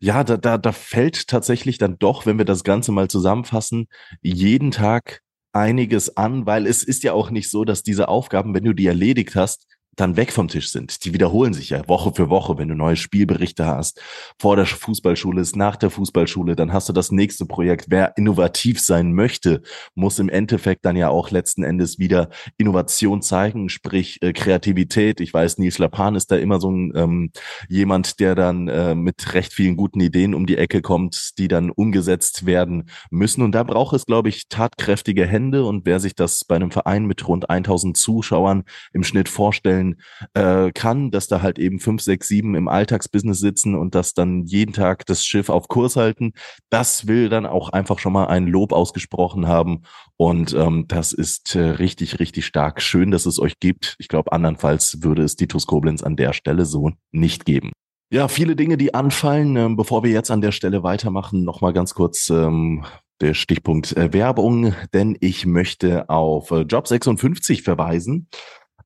ja, 0.00 0.22
da, 0.24 0.36
da, 0.36 0.58
da 0.58 0.72
fällt 0.72 1.28
tatsächlich 1.28 1.78
dann 1.78 1.98
doch, 1.98 2.24
wenn 2.24 2.38
wir 2.38 2.44
das 2.44 2.64
Ganze 2.64 2.92
mal 2.92 3.08
zusammenfassen, 3.08 3.88
jeden 4.22 4.70
Tag 4.70 5.22
einiges 5.52 6.16
an, 6.16 6.46
weil 6.46 6.66
es 6.66 6.84
ist 6.84 7.02
ja 7.02 7.12
auch 7.12 7.30
nicht 7.30 7.50
so, 7.50 7.64
dass 7.64 7.82
diese 7.82 8.08
Aufgaben, 8.08 8.54
wenn 8.54 8.64
du 8.64 8.74
die 8.74 8.86
erledigt 8.86 9.34
hast, 9.34 9.66
dann 10.00 10.16
weg 10.16 10.32
vom 10.32 10.48
Tisch 10.48 10.70
sind. 10.70 11.04
Die 11.04 11.12
wiederholen 11.12 11.52
sich 11.52 11.70
ja 11.70 11.86
Woche 11.88 12.12
für 12.14 12.30
Woche, 12.30 12.56
wenn 12.56 12.68
du 12.68 12.74
neue 12.74 12.96
Spielberichte 12.96 13.66
hast. 13.66 14.00
Vor 14.38 14.56
der 14.56 14.66
Fußballschule 14.66 15.40
ist 15.40 15.56
nach 15.56 15.76
der 15.76 15.90
Fußballschule, 15.90 16.54
dann 16.54 16.72
hast 16.72 16.88
du 16.88 16.92
das 16.92 17.10
nächste 17.10 17.46
Projekt. 17.46 17.86
Wer 17.88 18.16
innovativ 18.16 18.80
sein 18.80 19.12
möchte, 19.12 19.62
muss 19.94 20.18
im 20.18 20.28
Endeffekt 20.28 20.84
dann 20.84 20.96
ja 20.96 21.08
auch 21.08 21.30
letzten 21.30 21.64
Endes 21.64 21.98
wieder 21.98 22.30
Innovation 22.56 23.22
zeigen, 23.22 23.68
sprich 23.68 24.22
äh, 24.22 24.32
Kreativität. 24.32 25.20
Ich 25.20 25.34
weiß, 25.34 25.58
Nils 25.58 25.78
Lapan 25.78 26.14
ist 26.14 26.30
da 26.30 26.36
immer 26.36 26.60
so 26.60 26.70
ein 26.70 26.92
ähm, 26.94 27.30
jemand, 27.68 28.20
der 28.20 28.34
dann 28.34 28.68
äh, 28.68 28.94
mit 28.94 29.34
recht 29.34 29.52
vielen 29.52 29.76
guten 29.76 30.00
Ideen 30.00 30.34
um 30.34 30.46
die 30.46 30.58
Ecke 30.58 30.80
kommt, 30.80 31.38
die 31.38 31.48
dann 31.48 31.70
umgesetzt 31.70 32.46
werden 32.46 32.88
müssen. 33.10 33.42
Und 33.42 33.52
da 33.52 33.64
braucht 33.64 33.96
es, 33.96 34.06
glaube 34.06 34.28
ich, 34.28 34.48
tatkräftige 34.48 35.26
Hände. 35.26 35.64
Und 35.64 35.86
wer 35.86 35.98
sich 35.98 36.14
das 36.14 36.44
bei 36.44 36.54
einem 36.54 36.70
Verein 36.70 37.06
mit 37.06 37.26
rund 37.26 37.50
1000 37.50 37.96
Zuschauern 37.96 38.62
im 38.92 39.02
Schnitt 39.02 39.28
vorstellen 39.28 39.87
sein 39.88 39.96
äh, 40.34 40.72
kann, 40.72 41.10
dass 41.10 41.28
da 41.28 41.42
halt 41.42 41.58
eben 41.58 41.78
fünf, 41.78 42.02
sechs, 42.02 42.28
sieben 42.28 42.54
im 42.54 42.68
Alltagsbusiness 42.68 43.38
sitzen 43.38 43.74
und 43.74 43.94
das 43.94 44.14
dann 44.14 44.44
jeden 44.44 44.72
Tag 44.72 45.06
das 45.06 45.24
Schiff 45.24 45.48
auf 45.48 45.68
Kurs 45.68 45.96
halten. 45.96 46.32
Das 46.70 47.06
will 47.06 47.28
dann 47.28 47.46
auch 47.46 47.70
einfach 47.70 47.98
schon 47.98 48.12
mal 48.12 48.26
ein 48.26 48.46
Lob 48.46 48.72
ausgesprochen 48.72 49.46
haben. 49.46 49.82
Und 50.16 50.54
ähm, 50.54 50.86
das 50.88 51.12
ist 51.12 51.54
äh, 51.54 51.60
richtig, 51.60 52.18
richtig 52.20 52.46
stark. 52.46 52.82
Schön, 52.82 53.10
dass 53.10 53.26
es 53.26 53.38
euch 53.38 53.60
gibt. 53.60 53.96
Ich 53.98 54.08
glaube, 54.08 54.32
andernfalls 54.32 55.02
würde 55.02 55.22
es 55.22 55.36
Titus 55.36 55.66
Koblenz 55.66 56.02
an 56.02 56.16
der 56.16 56.32
Stelle 56.32 56.64
so 56.64 56.90
nicht 57.12 57.44
geben. 57.44 57.72
Ja, 58.10 58.28
viele 58.28 58.56
Dinge, 58.56 58.78
die 58.78 58.94
anfallen. 58.94 59.56
Ähm, 59.56 59.76
bevor 59.76 60.02
wir 60.02 60.10
jetzt 60.10 60.30
an 60.30 60.40
der 60.40 60.52
Stelle 60.52 60.82
weitermachen, 60.82 61.44
nochmal 61.44 61.72
ganz 61.72 61.94
kurz 61.94 62.30
ähm, 62.30 62.84
der 63.20 63.34
Stichpunkt 63.34 63.96
äh, 63.96 64.12
Werbung, 64.12 64.74
denn 64.94 65.16
ich 65.20 65.44
möchte 65.44 66.08
auf 66.08 66.50
äh, 66.50 66.60
Job 66.62 66.86
56 66.86 67.62
verweisen. 67.62 68.28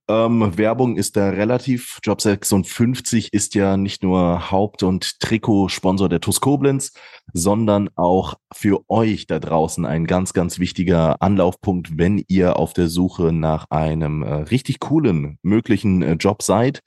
Ähm, 0.09 0.59
Werbung 0.59 0.97
ist 0.97 1.17
da 1.17 1.31
relativ. 1.31 1.99
Job 2.03 2.21
56 2.21 3.33
ist 3.33 3.55
ja 3.55 3.77
nicht 3.77 4.03
nur 4.03 4.51
Haupt- 4.51 4.83
und 4.83 5.21
Trikotsponsor 5.21 6.09
der 6.09 6.21
TuS 6.21 6.41
Koblenz, 6.41 6.93
sondern 7.33 7.89
auch 7.95 8.35
für 8.53 8.83
euch 8.89 9.27
da 9.27 9.39
draußen 9.39 9.87
ein 9.87 10.07
ganz, 10.07 10.33
ganz 10.33 10.59
wichtiger 10.59 11.23
Anlaufpunkt, 11.23 11.97
wenn 11.99 12.23
ihr 12.27 12.57
auf 12.57 12.73
der 12.73 12.89
Suche 12.89 13.33
nach 13.33 13.67
einem 13.71 14.23
äh, 14.23 14.35
richtig 14.35 14.81
coolen 14.81 15.39
möglichen 15.43 16.03
äh, 16.03 16.15
Job 16.15 16.43
seid. 16.43 16.81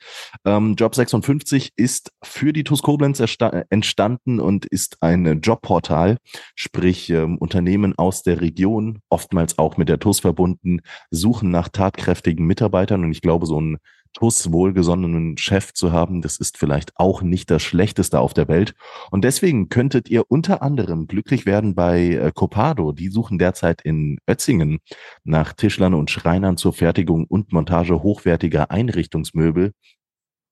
Ähm, 0.45 0.75
Job 0.75 0.93
56 0.93 1.71
ist 1.77 2.11
für 2.21 2.51
die 2.51 2.63
TuS 2.63 2.81
Koblenz 2.81 3.23
entstanden 3.69 4.39
und 4.41 4.65
ist 4.65 4.97
ein 5.01 5.39
Jobportal, 5.41 6.17
sprich 6.55 7.09
ähm, 7.09 7.37
Unternehmen 7.37 7.97
aus 7.97 8.23
der 8.23 8.41
Region, 8.41 8.99
oftmals 9.09 9.57
auch 9.57 9.77
mit 9.77 9.87
der 9.87 9.99
TuS 9.99 10.19
verbunden, 10.19 10.81
suchen 11.11 11.49
nach 11.49 11.69
tatkräftigen 11.69 12.45
Mitarbeitern 12.45 13.04
und 13.05 13.11
ich 13.11 13.21
glaube, 13.21 13.45
so 13.45 13.59
ein 13.59 13.77
TUS 14.15 14.51
wohlgesonnenen 14.51 15.37
Chef 15.37 15.73
zu 15.73 15.91
haben, 15.91 16.21
das 16.21 16.37
ist 16.37 16.57
vielleicht 16.57 16.93
auch 16.95 17.21
nicht 17.21 17.51
das 17.51 17.61
Schlechteste 17.63 18.19
auf 18.19 18.33
der 18.33 18.47
Welt. 18.47 18.73
Und 19.11 19.23
deswegen 19.25 19.67
könntet 19.69 20.09
ihr 20.09 20.23
unter 20.29 20.61
anderem 20.61 21.07
glücklich 21.07 21.45
werden 21.45 21.75
bei 21.75 22.11
äh, 22.11 22.31
Copado. 22.33 22.93
Die 22.93 23.09
suchen 23.09 23.37
derzeit 23.37 23.81
in 23.81 24.17
Ötzingen 24.27 24.79
nach 25.25 25.53
Tischlern 25.53 25.93
und 25.93 26.11
Schreinern 26.11 26.55
zur 26.55 26.73
Fertigung 26.73 27.25
und 27.25 27.51
Montage 27.51 28.01
hochwertiger 28.01 28.71
Einrichtungsmöbel. 28.71 29.73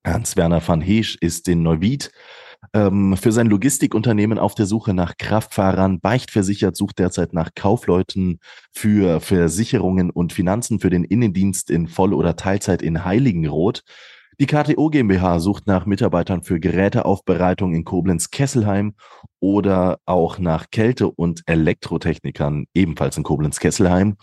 Hans-Werner 0.06 0.66
van 0.68 0.82
Heesch 0.82 1.16
ist 1.22 1.47
in 1.47 1.64
Neuwied 1.64 2.12
ähm, 2.74 3.18
für 3.18 3.32
sein 3.32 3.47
Logistikunternehmen 3.47 4.38
auf 4.38 4.55
der 4.55 4.66
Suche 4.66 4.93
nach 4.93 5.18
Kraftfahrern. 5.18 5.99
Beichtversichert 5.99 6.76
sucht 6.76 6.99
derzeit 6.99 7.34
nach 7.34 7.51
Kaufleuten 7.55 8.39
für 8.72 9.20
Versicherungen 9.20 10.09
und 10.09 10.34
Finanzen 10.34 10.80
für 10.80 10.89
den 10.89 11.03
Innendienst 11.03 11.70
in 11.70 11.88
Voll- 11.88 12.14
oder 12.14 12.36
Teilzeit 12.36 12.82
in 12.82 13.05
Heiligenroth. 13.05 13.84
Die 14.40 14.48
KTO 14.48 14.90
GmbH 14.90 15.40
sucht 15.40 15.68
nach 15.68 15.86
Mitarbeitern 15.86 16.44
für 16.44 16.60
Geräteaufbereitung 16.60 17.74
in 17.74 17.84
Koblenz-Kesselheim 17.84 18.96
oder 19.40 20.00
auch 20.06 20.40
nach 20.40 20.70
Kälte- 20.72 21.12
und 21.12 21.44
Elektrotechnikern, 21.46 22.66
ebenfalls 22.74 23.18
in 23.18 23.24
Koblenz-Kesselheim. 23.24 24.16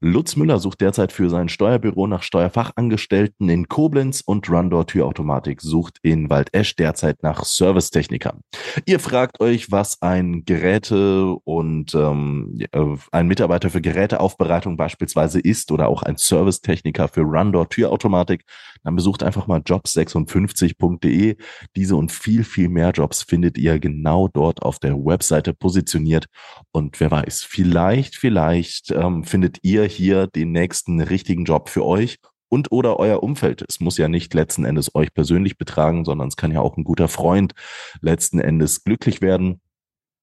Lutz 0.00 0.36
Müller 0.36 0.60
sucht 0.60 0.80
derzeit 0.80 1.10
für 1.10 1.28
sein 1.28 1.48
Steuerbüro 1.48 2.06
nach 2.06 2.22
Steuerfachangestellten 2.22 3.48
in 3.48 3.68
Koblenz 3.68 4.22
und 4.24 4.48
Rundor 4.48 4.86
Türautomatik 4.86 5.60
sucht 5.60 5.98
in 6.02 6.30
Waldesch 6.30 6.76
derzeit 6.76 7.22
nach 7.24 7.44
Servicetechnikern. 7.44 8.42
Ihr 8.86 9.00
fragt 9.00 9.40
euch, 9.40 9.72
was 9.72 10.00
ein 10.02 10.44
Geräte- 10.44 11.34
und 11.44 11.94
ähm, 11.96 12.56
äh, 12.70 12.96
ein 13.10 13.26
Mitarbeiter 13.26 13.70
für 13.70 13.80
Geräteaufbereitung 13.80 14.76
beispielsweise 14.76 15.40
ist 15.40 15.72
oder 15.72 15.88
auch 15.88 16.04
ein 16.04 16.16
Servicetechniker 16.16 17.08
für 17.08 17.22
Rundor 17.22 17.68
Türautomatik, 17.68 18.44
dann 18.84 18.94
besucht 18.94 19.24
einfach 19.24 19.48
mal 19.50 19.60
jobs56.de. 19.60 21.36
Diese 21.76 21.96
und 21.96 22.12
viel, 22.12 22.44
viel 22.44 22.68
mehr 22.68 22.90
Jobs 22.92 23.22
findet 23.22 23.58
ihr 23.58 23.78
genau 23.78 24.28
dort 24.28 24.62
auf 24.62 24.78
der 24.78 24.96
Webseite 24.96 25.52
positioniert. 25.52 26.26
Und 26.72 26.98
wer 27.00 27.10
weiß, 27.10 27.42
vielleicht, 27.42 28.16
vielleicht 28.16 28.90
ähm, 28.90 29.24
findet 29.24 29.58
ihr 29.62 29.84
hier 29.84 30.26
den 30.26 30.52
nächsten 30.52 31.00
richtigen 31.00 31.44
Job 31.44 31.68
für 31.68 31.84
euch 31.84 32.18
und 32.48 32.72
oder 32.72 32.98
euer 32.98 33.22
Umfeld. 33.22 33.64
Es 33.68 33.80
muss 33.80 33.96
ja 33.96 34.08
nicht 34.08 34.34
letzten 34.34 34.64
Endes 34.64 34.94
euch 34.94 35.14
persönlich 35.14 35.56
betragen, 35.56 36.04
sondern 36.04 36.28
es 36.28 36.36
kann 36.36 36.52
ja 36.52 36.60
auch 36.60 36.76
ein 36.76 36.84
guter 36.84 37.08
Freund 37.08 37.52
letzten 38.00 38.40
Endes 38.40 38.84
glücklich 38.84 39.22
werden. 39.22 39.60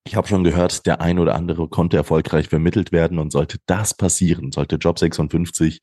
Ich 0.07 0.15
habe 0.15 0.25
schon 0.25 0.45
gehört, 0.45 0.85
der 0.85 1.01
ein 1.01 1.19
oder 1.19 1.35
andere 1.35 1.67
konnte 1.67 1.97
erfolgreich 1.97 2.47
vermittelt 2.47 2.93
werden 2.93 3.19
und 3.19 3.29
sollte 3.29 3.57
das 3.65 3.93
passieren, 3.93 4.53
sollte 4.53 4.77
Job 4.77 4.97
56 4.97 5.81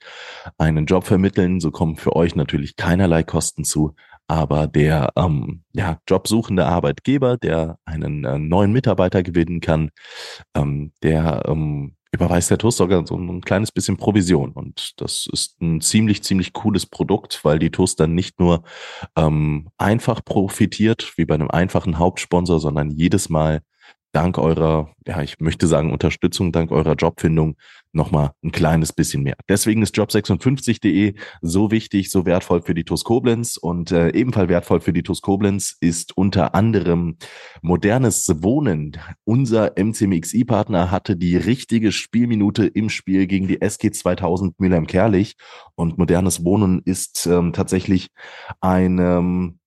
einen 0.57 0.87
Job 0.87 1.05
vermitteln, 1.05 1.61
so 1.61 1.70
kommen 1.70 1.97
für 1.97 2.16
euch 2.16 2.35
natürlich 2.35 2.77
keinerlei 2.77 3.22
Kosten 3.22 3.64
zu, 3.64 3.95
aber 4.27 4.66
der 4.66 5.12
ähm, 5.16 5.62
ja, 5.75 5.99
jobsuchende 6.09 6.64
Arbeitgeber, 6.64 7.37
der 7.37 7.79
einen 7.85 8.25
äh, 8.25 8.39
neuen 8.39 8.72
Mitarbeiter 8.72 9.22
gewinnen 9.22 9.61
kann, 9.61 9.91
ähm, 10.55 10.93
der 11.03 11.43
ähm, 11.47 11.95
überweist 12.11 12.51
der 12.51 12.57
TUS 12.57 12.79
sogar 12.79 13.07
so 13.07 13.18
ein 13.18 13.43
kleines 13.43 13.72
bisschen 13.72 13.99
Provision. 13.99 14.53
Und 14.53 14.93
das 15.03 15.29
ist 15.31 15.61
ein 15.61 15.83
ziemlich, 15.83 16.22
ziemlich 16.22 16.55
cooles 16.55 16.87
Produkt, 16.87 17.41
weil 17.45 17.59
die 17.59 17.70
TUS 17.70 17.95
dann 17.95 18.14
nicht 18.14 18.41
nur 18.41 18.62
ähm, 19.16 19.68
einfach 19.77 20.25
profitiert, 20.25 21.12
wie 21.16 21.27
bei 21.27 21.35
einem 21.35 21.51
einfachen 21.51 21.99
Hauptsponsor, 21.99 22.59
sondern 22.59 22.91
jedes 22.91 23.29
Mal 23.29 23.61
dank 24.15 24.39
eurer, 24.39 24.91
ja, 25.07 25.23
ich 25.23 25.41
möchte 25.41 25.67
sagen 25.67 25.93
Unterstützung, 25.93 26.53
dank 26.53 26.71
eurer 26.71 26.95
Jobfindung 26.95 27.57
nochmal 27.93 28.31
ein 28.43 28.53
kleines 28.53 28.93
bisschen 28.93 29.23
mehr. 29.23 29.37
Deswegen 29.49 29.83
ist 29.83 29.97
job56.de 29.97 31.15
so 31.43 31.71
wichtig, 31.71 32.11
so 32.11 32.25
wertvoll 32.25 32.62
für 32.62 32.75
die 32.75 32.85
TUS 32.85 33.05
Koblenz 33.05 33.57
und 33.57 33.91
äh, 33.91 34.11
ebenfalls 34.11 34.49
wertvoll 34.49 34.81
für 34.81 34.93
die 34.93 35.03
TUS 35.03 35.21
Koblenz 35.21 35.77
ist 35.81 36.17
unter 36.17 36.55
anderem 36.55 37.17
modernes 37.61 38.43
Wohnen. 38.43 38.93
Unser 39.25 39.73
MCMXI-Partner 39.77 40.91
hatte 40.91 41.17
die 41.17 41.37
richtige 41.37 41.93
Spielminute 41.93 42.67
im 42.67 42.91
Spiel 42.91 43.27
gegen 43.27 43.49
die 43.49 43.61
SG 43.61 43.91
2000 43.91 44.59
Mülheim-Kerlich 44.61 45.37
und 45.75 45.99
modernes 45.99 46.45
Wohnen 46.45 46.83
ist 46.85 47.27
ähm, 47.27 47.53
tatsächlich 47.53 48.09
ein 48.61 48.99
ähm, 48.99 49.59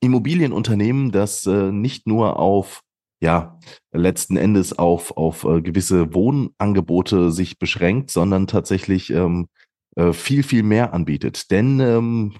Immobilienunternehmen, 0.00 1.10
das 1.10 1.46
äh, 1.46 1.72
nicht 1.72 2.06
nur 2.06 2.38
auf 2.38 2.82
ja, 3.26 3.58
letzten 3.90 4.36
Endes 4.36 4.78
auf, 4.78 5.16
auf 5.16 5.42
äh, 5.42 5.60
gewisse 5.60 6.14
Wohnangebote 6.14 7.32
sich 7.32 7.58
beschränkt, 7.58 8.12
sondern 8.12 8.46
tatsächlich 8.46 9.10
ähm, 9.10 9.48
äh, 9.96 10.12
viel, 10.12 10.44
viel 10.44 10.62
mehr 10.62 10.94
anbietet. 10.94 11.50
Denn 11.50 11.80
ähm, 11.80 12.34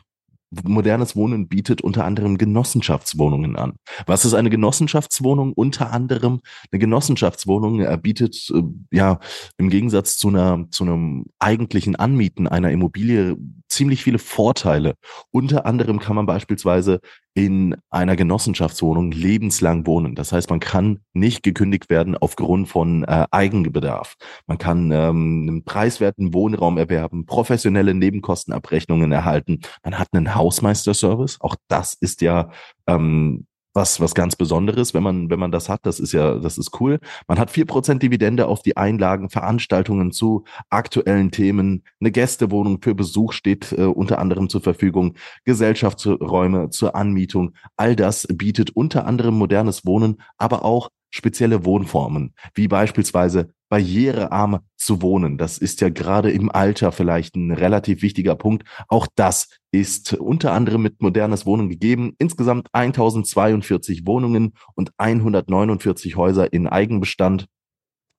modernes 0.62 1.16
Wohnen 1.16 1.48
bietet 1.48 1.82
unter 1.82 2.04
anderem 2.04 2.38
Genossenschaftswohnungen 2.38 3.56
an. 3.56 3.72
Was 4.06 4.24
ist 4.24 4.34
eine 4.34 4.48
Genossenschaftswohnung? 4.48 5.54
Unter 5.54 5.92
anderem 5.92 6.40
eine 6.70 6.78
Genossenschaftswohnung 6.78 7.80
äh, 7.80 7.98
bietet 8.00 8.48
äh, 8.54 8.62
ja 8.92 9.18
im 9.58 9.70
Gegensatz 9.70 10.16
zu 10.18 10.28
einer 10.28 10.66
zu 10.70 10.84
einem 10.84 11.24
eigentlichen 11.40 11.96
Anmieten 11.96 12.46
einer 12.46 12.70
Immobilie 12.70 13.36
ziemlich 13.76 14.02
viele 14.02 14.18
Vorteile. 14.18 14.94
Unter 15.30 15.66
anderem 15.66 16.00
kann 16.00 16.16
man 16.16 16.26
beispielsweise 16.26 17.00
in 17.34 17.76
einer 17.90 18.16
Genossenschaftswohnung 18.16 19.12
lebenslang 19.12 19.86
wohnen. 19.86 20.14
Das 20.14 20.32
heißt, 20.32 20.48
man 20.48 20.58
kann 20.60 21.00
nicht 21.12 21.42
gekündigt 21.42 21.90
werden 21.90 22.16
aufgrund 22.16 22.68
von 22.68 23.04
äh, 23.04 23.26
Eigenbedarf. 23.30 24.14
Man 24.46 24.56
kann 24.56 24.90
ähm, 24.90 25.46
einen 25.48 25.64
preiswerten 25.64 26.32
Wohnraum 26.32 26.78
erwerben, 26.78 27.26
professionelle 27.26 27.92
Nebenkostenabrechnungen 27.92 29.12
erhalten. 29.12 29.60
Man 29.84 29.98
hat 29.98 30.08
einen 30.12 30.34
Hausmeisterservice. 30.34 31.38
Auch 31.40 31.56
das 31.68 31.92
ist 31.92 32.22
ja 32.22 32.50
ähm, 32.86 33.46
was, 33.76 34.00
was 34.00 34.14
ganz 34.14 34.34
Besonderes, 34.34 34.94
wenn 34.94 35.02
man, 35.02 35.30
wenn 35.30 35.38
man 35.38 35.52
das 35.52 35.68
hat. 35.68 35.86
Das 35.86 36.00
ist 36.00 36.12
ja, 36.12 36.36
das 36.36 36.58
ist 36.58 36.80
cool. 36.80 36.98
Man 37.28 37.38
hat 37.38 37.50
vier 37.50 37.66
Prozent 37.66 38.02
Dividende 38.02 38.48
auf 38.48 38.62
die 38.62 38.76
Einlagen, 38.76 39.30
Veranstaltungen 39.30 40.10
zu 40.10 40.44
aktuellen 40.70 41.30
Themen. 41.30 41.84
Eine 42.00 42.10
Gästewohnung 42.10 42.80
für 42.82 42.94
Besuch 42.94 43.32
steht 43.32 43.72
äh, 43.72 43.84
unter 43.84 44.18
anderem 44.18 44.48
zur 44.48 44.62
Verfügung. 44.62 45.14
Gesellschaftsräume 45.44 46.70
zur 46.70 46.96
Anmietung. 46.96 47.52
All 47.76 47.94
das 47.94 48.26
bietet 48.32 48.70
unter 48.70 49.06
anderem 49.06 49.36
modernes 49.36 49.86
Wohnen, 49.86 50.20
aber 50.38 50.64
auch 50.64 50.88
spezielle 51.10 51.64
Wohnformen, 51.64 52.34
wie 52.54 52.68
beispielsweise 52.68 53.50
barrierearm 53.68 54.60
zu 54.76 55.02
wohnen. 55.02 55.38
Das 55.38 55.58
ist 55.58 55.80
ja 55.80 55.88
gerade 55.88 56.30
im 56.30 56.50
Alter 56.50 56.92
vielleicht 56.92 57.36
ein 57.36 57.50
relativ 57.50 58.02
wichtiger 58.02 58.36
Punkt. 58.36 58.64
Auch 58.88 59.06
das 59.14 59.48
ist 59.72 60.14
unter 60.14 60.52
anderem 60.52 60.82
mit 60.82 61.02
modernes 61.02 61.46
Wohnen 61.46 61.68
gegeben. 61.68 62.14
Insgesamt 62.18 62.68
1042 62.72 64.06
Wohnungen 64.06 64.54
und 64.74 64.92
149 64.98 66.16
Häuser 66.16 66.52
in 66.52 66.66
Eigenbestand. 66.68 67.46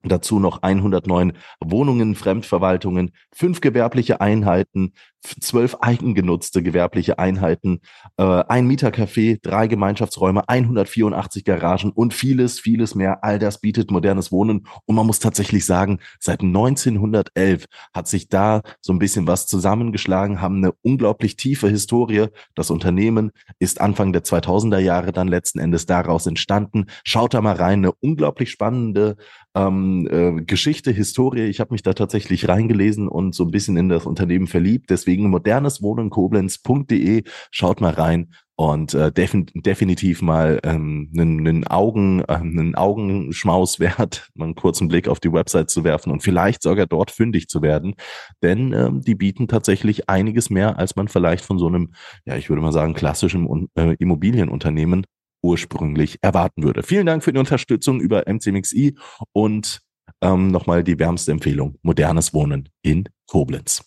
Dazu 0.04 0.40
noch 0.40 0.62
109 0.62 1.34
Wohnungen, 1.60 2.16
Fremdverwaltungen, 2.16 3.12
fünf 3.34 3.62
gewerbliche 3.62 4.22
Einheiten, 4.22 4.94
zwölf 5.42 5.76
eigengenutzte 5.82 6.64
gewerbliche 6.64 7.20
Einheiten, 7.20 7.82
äh, 8.18 8.24
ein 8.24 8.68
Mietercafé, 8.68 9.40
drei 9.42 9.68
Gemeinschaftsräume, 9.68 10.48
184 10.48 11.44
Garagen 11.44 11.92
und 11.92 12.14
vieles, 12.14 12.60
vieles 12.60 12.96
mehr. 12.96 13.24
All 13.24 13.40
das 13.40 13.60
bietet 13.60 13.92
modernes 13.92 14.32
Wohnen. 14.32 14.68
Und 14.86 14.96
man 14.96 15.06
muss 15.06 15.20
tatsächlich 15.20 15.66
sagen, 15.66 16.00
seit 16.20 16.42
1911 16.42 17.66
hat 17.94 18.08
sich 18.08 18.30
da 18.30 18.62
so 18.82 18.94
ein 18.94 19.00
bisschen 19.00 19.28
was 19.28 19.48
zusammengeschlagen, 19.48 20.42
haben 20.42 20.58
eine 20.58 20.74
unglaublich 20.82 21.36
tiefe 21.36 21.70
Historie. 21.70 22.28
Das 22.56 22.70
Unternehmen 22.70 23.32
ist 23.60 23.82
Anfang 23.82 24.14
der 24.14 24.24
2000er 24.24 24.80
Jahre 24.80 25.12
dann 25.12 25.28
letzten 25.28 25.60
Endes 25.60 25.86
daraus 25.86 26.26
entstanden. 26.28 26.86
Schaut 27.04 27.34
da 27.34 27.42
mal 27.42 27.56
rein, 27.56 27.80
eine 27.80 27.92
unglaublich 27.92 28.52
spannende 28.52 29.18
ähm, 29.56 30.08
äh, 30.10 30.44
Geschichte, 30.44 30.92
Historie. 30.92 31.46
Ich 31.46 31.60
habe 31.60 31.74
mich 31.74 31.84
da 31.84 31.94
tatsächlich 31.94 32.48
reingelesen 32.48 33.08
und 33.08 33.34
so 33.36 33.44
ein 33.44 33.52
bisschen 33.52 33.78
in 33.78 33.90
das 33.90 34.06
Unternehmen 34.06 34.48
verliebt. 34.48 34.90
Deswegen 34.90 35.07
moderneswohnenkoblenz.de. 35.16 37.24
Schaut 37.52 37.82
mal 37.82 37.94
rein 37.94 38.32
und 38.58 38.96
äh, 38.96 39.12
defin 39.12 39.46
definitiv 39.54 40.24
mal 40.24 40.60
ähm, 40.64 41.12
einen, 41.16 41.48
einen 41.48 41.68
Augen 41.68 42.22
äh, 42.22 42.34
einen 42.34 42.76
Augenschmaus 42.76 43.80
wert, 43.80 44.30
mal 44.34 44.46
einen 44.46 44.56
kurzen 44.56 44.88
Blick 44.88 45.08
auf 45.08 45.20
die 45.20 45.32
Website 45.32 45.70
zu 45.70 45.84
werfen 45.84 46.12
und 46.12 46.24
vielleicht 46.24 46.64
sogar 46.64 46.88
dort 46.88 47.12
fündig 47.12 47.48
zu 47.48 47.62
werden, 47.62 47.94
denn 48.42 48.74
ähm, 48.74 49.02
die 49.02 49.14
bieten 49.14 49.48
tatsächlich 49.48 50.10
einiges 50.10 50.50
mehr, 50.50 50.80
als 50.80 50.96
man 50.96 51.08
vielleicht 51.08 51.46
von 51.46 51.60
so 51.60 51.68
einem, 51.68 51.94
ja 52.26 52.36
ich 52.36 52.50
würde 52.50 52.64
mal 52.64 52.72
sagen 52.72 52.96
klassischen 52.96 53.70
äh, 53.76 53.96
Immobilienunternehmen 54.00 55.06
ursprünglich 55.44 56.18
erwarten 56.24 56.64
würde. 56.64 56.82
Vielen 56.82 57.06
Dank 57.06 57.24
für 57.24 57.34
die 57.34 57.40
Unterstützung 57.40 58.02
über 58.02 58.24
MCMXI 58.28 58.98
und 59.34 59.82
ähm, 60.22 60.48
nochmal 60.48 60.84
die 60.84 60.98
wärmste 60.98 61.32
Empfehlung, 61.32 61.78
modernes 61.84 62.34
Wohnen 62.34 62.70
in 62.82 63.08
Koblenz. 63.28 63.84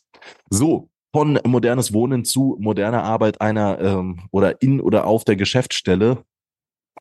So, 0.48 0.90
von 1.12 1.38
modernes 1.44 1.92
Wohnen 1.92 2.24
zu 2.24 2.56
moderner 2.60 3.02
Arbeit 3.02 3.40
einer 3.40 3.80
ähm, 3.80 4.20
oder 4.30 4.62
in 4.62 4.80
oder 4.80 5.06
auf 5.06 5.24
der 5.24 5.36
Geschäftsstelle. 5.36 6.24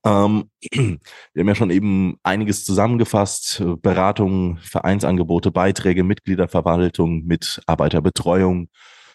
Ähm, 0.06 0.50
wir 0.72 1.42
haben 1.42 1.48
ja 1.48 1.56
schon 1.56 1.70
eben 1.72 2.18
einiges 2.24 2.66
zusammengefasst, 2.66 3.64
Beratungen, 3.82 4.58
Vereinsangebote, 4.60 5.52
Beiträge, 5.52 6.04
Mitgliederverwaltung, 6.04 7.26
Mitarbeiterbetreuung, 7.26 8.70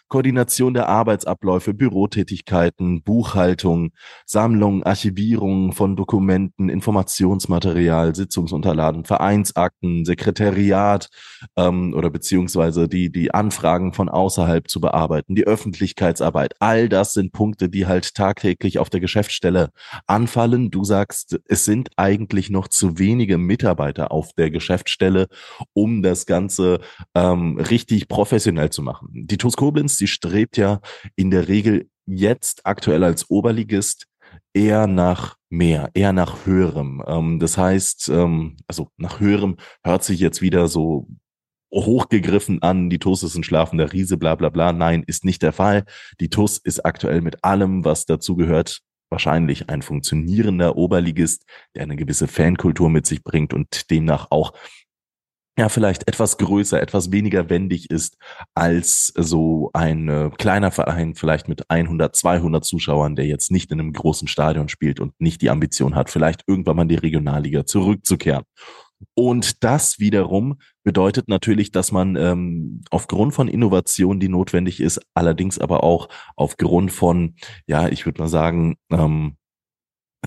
Koordination 0.07 0.73
der 0.73 0.87
Arbeitsabläufe, 0.87 1.73
Bürotätigkeiten, 1.73 3.01
Buchhaltung, 3.01 3.91
Sammlung, 4.25 4.83
Archivierung 4.83 5.71
von 5.71 5.95
Dokumenten, 5.95 6.69
Informationsmaterial, 6.69 8.15
Sitzungsunterlagen, 8.15 9.05
Vereinsakten, 9.05 10.05
Sekretariat 10.05 11.09
ähm, 11.55 11.93
oder 11.95 12.11
beziehungsweise 12.11 12.87
die, 12.87 13.11
die 13.11 13.33
Anfragen 13.33 13.93
von 13.93 14.07
außerhalb 14.07 14.67
zu 14.69 14.79
bearbeiten, 14.79 15.33
die 15.33 15.47
Öffentlichkeitsarbeit. 15.47 16.53
All 16.59 16.87
das 16.87 17.13
sind 17.13 17.31
Punkte, 17.31 17.67
die 17.69 17.87
halt 17.87 18.13
tagtäglich 18.13 18.77
auf 18.77 18.89
der 18.89 18.99
Geschäftsstelle 18.99 19.71
anfallen. 20.05 20.69
Du 20.69 20.83
sagst, 20.83 21.39
es 21.47 21.65
sind 21.65 21.89
eigentlich 21.97 22.49
noch 22.51 22.67
zu 22.67 22.99
wenige 22.99 23.37
Mitarbeiter 23.37 24.11
auf 24.11 24.33
der 24.33 24.51
Geschäftsstelle, 24.51 25.27
um 25.73 26.03
das 26.03 26.27
Ganze 26.27 26.79
ähm, 27.15 27.57
richtig 27.57 28.07
professionell 28.07 28.69
zu 28.69 28.83
machen. 28.83 29.09
Die 29.11 29.37
TUS 29.37 29.57
Koblenz 29.57 29.94
sie 29.97 30.07
strebt 30.07 30.57
ja 30.57 30.79
in 31.15 31.31
der 31.31 31.47
Regel 31.47 31.89
jetzt 32.05 32.65
aktuell 32.65 33.03
als 33.03 33.29
Oberligist 33.29 34.07
eher 34.53 34.87
nach 34.87 35.35
mehr, 35.49 35.89
eher 35.93 36.13
nach 36.13 36.45
höherem. 36.45 37.03
Ähm, 37.07 37.39
das 37.39 37.57
heißt, 37.57 38.09
ähm, 38.09 38.57
also 38.67 38.89
nach 38.97 39.19
höherem 39.19 39.57
hört 39.83 40.03
sich 40.03 40.19
jetzt 40.19 40.41
wieder 40.41 40.67
so 40.67 41.07
hochgegriffen 41.73 42.61
an, 42.61 42.89
die 42.89 42.99
TUS 42.99 43.23
ist 43.23 43.35
ein 43.35 43.43
schlafender 43.43 43.91
Riese, 43.91 44.17
bla 44.17 44.35
bla 44.35 44.49
bla. 44.49 44.71
Nein, 44.71 45.03
ist 45.05 45.25
nicht 45.25 45.41
der 45.41 45.51
Fall. 45.51 45.83
Die 46.19 46.29
TUS 46.29 46.57
ist 46.57 46.85
aktuell 46.85 47.21
mit 47.21 47.43
allem, 47.43 47.83
was 47.83 48.05
dazu 48.05 48.35
gehört, 48.35 48.81
wahrscheinlich 49.09 49.69
ein 49.69 49.81
funktionierender 49.81 50.77
Oberligist, 50.77 51.45
der 51.75 51.83
eine 51.83 51.95
gewisse 51.95 52.27
Fankultur 52.27 52.89
mit 52.89 53.05
sich 53.05 53.23
bringt 53.23 53.53
und 53.53 53.89
demnach 53.91 54.27
auch 54.29 54.53
ja 55.57 55.69
vielleicht 55.69 56.07
etwas 56.07 56.37
größer, 56.37 56.81
etwas 56.81 57.11
weniger 57.11 57.49
wendig 57.49 57.89
ist 57.89 58.17
als 58.53 59.13
so 59.15 59.69
ein 59.73 60.09
äh, 60.09 60.29
kleiner 60.37 60.71
Verein, 60.71 61.15
vielleicht 61.15 61.47
mit 61.47 61.69
100, 61.69 62.15
200 62.15 62.65
Zuschauern, 62.65 63.15
der 63.15 63.25
jetzt 63.25 63.51
nicht 63.51 63.71
in 63.71 63.79
einem 63.79 63.93
großen 63.93 64.27
Stadion 64.27 64.69
spielt 64.69 64.99
und 64.99 65.13
nicht 65.19 65.41
die 65.41 65.49
Ambition 65.49 65.95
hat, 65.95 66.09
vielleicht 66.09 66.43
irgendwann 66.47 66.75
mal 66.75 66.81
in 66.83 66.89
die 66.89 66.95
Regionalliga 66.95 67.65
zurückzukehren. 67.65 68.43
Und 69.13 69.63
das 69.63 69.99
wiederum 69.99 70.57
bedeutet 70.83 71.27
natürlich, 71.27 71.71
dass 71.71 71.91
man 71.91 72.15
ähm, 72.15 72.81
aufgrund 72.91 73.33
von 73.33 73.47
Innovation, 73.47 74.19
die 74.19 74.29
notwendig 74.29 74.79
ist, 74.79 75.01
allerdings 75.13 75.59
aber 75.59 75.83
auch 75.83 76.09
aufgrund 76.35 76.91
von, 76.91 77.35
ja, 77.67 77.87
ich 77.87 78.05
würde 78.05 78.21
mal 78.21 78.27
sagen, 78.27 78.77
ähm, 78.89 79.35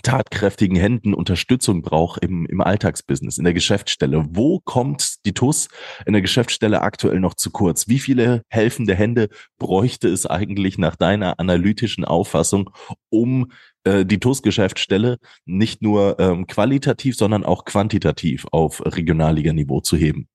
tatkräftigen 0.03 0.77
Händen 0.77 1.15
Unterstützung 1.15 1.83
braucht 1.83 2.23
im, 2.23 2.47
im 2.47 2.61
Alltagsbusiness, 2.61 3.39
in 3.39 3.45
der 3.45 3.55
Geschäftsstelle. 3.55 4.25
Wo 4.31 4.61
kommt 4.61 5.25
die 5.25 5.35
TUS 5.35 5.69
in 6.07 6.13
der 6.13 6.23
Geschäftsstelle 6.23 6.83
aktuell 6.83 7.21
noch 7.21 7.35
zu 7.35 7.51
kurz? 7.51 7.89
Wie 7.89 7.99
viele 7.99 8.43
helfende 8.49 8.95
Hände 8.95 9.29
bräuchte 9.59 10.09
es 10.09 10.27
eigentlich 10.27 10.79
nach 10.79 10.97
deiner 10.97 11.39
analytischen 11.41 12.05
Auffassung, 12.05 12.71
um 13.11 13.53
äh, 13.85 14.05
die 14.05 14.21
TUS-Geschäftsstelle 14.21 15.19
nicht 15.45 15.83
nur 15.83 16.19
ähm, 16.19 16.47
qualitativ, 16.47 17.17
sondern 17.17 17.45
auch 17.45 17.65
quantitativ 17.65 18.47
auf 18.53 18.83
Regionalliganiveau 18.85 19.81
zu 19.81 19.97
heben? 19.97 20.29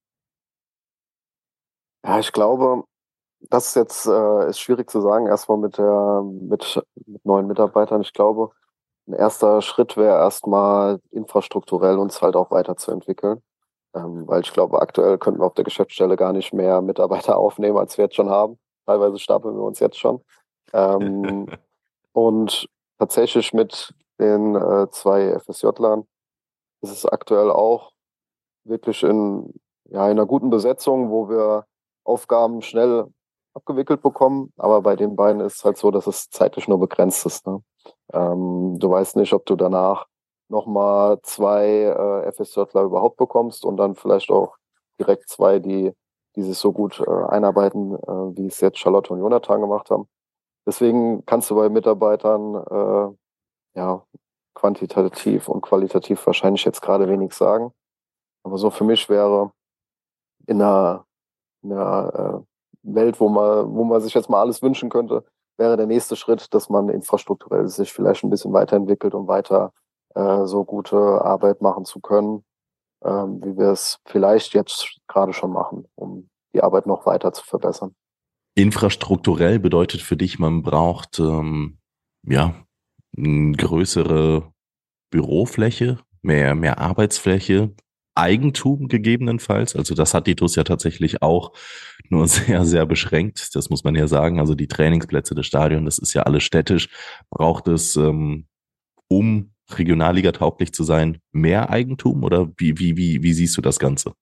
Ja, 2.05 2.19
ich 2.19 2.31
glaube, 2.31 2.83
das 3.49 3.67
ist 3.67 3.75
jetzt 3.75 4.05
äh, 4.07 4.49
ist 4.49 4.59
schwierig 4.59 4.89
zu 4.89 5.01
sagen, 5.01 5.27
erstmal 5.27 5.57
mit 5.57 5.77
der 5.77 6.23
mit, 6.23 6.81
mit 7.05 7.25
neuen 7.25 7.47
Mitarbeitern. 7.47 8.01
Ich 8.01 8.13
glaube, 8.13 8.51
ein 9.07 9.13
erster 9.13 9.61
Schritt 9.61 9.97
wäre 9.97 10.17
erstmal 10.17 10.99
infrastrukturell 11.11 11.97
uns 11.97 12.21
halt 12.21 12.35
auch 12.35 12.51
weiterzuentwickeln. 12.51 13.41
Ähm, 13.95 14.27
weil 14.27 14.41
ich 14.41 14.51
glaube, 14.53 14.81
aktuell 14.81 15.17
könnten 15.17 15.41
wir 15.41 15.45
auf 15.45 15.53
der 15.53 15.65
Geschäftsstelle 15.65 16.15
gar 16.15 16.33
nicht 16.33 16.53
mehr 16.53 16.81
Mitarbeiter 16.81 17.37
aufnehmen, 17.37 17.77
als 17.77 17.97
wir 17.97 18.05
jetzt 18.05 18.15
schon 18.15 18.29
haben. 18.29 18.57
Teilweise 18.85 19.19
stapeln 19.19 19.55
wir 19.55 19.63
uns 19.63 19.79
jetzt 19.79 19.99
schon. 19.99 20.21
Ähm, 20.73 21.47
und 22.13 22.67
tatsächlich 22.97 23.53
mit 23.53 23.93
den 24.19 24.55
äh, 24.55 24.89
zwei 24.91 25.37
FSJ-Lern 25.39 26.05
ist 26.81 26.91
es 26.91 27.05
aktuell 27.05 27.51
auch 27.51 27.91
wirklich 28.65 29.03
in, 29.03 29.53
ja, 29.85 30.05
in 30.05 30.11
einer 30.11 30.25
guten 30.25 30.49
Besetzung, 30.49 31.09
wo 31.09 31.29
wir 31.29 31.65
Aufgaben 32.03 32.61
schnell 32.61 33.07
abgewickelt 33.53 34.01
bekommen. 34.01 34.51
Aber 34.57 34.81
bei 34.81 34.95
den 34.95 35.15
beiden 35.15 35.41
ist 35.41 35.57
es 35.57 35.65
halt 35.65 35.77
so, 35.77 35.91
dass 35.91 36.07
es 36.07 36.29
zeitlich 36.29 36.67
nur 36.67 36.79
begrenzt 36.79 37.25
ist. 37.25 37.45
Ne? 37.47 37.61
Ähm, 38.11 38.77
du 38.79 38.89
weißt 38.89 39.15
nicht, 39.15 39.33
ob 39.33 39.45
du 39.45 39.55
danach 39.55 40.07
nochmal 40.49 41.19
zwei 41.23 41.65
äh, 41.65 42.31
FSJler 42.31 42.83
überhaupt 42.83 43.17
bekommst 43.17 43.65
und 43.65 43.77
dann 43.77 43.95
vielleicht 43.95 44.29
auch 44.29 44.55
direkt 44.99 45.29
zwei, 45.29 45.59
die, 45.59 45.93
die 46.35 46.43
sich 46.43 46.57
so 46.57 46.71
gut 46.71 46.99
äh, 46.99 47.25
einarbeiten, 47.29 47.95
äh, 47.95 48.37
wie 48.37 48.47
es 48.47 48.59
jetzt 48.61 48.79
Charlotte 48.79 49.13
und 49.13 49.19
Jonathan 49.19 49.61
gemacht 49.61 49.89
haben. 49.89 50.07
Deswegen 50.65 51.25
kannst 51.25 51.49
du 51.49 51.55
bei 51.55 51.69
Mitarbeitern 51.69 52.55
äh, 52.55 53.79
ja 53.79 54.05
quantitativ 54.53 55.49
und 55.49 55.61
qualitativ 55.61 56.25
wahrscheinlich 56.25 56.63
jetzt 56.63 56.81
gerade 56.81 57.09
wenig 57.09 57.33
sagen. 57.33 57.73
Aber 58.43 58.57
so 58.57 58.69
für 58.69 58.83
mich 58.83 59.09
wäre 59.09 59.51
in 60.45 60.61
einer, 60.61 61.05
in 61.63 61.73
einer 61.73 62.43
äh, 62.43 62.52
Welt, 62.83 63.19
wo 63.19 63.29
man, 63.29 63.73
wo 63.73 63.83
man 63.83 64.01
sich 64.01 64.13
jetzt 64.13 64.29
mal 64.29 64.41
alles 64.41 64.61
wünschen 64.61 64.89
könnte, 64.89 65.25
wäre 65.57 65.77
der 65.77 65.87
nächste 65.87 66.15
Schritt, 66.15 66.53
dass 66.53 66.69
man 66.69 66.89
infrastrukturell 66.89 67.67
sich 67.67 67.91
vielleicht 67.91 68.23
ein 68.23 68.29
bisschen 68.29 68.53
weiterentwickelt, 68.53 69.13
um 69.13 69.27
weiter 69.27 69.73
äh, 70.15 70.45
so 70.45 70.63
gute 70.65 70.97
Arbeit 70.97 71.61
machen 71.61 71.85
zu 71.85 71.99
können, 71.99 72.43
ähm, 73.03 73.41
wie 73.43 73.57
wir 73.57 73.69
es 73.69 73.99
vielleicht 74.05 74.53
jetzt 74.53 74.97
gerade 75.07 75.33
schon 75.33 75.51
machen, 75.51 75.85
um 75.95 76.29
die 76.53 76.61
Arbeit 76.61 76.85
noch 76.85 77.05
weiter 77.05 77.33
zu 77.33 77.43
verbessern. 77.43 77.95
Infrastrukturell 78.55 79.59
bedeutet 79.59 80.01
für 80.01 80.15
dich, 80.15 80.37
man 80.37 80.61
braucht 80.61 81.19
ähm, 81.19 81.79
ja 82.27 82.53
eine 83.17 83.53
größere 83.53 84.51
Bürofläche, 85.09 85.99
mehr, 86.21 86.55
mehr 86.55 86.79
Arbeitsfläche, 86.79 87.73
Eigentum 88.15 88.87
gegebenenfalls. 88.87 89.75
Also 89.75 89.95
das 89.95 90.13
hat 90.13 90.27
die 90.27 90.35
TUS 90.35 90.55
ja 90.55 90.63
tatsächlich 90.63 91.21
auch 91.21 91.53
nur 92.09 92.27
sehr, 92.29 92.65
sehr 92.65 92.85
beschränkt. 92.85 93.55
Das 93.55 93.69
muss 93.69 93.83
man 93.83 93.95
ja 93.95 94.07
sagen. 94.07 94.39
Also 94.39 94.55
die 94.55 94.67
Trainingsplätze 94.67 95.35
des 95.35 95.45
Stadions, 95.45 95.85
das 95.85 95.97
ist 95.97 96.13
ja 96.13 96.23
alles 96.23 96.43
städtisch. 96.43 96.89
Braucht 97.29 97.67
es, 97.67 97.95
ähm, 97.95 98.47
um 99.07 99.53
Regionalliga 99.71 100.31
tauglich 100.31 100.73
zu 100.73 100.83
sein, 100.83 101.19
mehr 101.31 101.69
Eigentum 101.69 102.23
oder 102.23 102.49
wie, 102.57 102.77
wie, 102.79 102.97
wie, 102.97 103.23
wie 103.23 103.33
siehst 103.33 103.57
du 103.57 103.61
das 103.61 103.79
Ganze? 103.79 104.13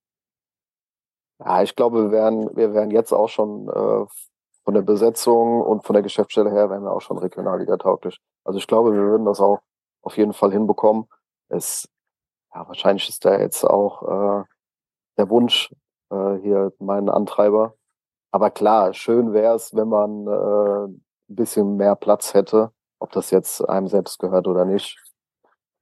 Ja, 1.39 1.63
ich 1.63 1.75
glaube, 1.75 2.03
wir 2.03 2.11
wären, 2.11 2.55
wir 2.55 2.73
wären 2.73 2.91
jetzt 2.91 3.11
auch 3.11 3.29
schon 3.29 3.67
äh, 3.67 4.05
von 4.63 4.73
der 4.73 4.83
Besetzung 4.83 5.61
und 5.61 5.85
von 5.85 5.93
der 5.95 6.03
Geschäftsstelle 6.03 6.51
her 6.51 6.69
wären 6.69 6.83
wir 6.83 6.93
auch 6.93 7.01
schon 7.01 7.17
Regionalliga 7.17 7.77
tauglich. 7.77 8.19
Also 8.43 8.59
ich 8.59 8.67
glaube, 8.67 8.93
wir 8.93 9.01
würden 9.01 9.25
das 9.25 9.39
auch 9.39 9.59
auf 10.03 10.17
jeden 10.17 10.33
Fall 10.33 10.51
hinbekommen. 10.51 11.05
Es 11.49 11.89
ja, 12.53 12.67
wahrscheinlich 12.67 13.07
ist 13.09 13.25
da 13.25 13.37
jetzt 13.39 13.63
auch 13.63 14.41
äh, 14.41 14.43
der 15.17 15.29
Wunsch 15.29 15.73
äh, 16.09 16.35
hier 16.41 16.73
mein 16.79 17.09
Antreiber. 17.09 17.75
Aber 18.31 18.49
klar, 18.49 18.93
schön 18.93 19.33
wäre 19.33 19.55
es, 19.55 19.75
wenn 19.75 19.89
man 19.89 20.27
äh, 20.27 20.85
ein 20.85 21.35
bisschen 21.35 21.77
mehr 21.77 21.95
Platz 21.95 22.33
hätte, 22.33 22.71
ob 22.99 23.11
das 23.11 23.31
jetzt 23.31 23.67
einem 23.67 23.87
selbst 23.87 24.19
gehört 24.19 24.47
oder 24.47 24.65
nicht. 24.65 24.97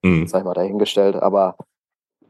Mhm. 0.04 0.28
Sei 0.28 0.44
mal 0.44 0.54
dahingestellt. 0.54 1.16
Aber 1.16 1.58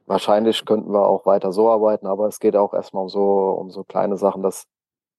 wahrscheinlich 0.06 0.66
könnten 0.66 0.92
wir 0.92 1.08
auch 1.08 1.26
weiter 1.26 1.52
so 1.54 1.70
arbeiten. 1.70 2.08
Aber 2.08 2.28
es 2.28 2.40
geht 2.40 2.56
auch 2.56 2.74
erstmal 2.74 3.04
um 3.04 3.10
so, 3.10 3.52
um 3.52 3.72
so 3.72 3.84
kleine 3.84 4.18
Sachen, 4.18 4.42
dass 4.42 4.66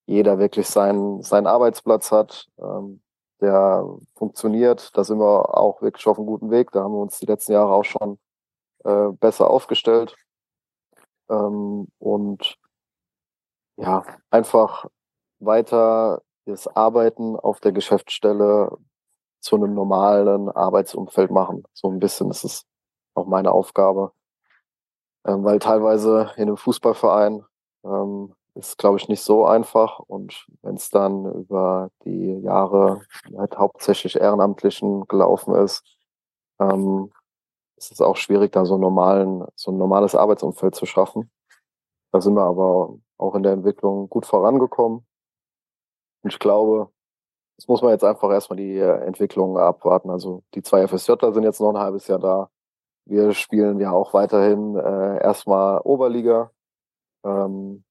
jeder 0.06 0.38
wirklich 0.38 0.66
seinen, 0.68 1.22
seinen 1.22 1.46
Arbeitsplatz 1.46 2.10
hat, 2.10 2.48
ähm, 2.58 3.00
der 3.40 3.86
funktioniert. 4.16 4.96
Da 4.96 5.04
sind 5.04 5.18
wir 5.18 5.56
auch 5.56 5.80
wirklich 5.82 6.06
auf 6.06 6.18
einem 6.18 6.26
guten 6.26 6.50
Weg. 6.50 6.72
Da 6.72 6.82
haben 6.82 6.92
wir 6.92 7.00
uns 7.00 7.18
die 7.20 7.26
letzten 7.26 7.52
Jahre 7.52 7.72
auch 7.72 7.84
schon 7.84 8.18
äh, 8.84 9.08
besser 9.12 9.50
aufgestellt. 9.50 10.16
Ähm, 11.28 11.88
und 11.98 12.56
ja, 13.76 14.04
einfach 14.30 14.86
weiter 15.38 16.22
das 16.46 16.66
Arbeiten 16.68 17.36
auf 17.36 17.60
der 17.60 17.72
Geschäftsstelle 17.72 18.76
zu 19.40 19.56
einem 19.56 19.74
normalen 19.74 20.48
Arbeitsumfeld 20.50 21.30
machen. 21.30 21.64
So 21.72 21.90
ein 21.90 21.98
bisschen 21.98 22.30
ist 22.30 22.66
auch 23.14 23.26
meine 23.26 23.52
Aufgabe. 23.52 24.12
Ähm, 25.26 25.44
weil 25.44 25.58
teilweise 25.58 26.32
in 26.36 26.44
einem 26.44 26.56
Fußballverein 26.56 27.44
ähm, 27.84 28.34
ist, 28.54 28.78
glaube 28.78 28.98
ich, 28.98 29.08
nicht 29.08 29.22
so 29.22 29.46
einfach. 29.46 29.98
Und 30.00 30.46
wenn 30.62 30.76
es 30.76 30.90
dann 30.90 31.24
über 31.32 31.90
die 32.04 32.40
Jahre 32.40 33.02
halt 33.36 33.56
hauptsächlich 33.56 34.16
Ehrenamtlichen 34.16 35.06
gelaufen 35.08 35.54
ist, 35.54 35.84
ähm, 36.58 37.12
ist 37.80 37.92
es 37.92 38.00
auch 38.00 38.16
schwierig, 38.16 38.52
da 38.52 38.64
so, 38.64 38.76
normalen, 38.76 39.44
so 39.56 39.70
ein 39.70 39.78
normales 39.78 40.14
Arbeitsumfeld 40.14 40.74
zu 40.74 40.86
schaffen. 40.86 41.30
Da 42.12 42.20
sind 42.20 42.34
wir 42.34 42.44
aber 42.44 42.98
auch 43.18 43.34
in 43.34 43.42
der 43.42 43.52
Entwicklung 43.52 44.08
gut 44.08 44.26
vorangekommen. 44.26 45.06
Und 46.22 46.32
ich 46.32 46.38
glaube, 46.38 46.90
das 47.56 47.68
muss 47.68 47.82
man 47.82 47.92
jetzt 47.92 48.04
einfach 48.04 48.30
erstmal 48.30 48.58
die 48.58 48.76
äh, 48.76 49.04
Entwicklung 49.04 49.58
abwarten. 49.58 50.10
Also 50.10 50.42
die 50.54 50.62
zwei 50.62 50.86
FSJler 50.86 51.32
sind 51.32 51.44
jetzt 51.44 51.60
noch 51.60 51.70
ein 51.70 51.78
halbes 51.78 52.06
Jahr 52.08 52.18
da. 52.18 52.50
Wir 53.06 53.32
spielen 53.32 53.80
ja 53.80 53.92
auch 53.92 54.14
weiterhin 54.14 54.76
äh, 54.76 55.22
erstmal 55.22 55.80
Oberliga. 55.84 56.50
Ähm, 57.24 57.84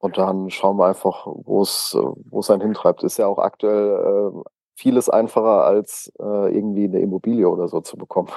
und 0.00 0.16
dann 0.18 0.50
schauen 0.50 0.76
wir 0.76 0.86
einfach, 0.86 1.26
wo 1.26 1.62
es 1.62 1.96
wo 1.96 2.40
es 2.40 2.50
einen 2.50 2.62
hintreibt. 2.62 3.02
Ist 3.02 3.18
ja 3.18 3.26
auch 3.26 3.38
aktuell 3.38 4.32
äh, 4.36 4.42
vieles 4.76 5.08
einfacher, 5.08 5.64
als 5.64 6.12
äh, 6.20 6.54
irgendwie 6.54 6.84
eine 6.84 7.00
Immobilie 7.00 7.48
oder 7.48 7.68
so 7.68 7.80
zu 7.80 7.96
bekommen. 7.96 8.30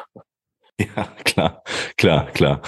Ja, 0.96 1.06
klar, 1.24 1.64
klar, 1.98 2.26
klar. 2.32 2.62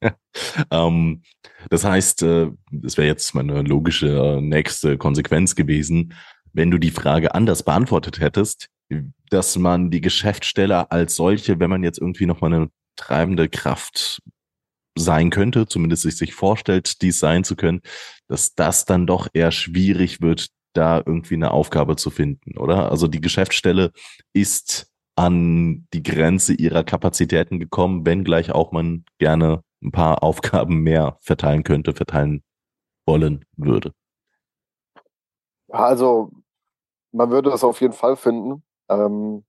ähm, 0.70 1.22
das 1.70 1.84
heißt, 1.84 2.22
äh, 2.22 2.50
das 2.70 2.96
wäre 2.96 3.06
jetzt 3.06 3.34
meine 3.34 3.62
logische 3.62 4.08
äh, 4.08 4.40
nächste 4.40 4.98
Konsequenz 4.98 5.54
gewesen, 5.54 6.14
wenn 6.52 6.70
du 6.70 6.78
die 6.78 6.90
Frage 6.90 7.34
anders 7.34 7.62
beantwortet 7.62 8.20
hättest, 8.20 8.68
dass 9.30 9.56
man 9.56 9.90
die 9.90 10.00
Geschäftsstelle 10.00 10.90
als 10.90 11.16
solche, 11.16 11.58
wenn 11.58 11.70
man 11.70 11.82
jetzt 11.82 11.98
irgendwie 11.98 12.26
nochmal 12.26 12.52
eine 12.52 12.70
treibende 12.96 13.48
Kraft 13.48 14.22
sein 14.96 15.30
könnte, 15.30 15.66
zumindest 15.66 16.02
sich, 16.02 16.16
sich 16.16 16.34
vorstellt, 16.34 17.02
dies 17.02 17.18
sein 17.18 17.42
zu 17.42 17.56
können, 17.56 17.80
dass 18.28 18.54
das 18.54 18.84
dann 18.84 19.06
doch 19.06 19.28
eher 19.32 19.50
schwierig 19.50 20.20
wird, 20.20 20.48
da 20.72 20.98
irgendwie 21.04 21.34
eine 21.34 21.50
Aufgabe 21.50 21.96
zu 21.96 22.10
finden, 22.10 22.56
oder? 22.56 22.90
Also 22.90 23.08
die 23.08 23.20
Geschäftsstelle 23.20 23.90
ist 24.32 24.93
an 25.16 25.86
die 25.92 26.02
Grenze 26.02 26.54
ihrer 26.54 26.84
Kapazitäten 26.84 27.60
gekommen, 27.60 28.04
wenngleich 28.06 28.52
auch 28.52 28.72
man 28.72 29.04
gerne 29.18 29.62
ein 29.82 29.92
paar 29.92 30.22
Aufgaben 30.22 30.82
mehr 30.82 31.18
verteilen 31.20 31.62
könnte, 31.62 31.94
verteilen 31.94 32.42
wollen 33.06 33.44
würde. 33.56 33.92
Also 35.68 36.30
man 37.12 37.30
würde 37.30 37.50
das 37.50 37.64
auf 37.64 37.80
jeden 37.80 37.92
Fall 37.92 38.16
finden. 38.16 38.62
Ähm, 38.88 39.44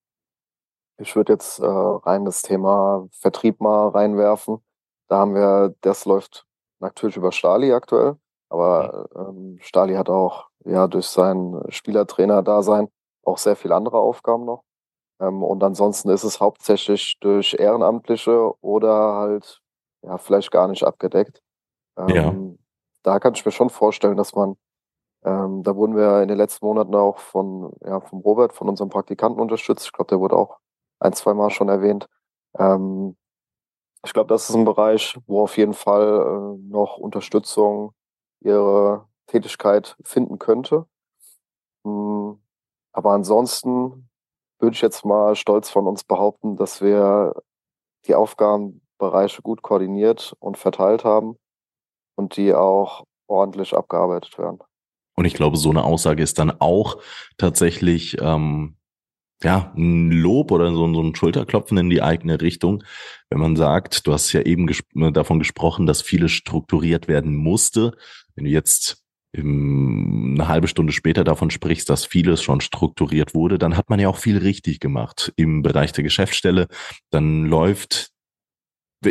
ich 0.98 1.16
würde 1.16 1.34
jetzt 1.34 1.60
äh, 1.60 1.66
rein 1.66 2.26
das 2.26 2.42
Thema 2.42 3.08
Vertrieb 3.12 3.60
mal 3.60 3.90
reinwerfen. 3.90 4.64
Da 5.08 5.20
haben 5.20 5.36
wir, 5.36 5.76
das 5.82 6.06
läuft 6.06 6.46
natürlich 6.80 7.18
über 7.18 7.32
Stali 7.32 7.74
aktuell, 7.74 8.18
aber 8.50 9.10
ähm, 9.16 9.58
Stali 9.62 9.96
hat 9.96 10.10
auch 10.10 10.48
ja 10.66 10.88
durch 10.88 11.08
sein 11.08 11.62
Spielertrainer-Dasein 11.70 12.88
auch 13.24 13.38
sehr 13.38 13.56
viele 13.56 13.76
andere 13.76 13.98
Aufgaben 13.98 14.46
noch. 14.46 14.65
Ähm, 15.20 15.44
und 15.44 15.64
ansonsten 15.64 16.10
ist 16.10 16.24
es 16.24 16.40
hauptsächlich 16.40 17.18
durch 17.20 17.54
Ehrenamtliche 17.54 18.54
oder 18.62 19.16
halt 19.16 19.62
ja 20.02 20.18
vielleicht 20.18 20.52
gar 20.52 20.68
nicht 20.68 20.84
abgedeckt. 20.84 21.42
Ähm, 21.98 22.10
ja. 22.10 22.36
Da 23.04 23.20
kann 23.20 23.34
ich 23.34 23.46
mir 23.46 23.52
schon 23.52 23.70
vorstellen, 23.70 24.18
dass 24.18 24.36
man, 24.36 24.58
ähm, 25.24 25.64
da 25.64 25.76
wurden 25.76 25.96
wir 25.96 26.22
in 26.22 26.28
den 26.28 26.38
letzten 26.38 26.66
Monaten 26.66 26.96
auch 26.96 27.20
von, 27.20 27.72
ja, 27.86 28.00
vom 28.02 28.20
Robert, 28.22 28.54
von 28.54 28.70
unserem 28.70 28.90
Praktikanten 28.90 29.42
unterstützt. 29.42 29.86
Ich 29.86 29.94
glaube, 29.94 30.10
der 30.10 30.20
wurde 30.20 30.36
auch 30.36 30.60
ein, 31.00 31.14
zwei 31.14 31.34
Mal 31.34 31.50
schon 31.52 31.70
erwähnt. 31.70 32.08
Ähm, 32.58 33.16
ich 34.06 34.14
glaube, 34.14 34.28
das 34.28 34.50
ist 34.50 34.56
ein 34.56 34.66
Bereich, 34.66 35.18
wo 35.28 35.42
auf 35.44 35.58
jeden 35.58 35.74
Fall 35.74 36.58
äh, 36.58 36.70
noch 36.70 36.98
Unterstützung 36.98 37.94
ihre 38.42 39.08
Tätigkeit 39.28 39.98
finden 40.04 40.40
könnte. 40.40 40.86
Hm, 41.86 42.40
aber 42.94 43.12
ansonsten 43.14 44.10
würde 44.60 44.76
ich 44.76 44.82
jetzt 44.82 45.06
mal 45.06 45.36
stolz 45.36 45.70
von 45.70 45.88
uns 45.88 46.04
behaupten, 46.04 46.56
dass 46.56 46.82
wir 46.82 47.34
die 48.08 48.16
Aufgabenbereiche 48.16 49.42
gut 49.42 49.62
koordiniert 49.62 50.36
und 50.40 50.58
verteilt 50.58 51.04
haben 51.04 51.38
und 52.16 52.38
die 52.38 52.54
auch 52.54 53.06
ordentlich 53.28 53.76
abgearbeitet 53.76 54.38
werden. 54.38 54.60
Und 55.16 55.26
ich 55.26 55.34
glaube, 55.34 55.58
so 55.58 55.70
eine 55.70 55.84
Aussage 55.84 56.22
ist 56.22 56.40
dann 56.40 56.52
auch 56.60 57.02
tatsächlich 57.38 58.18
ähm, 58.22 58.78
ja, 59.44 59.74
ein 59.76 60.12
Lob 60.12 60.52
oder 60.52 60.72
so, 60.72 60.94
so 60.94 61.02
ein 61.02 61.16
Schulterklopfen 61.16 61.78
in 61.78 61.90
die 61.90 62.02
eigene 62.02 62.42
Richtung, 62.42 62.84
wenn 63.30 63.40
man 63.40 63.56
sagt, 63.56 64.08
du 64.08 64.14
hast 64.14 64.32
ja 64.34 64.42
eben 64.42 64.68
gesp 64.68 64.86
davon 65.14 65.40
gesprochen, 65.40 65.86
dass 65.86 66.02
vieles 66.02 66.32
strukturiert 66.32 67.08
werden 67.08 67.36
musste. 67.36 67.96
Wenn 68.36 68.46
du 68.46 68.52
jetzt 68.52 69.05
eine 69.38 70.48
halbe 70.48 70.68
Stunde 70.68 70.94
später 70.94 71.24
davon 71.24 71.50
sprichst, 71.50 71.90
dass 71.90 72.06
vieles 72.06 72.42
schon 72.42 72.62
strukturiert 72.62 73.34
wurde, 73.34 73.58
dann 73.58 73.78
hat 73.78 73.90
man 73.90 74.00
ja 74.00 74.10
auch 74.10 74.18
viel 74.18 74.38
richtig 74.38 74.80
gemacht 74.80 75.34
im 75.36 75.62
Bereich 75.62 75.92
der 75.92 76.04
Geschäftsstelle. 76.04 76.68
Dann 77.12 77.46
läuft 77.46 78.12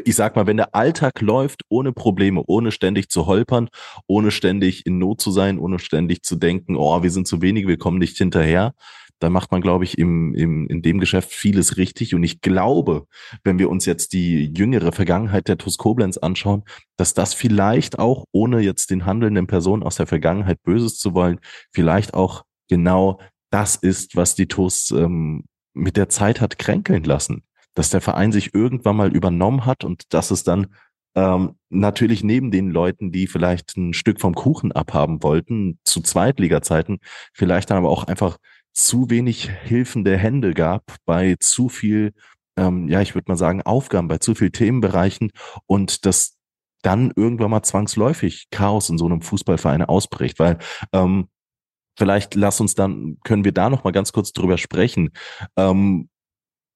ich 0.04 0.16
sag 0.16 0.34
mal, 0.34 0.46
wenn 0.46 0.56
der 0.56 0.74
Alltag 0.74 1.20
läuft 1.20 1.62
ohne 1.68 1.92
Probleme, 1.92 2.42
ohne 2.46 2.72
ständig 2.72 3.10
zu 3.10 3.26
holpern, 3.26 3.68
ohne 4.08 4.32
ständig 4.32 4.86
in 4.86 4.98
Not 4.98 5.20
zu 5.20 5.30
sein, 5.30 5.58
ohne 5.58 5.78
ständig 5.78 6.22
zu 6.24 6.34
denken, 6.36 6.74
oh, 6.76 7.02
wir 7.02 7.10
sind 7.10 7.28
zu 7.28 7.42
wenig, 7.42 7.68
wir 7.68 7.78
kommen 7.78 7.98
nicht 7.98 8.16
hinterher, 8.16 8.74
da 9.24 9.30
macht 9.30 9.52
man, 9.52 9.62
glaube 9.62 9.84
ich, 9.84 9.96
im, 9.96 10.34
im, 10.34 10.66
in 10.68 10.82
dem 10.82 11.00
Geschäft 11.00 11.32
vieles 11.32 11.78
richtig. 11.78 12.14
Und 12.14 12.22
ich 12.22 12.42
glaube, 12.42 13.06
wenn 13.42 13.58
wir 13.58 13.70
uns 13.70 13.86
jetzt 13.86 14.12
die 14.12 14.52
jüngere 14.54 14.92
Vergangenheit 14.92 15.48
der 15.48 15.56
TUS 15.56 15.78
Koblenz 15.78 16.18
anschauen, 16.18 16.62
dass 16.98 17.14
das 17.14 17.32
vielleicht 17.32 17.98
auch, 17.98 18.26
ohne 18.32 18.60
jetzt 18.60 18.90
den 18.90 19.06
handelnden 19.06 19.46
Personen 19.46 19.82
aus 19.82 19.96
der 19.96 20.06
Vergangenheit 20.06 20.62
Böses 20.62 20.98
zu 20.98 21.14
wollen, 21.14 21.40
vielleicht 21.72 22.12
auch 22.12 22.44
genau 22.68 23.18
das 23.50 23.76
ist, 23.76 24.14
was 24.14 24.34
die 24.34 24.46
TUS 24.46 24.90
ähm, 24.90 25.44
mit 25.72 25.96
der 25.96 26.10
Zeit 26.10 26.42
hat 26.42 26.58
kränkeln 26.58 27.04
lassen. 27.04 27.44
Dass 27.74 27.88
der 27.88 28.02
Verein 28.02 28.30
sich 28.30 28.54
irgendwann 28.54 28.96
mal 28.96 29.10
übernommen 29.10 29.64
hat 29.64 29.84
und 29.84 30.12
dass 30.12 30.30
es 30.30 30.44
dann 30.44 30.66
ähm, 31.14 31.56
natürlich 31.70 32.22
neben 32.22 32.50
den 32.50 32.70
Leuten, 32.70 33.10
die 33.10 33.26
vielleicht 33.26 33.74
ein 33.78 33.94
Stück 33.94 34.20
vom 34.20 34.34
Kuchen 34.34 34.72
abhaben 34.72 35.22
wollten, 35.22 35.78
zu 35.84 36.02
Zweitliga-Zeiten, 36.02 36.98
vielleicht 37.32 37.70
dann 37.70 37.78
aber 37.78 37.88
auch 37.88 38.04
einfach 38.04 38.36
zu 38.74 39.08
wenig 39.08 39.50
hilfende 39.62 40.16
Hände 40.16 40.52
gab 40.52 40.96
bei 41.06 41.36
zu 41.38 41.68
viel, 41.68 42.12
ähm, 42.56 42.88
ja, 42.88 43.00
ich 43.00 43.14
würde 43.14 43.30
mal 43.30 43.36
sagen, 43.36 43.62
Aufgaben, 43.62 44.08
bei 44.08 44.18
zu 44.18 44.34
viel 44.34 44.50
Themenbereichen 44.50 45.30
und 45.66 46.04
das 46.04 46.36
dann 46.82 47.12
irgendwann 47.16 47.50
mal 47.50 47.62
zwangsläufig 47.62 48.48
Chaos 48.50 48.90
in 48.90 48.98
so 48.98 49.06
einem 49.06 49.22
Fußballverein 49.22 49.82
ausbricht, 49.82 50.38
weil 50.38 50.58
ähm, 50.92 51.28
vielleicht 51.96 52.34
lass 52.34 52.60
uns 52.60 52.74
dann, 52.74 53.16
können 53.24 53.44
wir 53.44 53.52
da 53.52 53.70
noch 53.70 53.84
mal 53.84 53.92
ganz 53.92 54.12
kurz 54.12 54.32
drüber 54.32 54.58
sprechen. 54.58 55.10
Ähm, 55.56 56.10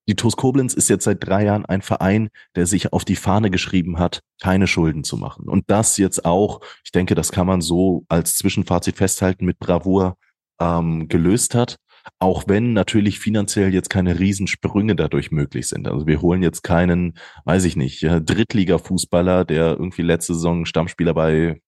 die 0.08 0.16
TuS 0.16 0.36
Koblenz 0.36 0.72
ist 0.72 0.88
jetzt 0.88 1.04
seit 1.04 1.26
drei 1.26 1.44
Jahren 1.44 1.66
ein 1.66 1.82
Verein, 1.82 2.30
der 2.56 2.66
sich 2.66 2.94
auf 2.94 3.04
die 3.04 3.16
Fahne 3.16 3.50
geschrieben 3.50 3.98
hat, 3.98 4.22
keine 4.40 4.66
Schulden 4.66 5.04
zu 5.04 5.18
machen. 5.18 5.48
Und 5.48 5.70
das 5.70 5.98
jetzt 5.98 6.24
auch, 6.24 6.60
ich 6.82 6.92
denke, 6.92 7.14
das 7.14 7.30
kann 7.30 7.46
man 7.46 7.60
so 7.60 8.06
als 8.08 8.36
Zwischenfazit 8.36 8.96
festhalten, 8.96 9.44
mit 9.44 9.58
Bravour 9.58 10.16
ähm, 10.60 11.08
gelöst 11.08 11.54
hat. 11.54 11.76
Auch 12.18 12.44
wenn 12.46 12.72
natürlich 12.72 13.18
finanziell 13.18 13.72
jetzt 13.72 13.90
keine 13.90 14.18
Riesensprünge 14.18 14.96
dadurch 14.96 15.30
möglich 15.30 15.68
sind. 15.68 15.88
Also 15.88 16.06
wir 16.06 16.20
holen 16.20 16.42
jetzt 16.42 16.62
keinen, 16.62 17.18
weiß 17.44 17.64
ich 17.64 17.76
nicht, 17.76 18.02
Drittliga-Fußballer, 18.02 19.44
der 19.44 19.70
irgendwie 19.78 20.02
letzte 20.02 20.34
Saison 20.34 20.64
Stammspieler 20.64 21.14
bei 21.14 21.60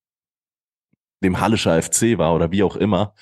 dem 1.23 1.41
Hallischer 1.41 1.81
FC 1.81 2.19
war 2.19 2.35
oder 2.35 2.51
wie 2.51 2.63
auch 2.63 2.77
immer, 2.77 3.15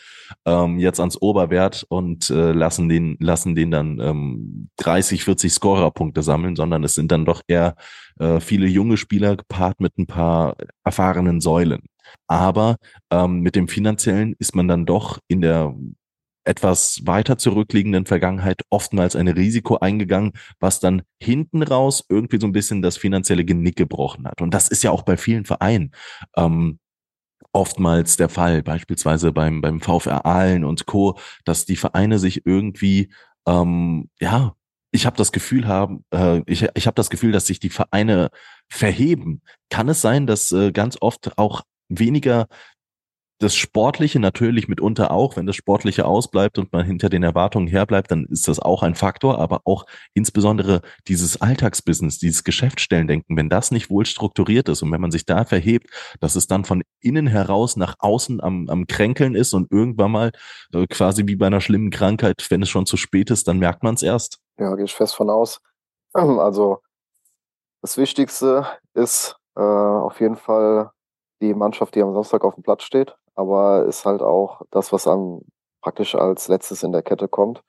ähm, 0.45 0.79
jetzt 0.79 1.01
ans 1.01 1.21
Oberwert 1.21 1.85
und 1.89 2.31
äh, 2.31 2.53
lassen 2.53 2.89
den, 2.89 3.17
lassen 3.21 3.55
den 3.55 3.71
dann 3.71 3.99
ähm, 4.01 4.69
30, 4.77 5.25
40 5.25 5.53
Scorerpunkte 5.53 6.23
sammeln, 6.23 6.57
sondern 6.57 6.85
es 6.85 6.95
sind 6.95 7.11
dann 7.11 7.25
doch 7.25 7.43
eher 7.49 7.75
äh, 8.21 8.41
viele 8.41 8.67
junge 8.67 8.97
Spieler 8.97 9.37
gepaart 9.37 9.81
mit 9.81 9.99
ein 9.99 10.07
paar 10.07 10.57
erfahrenen 10.85 11.41
Säulen. 11.41 11.83
Aber 12.27 12.77
ähm, 13.11 13.41
mit 13.41 13.57
dem 13.57 13.69
finanziellen 13.69 14.35
ist 14.39 14.55
man 14.55 14.69
dann 14.69 14.87
doch 14.87 15.19
in 15.29 15.41
der 15.41 15.75
etwas 16.49 17.03
weiter 17.05 17.39
zurückliegenden 17.39 18.07
Vergangenheit 18.07 18.63
oftmals 18.71 19.15
ein 19.17 19.29
Risiko 19.29 19.77
eingegangen, 19.79 20.33
was 20.59 20.81
dann 20.81 21.03
hinten 21.23 21.63
raus 21.63 22.05
irgendwie 22.09 22.41
so 22.41 22.47
ein 22.47 22.53
bisschen 22.53 22.83
das 22.83 22.97
finanzielle 22.97 23.45
Genick 23.45 23.77
gebrochen 23.77 24.27
hat. 24.27 24.41
Und 24.41 24.55
das 24.55 24.69
ist 24.69 24.83
ja 24.83 24.91
auch 24.91 25.03
bei 25.03 25.17
vielen 25.17 25.45
Vereinen 25.45 25.93
ähm, 26.37 26.79
oftmals 27.53 28.17
der 28.17 28.29
Fall, 28.29 28.63
beispielsweise 28.63 29.33
beim, 29.33 29.61
beim 29.61 29.81
VfR 29.81 30.27
Aalen 30.27 30.65
und 30.65 30.87
Co., 30.87 31.19
dass 31.45 31.65
die 31.65 31.77
Vereine 31.77 32.19
sich 32.19 32.47
irgendwie, 32.47 33.13
ähm, 33.47 34.09
ja, 34.21 34.55
ich 34.91 35.07
habe 35.07 35.17
das 35.17 35.33
Gefühl 35.33 35.67
haben, 35.67 36.05
äh, 36.13 36.43
ich, 36.47 36.67
ich 36.75 36.87
habe 36.87 36.95
das 36.95 37.11
Gefühl, 37.11 37.33
dass 37.33 37.47
sich 37.47 37.61
die 37.61 37.71
Vereine 37.71 38.31
verheben. 38.69 39.43
Kann 39.71 39.89
es 39.89 40.01
sein, 40.01 40.27
dass 40.27 40.51
äh, 40.53 40.73
ganz 40.73 40.97
oft 41.01 41.37
auch 41.37 41.63
weniger 41.89 42.49
das 43.39 43.55
Sportliche 43.55 44.19
natürlich 44.19 44.67
mitunter 44.67 45.13
auch, 45.13 45.37
wenn 45.37 45.47
das 45.47 45.55
Sportliche 45.55 46.07
ausbleibt 46.07 46.59
und 46.59 46.73
man 46.73 46.85
hinter 46.85 47.09
den 47.09 47.23
Erwartungen 47.23 47.69
herbleibt, 47.69 48.11
dann 48.11 48.25
ist 48.25 48.49
das 48.49 48.59
auch 48.59 48.83
ein 48.83 48.97
Faktor, 48.97 49.39
aber 49.39 49.61
auch 49.65 49.87
insbesondere 50.13 50.83
dieses 51.07 51.41
Alltagsbusiness, 51.41 52.19
dieses 52.19 52.43
Geschäftsstellendenken, 52.43 53.37
wenn 53.37 53.49
das 53.49 53.71
nicht 53.71 53.91
wohl 53.91 54.07
strukturiert 54.07 54.69
ist 54.69 54.83
und 54.83 54.91
wenn 54.91 55.01
man 55.01 55.13
sich 55.13 55.25
da 55.25 55.45
verhebt, 55.45 55.89
dass 56.21 56.35
es 56.35 56.49
dann 56.49 56.65
von 56.65 56.83
innen 57.01 57.29
heraus 57.29 57.77
nach 57.77 57.95
außen 58.01 58.41
am, 58.41 58.69
am 58.69 58.89
Kränkeln 58.89 59.37
ist 59.37 59.55
und 59.55 59.71
irgendwann 59.71 60.11
mal 60.11 60.33
äh, 60.75 60.87
quasi 60.89 61.27
wie 61.27 61.37
bei 61.37 61.47
einer 61.47 61.61
schlimmen 61.61 61.91
Krankheit, 61.91 62.45
wenn 62.51 62.63
es 62.63 62.69
schon 62.69 62.87
zu 62.87 62.97
spät 62.97 63.31
ist, 63.31 63.47
dann 63.47 63.59
merkt 63.59 63.85
man 63.85 63.95
es 63.95 64.03
erst. 64.03 64.41
Ja, 64.59 64.75
gehe 64.75 64.85
ich 64.85 64.95
fest 64.95 65.15
von 65.15 65.31
aus. 65.31 65.61
Also 66.15 66.79
das 67.83 67.97
Wichtigste 67.97 68.67
ist 68.95 69.37
äh, 69.55 69.61
auf 69.61 70.21
jeden 70.21 70.37
Fall 70.37 70.91
die 71.41 71.55
Mannschaft, 71.55 71.95
die 71.95 72.03
am 72.03 72.13
Samstag 72.15 72.43
auf 72.43 72.55
dem 72.55 72.65
Platz 72.65 72.83
steht 72.83 73.15
aber 73.39 73.85
ist 73.85 74.05
halt 74.05 74.21
auch 74.21 74.63
das, 74.73 74.93
was 74.93 75.07
am 75.07 75.43
praktisch 75.81 76.17
als 76.17 76.49
letztes 76.49 76.83
in 76.83 76.91
der 76.91 77.03
Kette 77.03 77.29
kommt. 77.29 77.63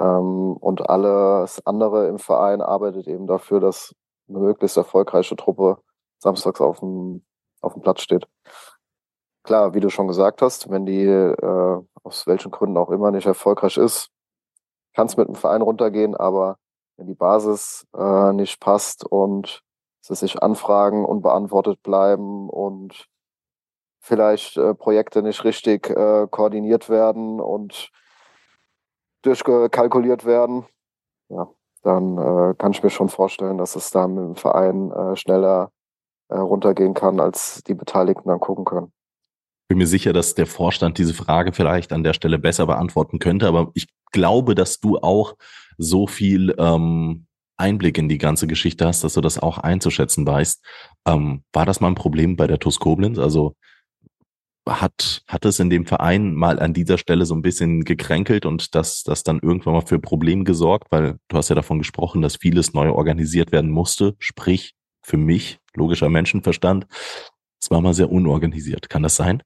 Ähm, 0.00 0.56
und 0.56 0.88
alles 0.88 1.60
andere 1.66 2.08
im 2.08 2.18
Verein 2.18 2.62
arbeitet 2.62 3.06
eben 3.06 3.26
dafür, 3.26 3.60
dass 3.60 3.94
eine 4.28 4.38
möglichst 4.38 4.78
erfolgreiche 4.78 5.36
Truppe 5.36 5.76
samstags 6.18 6.62
auf 6.62 6.80
dem, 6.80 7.26
auf 7.60 7.74
dem 7.74 7.82
Platz 7.82 8.00
steht. 8.00 8.26
Klar, 9.44 9.74
wie 9.74 9.80
du 9.80 9.90
schon 9.90 10.08
gesagt 10.08 10.40
hast, 10.40 10.70
wenn 10.70 10.86
die 10.86 11.04
äh, 11.04 11.82
aus 12.02 12.26
welchen 12.26 12.50
Gründen 12.50 12.78
auch 12.78 12.90
immer 12.90 13.10
nicht 13.10 13.26
erfolgreich 13.26 13.76
ist, 13.76 14.08
kann 14.94 15.08
es 15.08 15.18
mit 15.18 15.28
dem 15.28 15.34
Verein 15.34 15.60
runtergehen, 15.60 16.16
aber 16.16 16.56
wenn 16.96 17.06
die 17.06 17.14
Basis 17.14 17.86
äh, 17.94 18.32
nicht 18.32 18.60
passt 18.60 19.04
und 19.04 19.62
sie 20.00 20.14
sich 20.14 20.42
Anfragen 20.42 21.04
unbeantwortet 21.04 21.82
bleiben 21.82 22.48
und 22.48 23.11
vielleicht 24.02 24.56
äh, 24.56 24.74
Projekte 24.74 25.22
nicht 25.22 25.44
richtig 25.44 25.88
äh, 25.88 26.26
koordiniert 26.28 26.90
werden 26.90 27.40
und 27.40 27.90
durchkalkuliert 29.22 30.24
werden, 30.24 30.66
ja, 31.28 31.48
dann 31.82 32.18
äh, 32.18 32.54
kann 32.58 32.72
ich 32.72 32.82
mir 32.82 32.90
schon 32.90 33.08
vorstellen, 33.08 33.58
dass 33.58 33.76
es 33.76 33.90
da 33.90 34.08
mit 34.08 34.24
dem 34.24 34.36
Verein 34.36 34.90
äh, 34.90 35.16
schneller 35.16 35.70
äh, 36.28 36.36
runtergehen 36.36 36.94
kann, 36.94 37.20
als 37.20 37.62
die 37.62 37.74
Beteiligten 37.74 38.28
dann 38.28 38.40
gucken 38.40 38.64
können. 38.64 38.92
bin 39.68 39.78
mir 39.78 39.86
sicher, 39.86 40.12
dass 40.12 40.34
der 40.34 40.46
Vorstand 40.46 40.98
diese 40.98 41.14
Frage 41.14 41.52
vielleicht 41.52 41.92
an 41.92 42.02
der 42.02 42.12
Stelle 42.12 42.40
besser 42.40 42.66
beantworten 42.66 43.20
könnte, 43.20 43.46
aber 43.46 43.70
ich 43.74 43.86
glaube, 44.10 44.56
dass 44.56 44.80
du 44.80 44.98
auch 44.98 45.36
so 45.78 46.08
viel 46.08 46.54
ähm, 46.58 47.26
Einblick 47.56 47.98
in 47.98 48.08
die 48.08 48.18
ganze 48.18 48.48
Geschichte 48.48 48.84
hast, 48.84 49.04
dass 49.04 49.14
du 49.14 49.20
das 49.20 49.38
auch 49.38 49.58
einzuschätzen 49.58 50.26
weißt. 50.26 50.64
Ähm, 51.06 51.44
war 51.52 51.66
das 51.66 51.80
mal 51.80 51.88
ein 51.88 51.94
Problem 51.94 52.34
bei 52.34 52.48
der 52.48 52.58
TuS 52.58 52.80
Koblenz? 52.80 53.18
Also 53.18 53.54
hat, 54.68 55.22
hat 55.26 55.44
es 55.44 55.58
in 55.58 55.70
dem 55.70 55.86
Verein 55.86 56.34
mal 56.34 56.60
an 56.60 56.72
dieser 56.72 56.98
Stelle 56.98 57.26
so 57.26 57.34
ein 57.34 57.42
bisschen 57.42 57.84
gekränkelt 57.84 58.46
und 58.46 58.74
das, 58.74 59.02
das 59.02 59.24
dann 59.24 59.40
irgendwann 59.40 59.74
mal 59.74 59.86
für 59.86 59.98
Probleme 59.98 60.44
gesorgt, 60.44 60.88
weil 60.90 61.18
du 61.28 61.36
hast 61.36 61.48
ja 61.48 61.54
davon 61.54 61.78
gesprochen, 61.78 62.22
dass 62.22 62.36
vieles 62.36 62.72
neu 62.72 62.90
organisiert 62.92 63.52
werden 63.52 63.70
musste, 63.70 64.14
sprich 64.18 64.74
für 65.02 65.16
mich, 65.16 65.58
logischer 65.74 66.08
Menschenverstand, 66.08 66.86
es 67.60 67.70
war 67.70 67.80
mal 67.80 67.94
sehr 67.94 68.10
unorganisiert. 68.10 68.88
Kann 68.88 69.02
das 69.02 69.16
sein? 69.16 69.42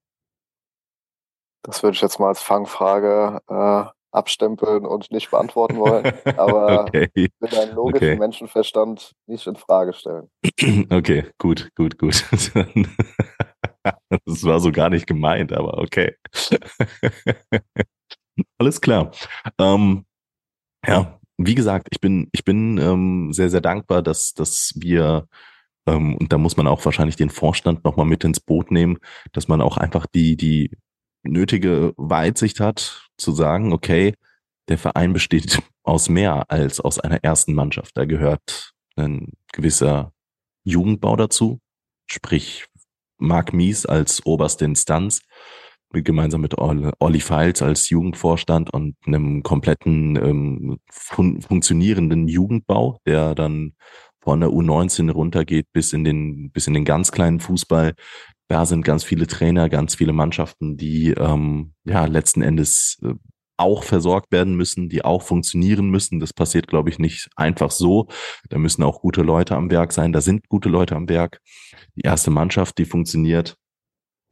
Das 1.62 1.82
würde 1.82 1.94
ich 1.94 2.02
jetzt 2.02 2.20
mal 2.20 2.28
als 2.28 2.40
Fangfrage 2.40 3.40
äh, 3.48 3.84
abstempeln 4.10 4.86
und 4.86 5.10
nicht 5.10 5.30
beantworten 5.30 5.76
wollen. 5.76 6.12
Aber 6.36 6.84
okay. 6.84 7.08
will 7.14 7.58
einen 7.58 7.74
logischen 7.74 7.96
okay. 7.96 8.16
Menschenverstand 8.16 9.12
nicht 9.26 9.46
in 9.46 9.56
Frage 9.56 9.92
stellen. 9.92 10.30
Okay, 10.90 11.26
gut, 11.38 11.70
gut, 11.74 11.98
gut. 11.98 12.24
Das 14.24 14.44
war 14.44 14.60
so 14.60 14.72
gar 14.72 14.90
nicht 14.90 15.06
gemeint, 15.06 15.52
aber 15.52 15.78
okay. 15.78 16.14
Alles 18.58 18.80
klar. 18.80 19.12
Ähm, 19.58 20.04
ja, 20.86 21.18
wie 21.38 21.54
gesagt, 21.54 21.88
ich 21.90 22.00
bin, 22.00 22.28
ich 22.32 22.44
bin 22.44 22.78
ähm, 22.78 23.32
sehr, 23.32 23.50
sehr 23.50 23.60
dankbar, 23.60 24.02
dass, 24.02 24.34
dass 24.34 24.72
wir, 24.76 25.28
ähm, 25.86 26.16
und 26.16 26.32
da 26.32 26.38
muss 26.38 26.56
man 26.56 26.66
auch 26.66 26.84
wahrscheinlich 26.84 27.16
den 27.16 27.30
Vorstand 27.30 27.84
nochmal 27.84 28.06
mit 28.06 28.24
ins 28.24 28.40
Boot 28.40 28.70
nehmen, 28.70 28.98
dass 29.32 29.48
man 29.48 29.60
auch 29.60 29.76
einfach 29.76 30.06
die, 30.06 30.36
die 30.36 30.70
nötige 31.22 31.92
Weitsicht 31.96 32.60
hat, 32.60 33.08
zu 33.18 33.32
sagen, 33.32 33.72
okay, 33.72 34.14
der 34.68 34.78
Verein 34.78 35.12
besteht 35.12 35.62
aus 35.82 36.08
mehr 36.08 36.50
als 36.50 36.80
aus 36.80 36.98
einer 36.98 37.22
ersten 37.22 37.54
Mannschaft. 37.54 37.96
Da 37.96 38.04
gehört 38.04 38.72
ein 38.96 39.32
gewisser 39.52 40.12
Jugendbau 40.64 41.16
dazu, 41.16 41.60
sprich 42.06 42.66
Marc 43.18 43.52
Mies 43.52 43.86
als 43.86 44.24
oberste 44.24 44.64
Instanz, 44.64 45.20
gemeinsam 45.92 46.42
mit 46.42 46.54
Olli 46.58 47.20
Feils 47.20 47.62
als 47.62 47.88
Jugendvorstand 47.88 48.72
und 48.72 48.96
einem 49.06 49.42
kompletten 49.42 50.16
ähm, 50.16 50.78
fun 50.90 51.40
funktionierenden 51.40 52.28
Jugendbau, 52.28 52.98
der 53.06 53.34
dann 53.34 53.72
von 54.20 54.40
der 54.40 54.50
U19 54.50 55.10
runtergeht 55.10 55.68
bis 55.72 55.92
in 55.92 56.04
den 56.04 56.50
bis 56.50 56.66
in 56.66 56.74
den 56.74 56.84
ganz 56.84 57.12
kleinen 57.12 57.40
Fußball. 57.40 57.94
Da 58.48 58.66
sind 58.66 58.84
ganz 58.84 59.04
viele 59.04 59.26
Trainer, 59.26 59.68
ganz 59.68 59.94
viele 59.94 60.12
Mannschaften, 60.12 60.76
die 60.76 61.12
ähm, 61.12 61.72
ja 61.84 62.04
letzten 62.06 62.42
Endes 62.42 62.98
äh, 63.02 63.14
auch 63.56 63.84
versorgt 63.84 64.32
werden 64.32 64.56
müssen, 64.56 64.88
die 64.88 65.04
auch 65.04 65.22
funktionieren 65.22 65.88
müssen. 65.88 66.20
Das 66.20 66.32
passiert, 66.32 66.66
glaube 66.66 66.90
ich, 66.90 66.98
nicht 66.98 67.28
einfach 67.36 67.70
so. 67.70 68.08
Da 68.48 68.58
müssen 68.58 68.82
auch 68.82 69.00
gute 69.00 69.22
Leute 69.22 69.56
am 69.56 69.70
Werk 69.70 69.92
sein. 69.92 70.12
Da 70.12 70.20
sind 70.20 70.48
gute 70.48 70.68
Leute 70.68 70.96
am 70.96 71.08
Werk. 71.08 71.40
Die 71.96 72.02
erste 72.02 72.30
Mannschaft, 72.30 72.78
die 72.78 72.84
funktioniert, 72.84 73.56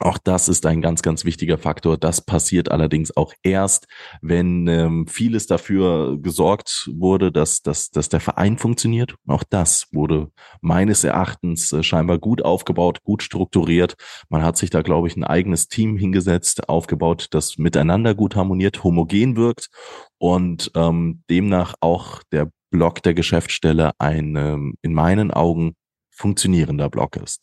auch 0.00 0.18
das 0.18 0.48
ist 0.48 0.66
ein 0.66 0.82
ganz, 0.82 1.02
ganz 1.02 1.24
wichtiger 1.24 1.56
Faktor. 1.56 1.96
Das 1.96 2.20
passiert 2.20 2.70
allerdings 2.70 3.16
auch 3.16 3.32
erst, 3.42 3.86
wenn 4.20 4.66
ähm, 4.66 5.06
vieles 5.06 5.46
dafür 5.46 6.18
gesorgt 6.20 6.90
wurde, 6.92 7.30
dass, 7.30 7.62
dass, 7.62 7.90
dass 7.90 8.08
der 8.08 8.20
Verein 8.20 8.58
funktioniert. 8.58 9.14
Auch 9.28 9.44
das 9.44 9.86
wurde 9.92 10.30
meines 10.60 11.04
Erachtens 11.04 11.72
äh, 11.72 11.82
scheinbar 11.82 12.18
gut 12.18 12.44
aufgebaut, 12.44 13.02
gut 13.04 13.22
strukturiert. 13.22 13.94
Man 14.28 14.42
hat 14.42 14.56
sich 14.56 14.70
da, 14.70 14.82
glaube 14.82 15.06
ich, 15.08 15.16
ein 15.16 15.24
eigenes 15.24 15.68
Team 15.68 15.96
hingesetzt, 15.96 16.68
aufgebaut, 16.68 17.28
das 17.30 17.56
miteinander 17.56 18.14
gut 18.14 18.34
harmoniert, 18.34 18.82
homogen 18.82 19.36
wirkt 19.36 19.70
und 20.18 20.72
ähm, 20.74 21.22
demnach 21.30 21.74
auch 21.80 22.22
der 22.32 22.50
Block 22.70 23.02
der 23.04 23.14
Geschäftsstelle 23.14 23.92
ein 23.98 24.34
ähm, 24.34 24.74
in 24.82 24.92
meinen 24.92 25.30
Augen 25.30 25.76
funktionierender 26.10 26.90
Block 26.90 27.16
ist. 27.16 27.40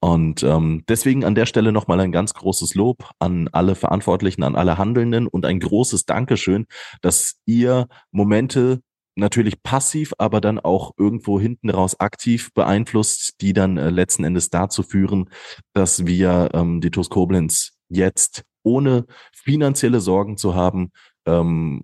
Und 0.00 0.42
ähm, 0.42 0.82
deswegen 0.88 1.24
an 1.24 1.34
der 1.34 1.44
Stelle 1.46 1.72
nochmal 1.72 2.00
ein 2.00 2.12
ganz 2.12 2.32
großes 2.32 2.74
Lob 2.74 3.10
an 3.18 3.48
alle 3.52 3.74
Verantwortlichen, 3.74 4.42
an 4.42 4.56
alle 4.56 4.78
Handelnden 4.78 5.26
und 5.26 5.44
ein 5.44 5.60
großes 5.60 6.06
Dankeschön, 6.06 6.66
dass 7.02 7.36
ihr 7.44 7.86
Momente 8.10 8.80
natürlich 9.14 9.62
passiv, 9.62 10.14
aber 10.16 10.40
dann 10.40 10.58
auch 10.58 10.92
irgendwo 10.96 11.38
hinten 11.38 11.68
raus 11.68 12.00
aktiv 12.00 12.50
beeinflusst, 12.54 13.40
die 13.42 13.52
dann 13.52 13.76
äh, 13.76 13.90
letzten 13.90 14.24
Endes 14.24 14.48
dazu 14.48 14.82
führen, 14.82 15.28
dass 15.74 16.06
wir 16.06 16.48
ähm, 16.54 16.80
die 16.80 16.90
TuS 16.90 17.10
Koblenz 17.10 17.72
jetzt 17.88 18.44
ohne 18.62 19.06
finanzielle 19.32 20.00
Sorgen 20.00 20.36
zu 20.36 20.54
haben, 20.54 20.92
ähm, 21.26 21.82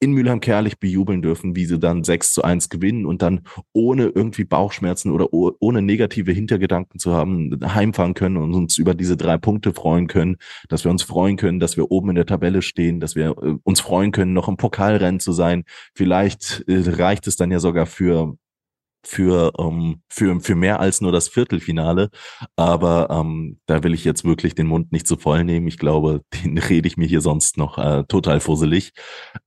in 0.00 0.12
Mülheim-Kerlich 0.12 0.78
bejubeln 0.78 1.20
dürfen, 1.20 1.54
wie 1.54 1.66
sie 1.66 1.78
dann 1.78 2.04
6 2.04 2.32
zu 2.32 2.42
1 2.42 2.70
gewinnen 2.70 3.04
und 3.04 3.20
dann 3.20 3.42
ohne 3.72 4.06
irgendwie 4.06 4.44
Bauchschmerzen 4.44 5.10
oder 5.10 5.28
ohne 5.32 5.82
negative 5.82 6.32
Hintergedanken 6.32 6.98
zu 6.98 7.12
haben, 7.12 7.58
heimfahren 7.62 8.14
können 8.14 8.38
und 8.38 8.54
uns 8.54 8.78
über 8.78 8.94
diese 8.94 9.18
drei 9.18 9.36
Punkte 9.36 9.74
freuen 9.74 10.06
können, 10.06 10.38
dass 10.68 10.84
wir 10.84 10.90
uns 10.90 11.02
freuen 11.02 11.36
können, 11.36 11.60
dass 11.60 11.76
wir 11.76 11.90
oben 11.90 12.10
in 12.10 12.14
der 12.16 12.26
Tabelle 12.26 12.62
stehen, 12.62 12.98
dass 12.98 13.14
wir 13.14 13.36
äh, 13.42 13.56
uns 13.62 13.80
freuen 13.80 14.10
können, 14.10 14.32
noch 14.32 14.48
im 14.48 14.56
Pokalrennen 14.56 15.20
zu 15.20 15.32
sein. 15.32 15.64
Vielleicht 15.94 16.64
äh, 16.66 16.82
reicht 16.90 17.26
es 17.26 17.36
dann 17.36 17.50
ja 17.50 17.60
sogar 17.60 17.84
für 17.84 18.36
für, 19.04 19.52
ähm, 19.58 20.02
für, 20.08 20.40
für 20.40 20.54
mehr 20.54 20.80
als 20.80 21.00
nur 21.00 21.12
das 21.12 21.28
Viertelfinale. 21.28 22.10
Aber 22.56 23.08
ähm, 23.10 23.58
da 23.66 23.82
will 23.82 23.94
ich 23.94 24.04
jetzt 24.04 24.24
wirklich 24.24 24.54
den 24.54 24.66
Mund 24.66 24.92
nicht 24.92 25.06
zu 25.06 25.16
voll 25.16 25.44
nehmen. 25.44 25.66
Ich 25.68 25.78
glaube, 25.78 26.22
den 26.44 26.58
rede 26.58 26.88
ich 26.88 26.96
mir 26.96 27.06
hier 27.06 27.20
sonst 27.20 27.56
noch 27.56 27.78
äh, 27.78 28.04
total 28.04 28.40
fusselig. 28.40 28.92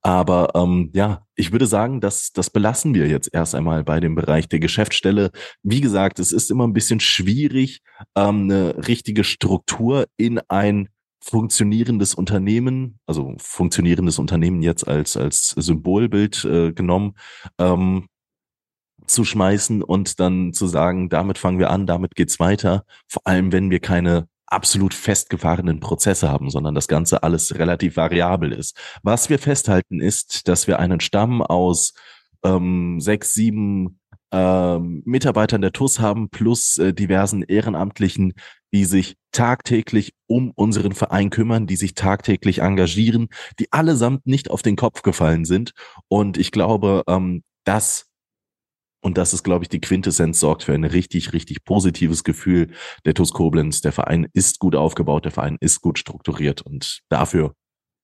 Aber 0.01 0.49
ähm, 0.55 0.89
ja, 0.93 1.25
ich 1.35 1.51
würde 1.51 1.67
sagen, 1.67 2.01
dass 2.01 2.31
das 2.31 2.49
belassen 2.49 2.93
wir 2.93 3.07
jetzt 3.07 3.29
erst 3.33 3.55
einmal 3.55 3.83
bei 3.83 3.99
dem 3.99 4.15
Bereich 4.15 4.47
der 4.47 4.59
Geschäftsstelle. 4.59 5.31
Wie 5.63 5.81
gesagt, 5.81 6.19
es 6.19 6.31
ist 6.31 6.51
immer 6.51 6.67
ein 6.67 6.73
bisschen 6.73 6.99
schwierig, 6.99 7.81
ähm, 8.15 8.43
eine 8.43 8.87
richtige 8.87 9.23
Struktur 9.23 10.05
in 10.17 10.39
ein 10.47 10.89
funktionierendes 11.23 12.15
Unternehmen, 12.15 12.99
also 13.05 13.35
funktionierendes 13.37 14.19
Unternehmen 14.19 14.61
jetzt 14.61 14.85
als 14.87 15.15
als 15.15 15.49
Symbolbild 15.57 16.43
äh, 16.43 16.73
genommen, 16.73 17.13
ähm, 17.57 18.07
zu 19.07 19.23
schmeißen 19.23 19.83
und 19.83 20.19
dann 20.19 20.53
zu 20.53 20.67
sagen, 20.67 21.09
damit 21.09 21.37
fangen 21.37 21.59
wir 21.59 21.69
an, 21.69 21.85
damit 21.85 22.15
geht's 22.15 22.39
weiter. 22.39 22.85
Vor 23.07 23.21
allem, 23.25 23.51
wenn 23.51 23.69
wir 23.69 23.79
keine 23.79 24.27
absolut 24.45 24.93
festgefahrenen 24.93 25.79
Prozesse 25.79 26.29
haben, 26.29 26.49
sondern 26.49 26.75
das 26.75 26.87
Ganze 26.87 27.23
alles 27.23 27.55
relativ 27.57 27.97
variabel 27.97 28.51
ist. 28.51 28.77
Was 29.01 29.29
wir 29.29 29.39
festhalten 29.39 29.99
ist, 29.99 30.47
dass 30.47 30.67
wir 30.67 30.79
einen 30.79 30.99
Stamm 30.99 31.41
aus 31.41 31.93
ähm, 32.43 32.99
sechs, 32.99 33.33
sieben 33.33 33.99
ähm, 34.31 35.01
Mitarbeitern 35.05 35.61
der 35.61 35.71
TUS 35.71 35.99
haben, 35.99 36.29
plus 36.29 36.77
äh, 36.77 36.93
diversen 36.93 37.43
Ehrenamtlichen, 37.43 38.33
die 38.73 38.85
sich 38.85 39.15
tagtäglich 39.31 40.13
um 40.27 40.51
unseren 40.51 40.93
Verein 40.93 41.29
kümmern, 41.29 41.67
die 41.67 41.75
sich 41.75 41.93
tagtäglich 41.93 42.59
engagieren, 42.59 43.29
die 43.59 43.71
allesamt 43.71 44.25
nicht 44.25 44.49
auf 44.49 44.61
den 44.61 44.75
Kopf 44.75 45.03
gefallen 45.03 45.45
sind. 45.45 45.73
Und 46.07 46.37
ich 46.37 46.51
glaube, 46.51 47.03
ähm, 47.07 47.43
das 47.63 48.07
und 49.03 49.17
das 49.17 49.33
ist, 49.33 49.43
glaube 49.43 49.65
ich, 49.65 49.69
die 49.69 49.81
Quintessenz 49.81 50.39
sorgt 50.39 50.63
für 50.63 50.73
ein 50.73 50.85
richtig, 50.85 51.33
richtig 51.33 51.63
positives 51.65 52.23
Gefühl 52.23 52.71
der 53.05 53.13
TuS 53.13 53.33
Koblenz. 53.33 53.81
Der 53.81 53.91
Verein 53.91 54.27
ist 54.33 54.59
gut 54.59 54.75
aufgebaut, 54.75 55.25
der 55.25 55.31
Verein 55.31 55.57
ist 55.59 55.81
gut 55.81 55.99
strukturiert 55.99 56.61
und 56.61 57.01
dafür 57.09 57.53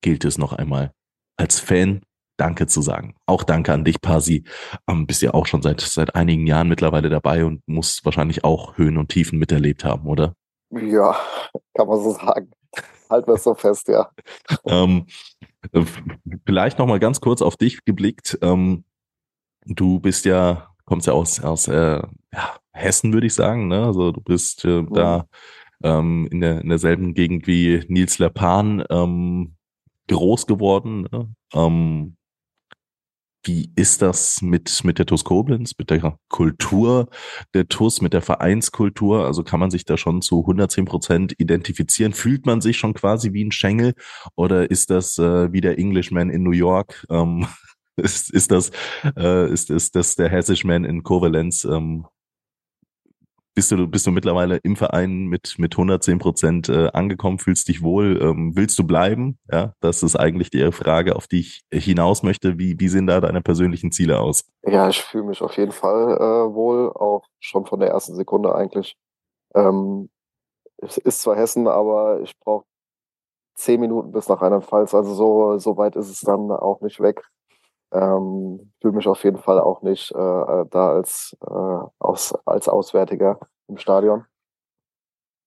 gilt 0.01 0.25
es 0.25 0.37
noch 0.37 0.53
einmal 0.53 0.91
als 1.37 1.59
Fan 1.59 2.01
Danke 2.39 2.67
zu 2.67 2.81
sagen. 2.81 3.15
Auch 3.25 3.43
danke 3.43 3.73
an 3.73 3.83
dich, 3.83 3.99
Pasi. 3.99 4.45
Ähm, 4.87 5.05
bist 5.05 5.21
ja 5.21 5.33
auch 5.33 5.45
schon 5.45 5.61
seit, 5.61 5.81
seit 5.81 6.15
einigen 6.15 6.47
Jahren 6.47 6.69
mittlerweile 6.69 7.09
dabei 7.09 7.43
und 7.43 7.61
musst 7.67 8.05
wahrscheinlich 8.05 8.45
auch 8.45 8.77
Höhen 8.77 8.97
und 8.97 9.09
Tiefen 9.09 9.39
miterlebt 9.39 9.83
haben, 9.83 10.07
oder? 10.07 10.33
Ja, 10.71 11.17
kann 11.73 11.87
man 11.87 12.01
so 12.01 12.11
sagen. 12.11 12.49
Halten 13.09 13.27
wir 13.27 13.33
es 13.33 13.43
so 13.43 13.55
fest, 13.55 13.89
ja. 13.89 14.09
ähm, 14.65 15.07
äh, 15.73 15.83
vielleicht 16.45 16.79
noch 16.79 16.87
mal 16.87 16.99
ganz 16.99 17.19
kurz 17.19 17.41
auf 17.41 17.57
dich 17.57 17.83
geblickt. 17.83 18.39
Ähm, 18.41 18.85
du 19.65 19.99
bist 19.99 20.23
ja 20.23 20.68
kommst 20.89 21.07
ja 21.07 21.13
aus, 21.13 21.39
aus 21.39 21.67
äh, 21.67 22.01
ja, 22.33 22.57
Hessen, 22.73 23.13
würde 23.13 23.27
ich 23.27 23.33
sagen. 23.33 23.67
Ne? 23.67 23.85
Also 23.85 24.11
du 24.11 24.21
bist 24.21 24.65
äh, 24.65 24.81
mhm. 24.81 24.93
da 24.93 25.27
ähm, 25.83 26.27
in, 26.31 26.41
der, 26.41 26.61
in 26.61 26.69
derselben 26.69 27.13
Gegend 27.13 27.47
wie 27.47 27.85
Nils 27.87 28.19
Lepan 28.19 28.83
ähm, 28.89 29.55
groß 30.07 30.47
geworden. 30.47 31.07
Ne? 31.11 31.33
Ähm, 31.53 32.17
wie 33.45 33.71
ist 33.75 34.01
das 34.01 34.41
mit, 34.41 34.83
mit 34.83 34.99
der 34.99 35.05
TUS 35.05 35.23
Koblenz, 35.23 35.73
mit 35.77 35.89
der 35.89 36.17
Kultur 36.27 37.09
der 37.53 37.69
TUS, 37.69 38.01
mit 38.01 38.13
der 38.13 38.21
Vereinskultur? 38.21 39.25
Also 39.25 39.43
kann 39.43 39.61
man 39.61 39.71
sich 39.71 39.85
da 39.85 39.95
schon 39.95 40.21
zu 40.21 40.41
110 40.41 40.85
Prozent 40.85 41.35
identifizieren? 41.37 42.13
Fühlt 42.13 42.45
man 42.45 42.59
sich 42.59 42.77
schon 42.77 42.93
quasi 42.93 43.31
wie 43.31 43.45
ein 43.45 43.51
Schengel 43.51 43.93
oder 44.35 44.69
ist 44.69 44.89
das 44.89 45.17
äh, 45.19 45.53
wie 45.53 45.61
der 45.61 45.79
Englishman 45.79 46.29
in 46.29 46.43
New 46.43 46.51
York? 46.51 47.05
Ähm, 47.09 47.47
ist, 48.03 48.31
ist 48.31 48.51
das, 48.51 48.71
äh, 49.17 49.51
ist, 49.51 49.69
ist 49.69 49.95
das 49.95 50.15
der 50.15 50.29
Hessischman 50.29 50.85
in 50.85 51.03
Kovalenz? 51.03 51.65
Ähm, 51.65 52.05
bist 53.59 53.71
du, 53.71 53.87
bist 53.87 54.07
du 54.07 54.11
mittlerweile 54.11 54.57
im 54.57 54.77
Verein 54.77 55.25
mit, 55.25 55.55
mit 55.57 55.73
110 55.73 56.19
Prozent 56.19 56.69
äh, 56.69 56.89
angekommen, 56.93 57.39
fühlst 57.39 57.67
dich 57.67 57.83
wohl, 57.83 58.17
ähm, 58.21 58.55
willst 58.55 58.79
du 58.79 58.85
bleiben? 58.85 59.37
Ja, 59.51 59.73
das 59.81 60.01
ist 60.01 60.15
eigentlich 60.15 60.49
die 60.49 60.71
Frage, 60.71 61.17
auf 61.17 61.27
die 61.27 61.41
ich 61.41 61.63
hinaus 61.69 62.23
möchte. 62.23 62.57
Wie, 62.57 62.79
wie 62.79 62.87
sehen 62.87 63.05
da 63.07 63.19
deine 63.19 63.41
persönlichen 63.41 63.91
Ziele 63.91 64.21
aus? 64.21 64.45
Ja, 64.63 64.87
ich 64.87 65.01
fühle 65.01 65.25
mich 65.25 65.41
auf 65.41 65.57
jeden 65.57 65.73
Fall 65.73 66.15
äh, 66.15 66.53
wohl, 66.53 66.89
auch 66.93 67.25
schon 67.41 67.65
von 67.65 67.81
der 67.81 67.89
ersten 67.89 68.15
Sekunde 68.15 68.55
eigentlich. 68.55 68.95
Ähm, 69.53 70.09
es 70.77 70.97
ist 70.97 71.21
zwar 71.21 71.35
Hessen, 71.35 71.67
aber 71.67 72.21
ich 72.21 72.39
brauche 72.39 72.63
zehn 73.55 73.81
Minuten 73.81 74.13
bis 74.13 74.29
nach 74.29 74.41
Rheinland-Pfalz, 74.41 74.93
also 74.93 75.13
so, 75.13 75.57
so 75.57 75.75
weit 75.75 75.97
ist 75.97 76.09
es 76.09 76.21
dann 76.21 76.49
auch 76.49 76.79
nicht 76.79 77.01
weg. 77.01 77.23
Ähm, 77.91 78.71
fühle 78.81 78.93
mich 78.93 79.07
auf 79.07 79.23
jeden 79.23 79.39
Fall 79.39 79.59
auch 79.59 79.81
nicht 79.81 80.11
äh, 80.11 80.15
da 80.69 80.91
als, 80.91 81.35
äh, 81.41 81.87
aus, 81.99 82.33
als 82.45 82.69
Auswärtiger 82.69 83.39
im 83.67 83.77
Stadion. 83.77 84.25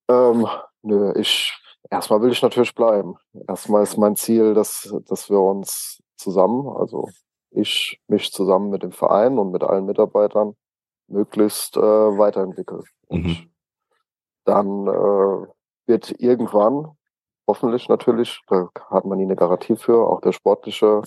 Ähm, 0.08 0.46
nö, 0.82 1.12
ich 1.16 1.56
erstmal 1.90 2.20
will 2.22 2.32
ich 2.32 2.42
natürlich 2.42 2.74
bleiben. 2.74 3.16
Erstmal 3.48 3.82
ist 3.82 3.96
mein 3.96 4.16
Ziel, 4.16 4.54
dass, 4.54 4.92
dass 5.06 5.30
wir 5.30 5.40
uns 5.40 6.02
zusammen, 6.16 6.68
also 6.68 7.08
ich 7.50 8.00
mich 8.08 8.32
zusammen 8.32 8.70
mit 8.70 8.82
dem 8.82 8.92
Verein 8.92 9.38
und 9.38 9.52
mit 9.52 9.62
allen 9.62 9.84
Mitarbeitern 9.84 10.56
möglichst 11.08 11.76
äh, 11.76 11.80
weiterentwickeln. 11.80 12.82
Und 13.08 13.24
mhm. 13.24 13.50
dann 14.44 14.86
äh, 14.86 15.46
wird 15.86 16.20
irgendwann, 16.20 16.96
hoffentlich 17.46 17.88
natürlich, 17.88 18.40
da 18.48 18.70
hat 18.88 19.04
man 19.04 19.18
nie 19.18 19.24
eine 19.24 19.36
Garantie 19.36 19.76
für, 19.76 20.06
auch 20.08 20.20
der 20.20 20.32
sportliche 20.32 21.02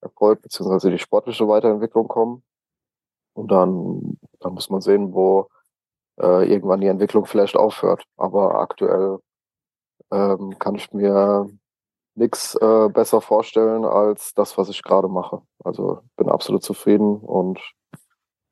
Erfolg 0.00 0.42
beziehungsweise 0.42 0.90
die 0.90 0.98
sportliche 0.98 1.48
Weiterentwicklung 1.48 2.08
kommen. 2.08 2.42
Und 3.34 3.50
dann, 3.50 4.18
dann 4.40 4.54
muss 4.54 4.70
man 4.70 4.80
sehen, 4.80 5.12
wo 5.14 5.48
äh, 6.20 6.50
irgendwann 6.50 6.80
die 6.80 6.88
Entwicklung 6.88 7.26
vielleicht 7.26 7.56
aufhört. 7.56 8.04
Aber 8.16 8.60
aktuell 8.60 9.18
ähm, 10.10 10.58
kann 10.58 10.74
ich 10.74 10.92
mir 10.92 11.48
nichts 12.14 12.56
äh, 12.56 12.88
besser 12.88 13.20
vorstellen 13.20 13.84
als 13.84 14.34
das, 14.34 14.58
was 14.58 14.68
ich 14.68 14.82
gerade 14.82 15.08
mache. 15.08 15.42
Also 15.64 16.00
bin 16.16 16.28
absolut 16.28 16.62
zufrieden 16.62 17.16
und 17.18 17.60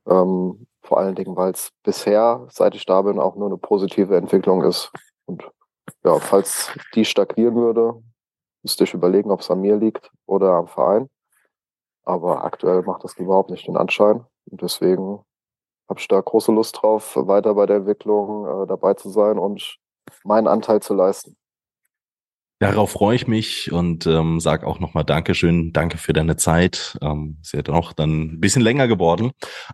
ähm, 0.09 0.66
vor 0.82 0.99
allen 0.99 1.16
Dingen, 1.16 1.36
weil 1.36 1.53
es 1.53 1.72
bisher, 1.82 2.47
seit 2.49 2.76
ich 2.76 2.86
da 2.86 3.03
bin, 3.03 3.18
auch 3.18 3.34
nur 3.34 3.49
eine 3.49 3.59
positive 3.59 4.16
Entwicklung 4.16 4.62
ist. 4.62 4.92
Und 5.26 5.51
ja, 6.05 6.18
falls 6.20 6.70
die 6.94 7.05
stagnieren 7.05 7.57
würde, 7.57 8.01
müsste 8.62 8.84
ich 8.84 8.94
überlegen, 8.94 9.30
ob 9.32 9.40
es 9.40 9.51
an 9.51 9.61
mir 9.61 9.76
liegt 9.76 10.11
oder 10.26 10.53
am 10.53 10.68
Verein. 10.68 11.09
Aber 12.07 12.44
aktuell 12.44 12.82
macht 12.82 13.04
das 13.04 13.14
überhaupt 13.18 13.50
nicht 13.50 13.66
den 13.66 13.76
Anschein. 13.76 14.24
Und 14.50 14.62
deswegen 14.62 15.24
habe 15.88 16.00
ich 16.00 16.09
da 16.09 16.20
große 16.20 16.52
Lust 16.52 16.80
drauf, 16.80 17.16
weiter 17.16 17.54
bei 17.54 17.66
der 17.66 17.76
Entwicklung 17.76 18.46
äh, 18.46 18.66
dabei 18.66 18.94
zu 18.94 19.11
sein 19.11 19.38
und 19.38 19.78
meinen 20.24 20.46
Anteil 20.46 20.80
zu 20.80 20.94
leisten. 20.94 21.36
Darauf 22.59 22.92
freue 22.92 23.16
ich 23.16 23.26
mich 23.26 23.70
und 23.70 24.07
ähm, 24.07 24.40
sage 24.40 24.66
auch 24.66 24.80
nochmal 24.80 25.04
Dankeschön, 25.04 25.74
danke 25.74 25.98
für 25.98 26.14
deine 26.14 26.36
Zeit. 26.36 26.96
Ähm, 27.02 27.36
ist 27.42 27.52
ja 27.52 27.61
doch 27.61 27.92
dann 27.92 28.22
ein 28.22 28.40
bisschen 28.40 28.62
länger 28.62 28.88
geworden, 28.88 29.32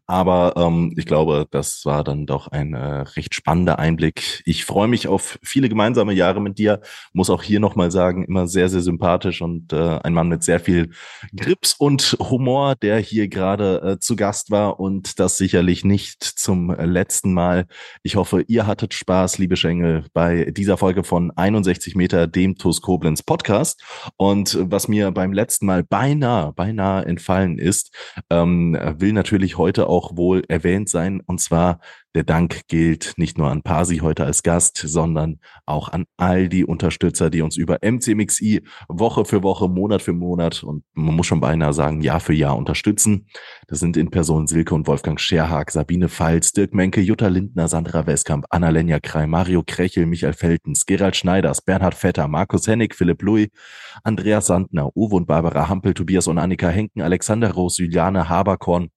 aber 0.09 0.55
ähm, 0.57 0.93
ich 0.97 1.07
glaube, 1.07 1.47
das 1.49 1.83
war 1.85 2.03
dann 2.03 2.26
doch 2.26 2.49
ein 2.49 2.74
äh, 2.74 3.03
recht 3.03 3.37
spannender 3.37 3.78
Einblick. 3.78 4.43
Ich 4.47 4.64
freue 4.64 4.89
mich 4.89 5.07
auf 5.07 5.39
viele 5.45 5.68
gemeinsame 5.68 6.12
Jahre 6.12 6.41
mit 6.41 6.59
dir. 6.59 6.80
Muss 7.12 7.30
auch 7.30 7.45
hier 7.45 7.61
nochmal 7.61 7.93
sagen, 7.93 8.24
immer 8.24 8.49
sehr, 8.49 8.68
sehr 8.68 8.80
sympathisch 8.80 9.43
und 9.43 9.72
äh, 9.72 10.01
ein 10.03 10.12
Mann 10.12 10.28
mit 10.28 10.43
sehr 10.43 10.59
viel 10.59 10.91
Grips 11.37 11.74
und 11.74 12.16
Humor, 12.18 12.74
der 12.74 12.99
hier 12.99 13.28
gerade 13.28 13.93
äh, 13.93 13.99
zu 14.01 14.16
Gast 14.16 14.51
war 14.51 14.80
und 14.80 15.20
das 15.20 15.37
sicherlich 15.37 15.85
nicht 15.85 16.24
zum 16.24 16.72
letzten 16.72 17.33
Mal. 17.33 17.66
Ich 18.03 18.16
hoffe, 18.16 18.43
ihr 18.49 18.66
hattet 18.66 18.93
Spaß, 18.93 19.39
liebe 19.39 19.55
Schengel, 19.55 20.07
bei 20.12 20.47
dieser 20.51 20.78
Folge 20.78 21.05
von 21.05 21.30
61 21.30 21.95
Meter, 21.95 22.26
dem 22.26 22.57
Tour 22.57 22.72
Campus 22.73 22.81
Koblenz 22.81 23.23
Podcast. 23.23 23.83
Und 24.16 24.57
was 24.70 24.89
mir 24.89 25.11
beim 25.11 25.33
letzten 25.33 25.66
Mal 25.66 25.83
beinahe, 25.85 26.53
beinahe 26.53 27.05
entfallen 27.05 27.59
ist, 27.59 27.95
ähm, 28.31 28.79
will 28.97 29.12
natürlich 29.12 29.59
heute 29.59 29.89
auch 29.89 30.16
wohl 30.16 30.43
erwähnt 30.49 30.89
sein. 30.89 31.20
Und 31.27 31.41
zwar 31.41 31.81
der 32.15 32.25
Dank 32.25 32.69
gilt 32.69 33.15
nicht 33.17 33.39
nur 33.39 33.51
an 33.51 33.63
Pasi 33.63 33.99
heute 33.99 34.25
als 34.25 34.43
Gast, 34.43 34.77
sondern 34.77 35.41
auch 35.65 35.89
an 35.89 36.05
all 36.19 36.49
die 36.49 36.65
Unterstützer, 36.65 37.31
die 37.31 37.41
uns 37.41 37.57
über 37.57 37.79
MCMXI 37.83 38.63
Woche 38.89 39.25
für 39.25 39.43
Woche, 39.43 39.69
Monat 39.69 40.03
für 40.03 40.13
Monat 40.13 40.63
und 40.63 40.85
man 40.93 41.17
muss 41.17 41.27
schon 41.27 41.41
beinahe 41.41 41.73
sagen, 41.73 42.03
Jahr 42.03 42.21
für 42.21 42.35
Jahr 42.35 42.57
unterstützen. 42.57 43.27
Das 43.67 43.81
sind 43.81 43.97
in 43.97 44.11
Person 44.11 44.47
Silke 44.47 44.75
und 44.75 44.87
Wolfgang 44.87 45.19
Scherhag, 45.19 45.71
Sabine 45.71 46.09
Pfalz, 46.09 46.53
Dirk 46.53 46.75
Menke, 46.75 47.01
Jutta 47.01 47.29
Lindner, 47.29 47.69
Sandra 47.69 48.07
Westkamp, 48.07 48.45
Annalenja 48.51 49.01
Krei, 49.01 49.27
Mario 49.27 49.63
Krechel, 49.67 50.05
Michael 50.05 50.35
Feltens, 50.35 50.85
Gerald 50.85 51.17
Schneiders, 51.17 51.63
Bernhard 51.63 51.95
Vetter, 51.95 52.29
Markus 52.29 52.67
Hennig, 52.67 52.95
Philipp 52.95 53.23
Louis, 53.23 53.49
Andreas 54.05 54.47
Sandner, 54.47 54.95
Uwe 54.95 55.17
und 55.17 55.27
Barbara 55.27 55.69
Hampel, 55.69 55.95
Tobias 55.95 56.27
und 56.27 56.39
Annika 56.39 56.69
Henken, 56.69 57.01
Alexander 57.01 57.53
Roos, 57.53 57.79
Juliane 57.79 58.29
Haberkorn, 58.29 58.91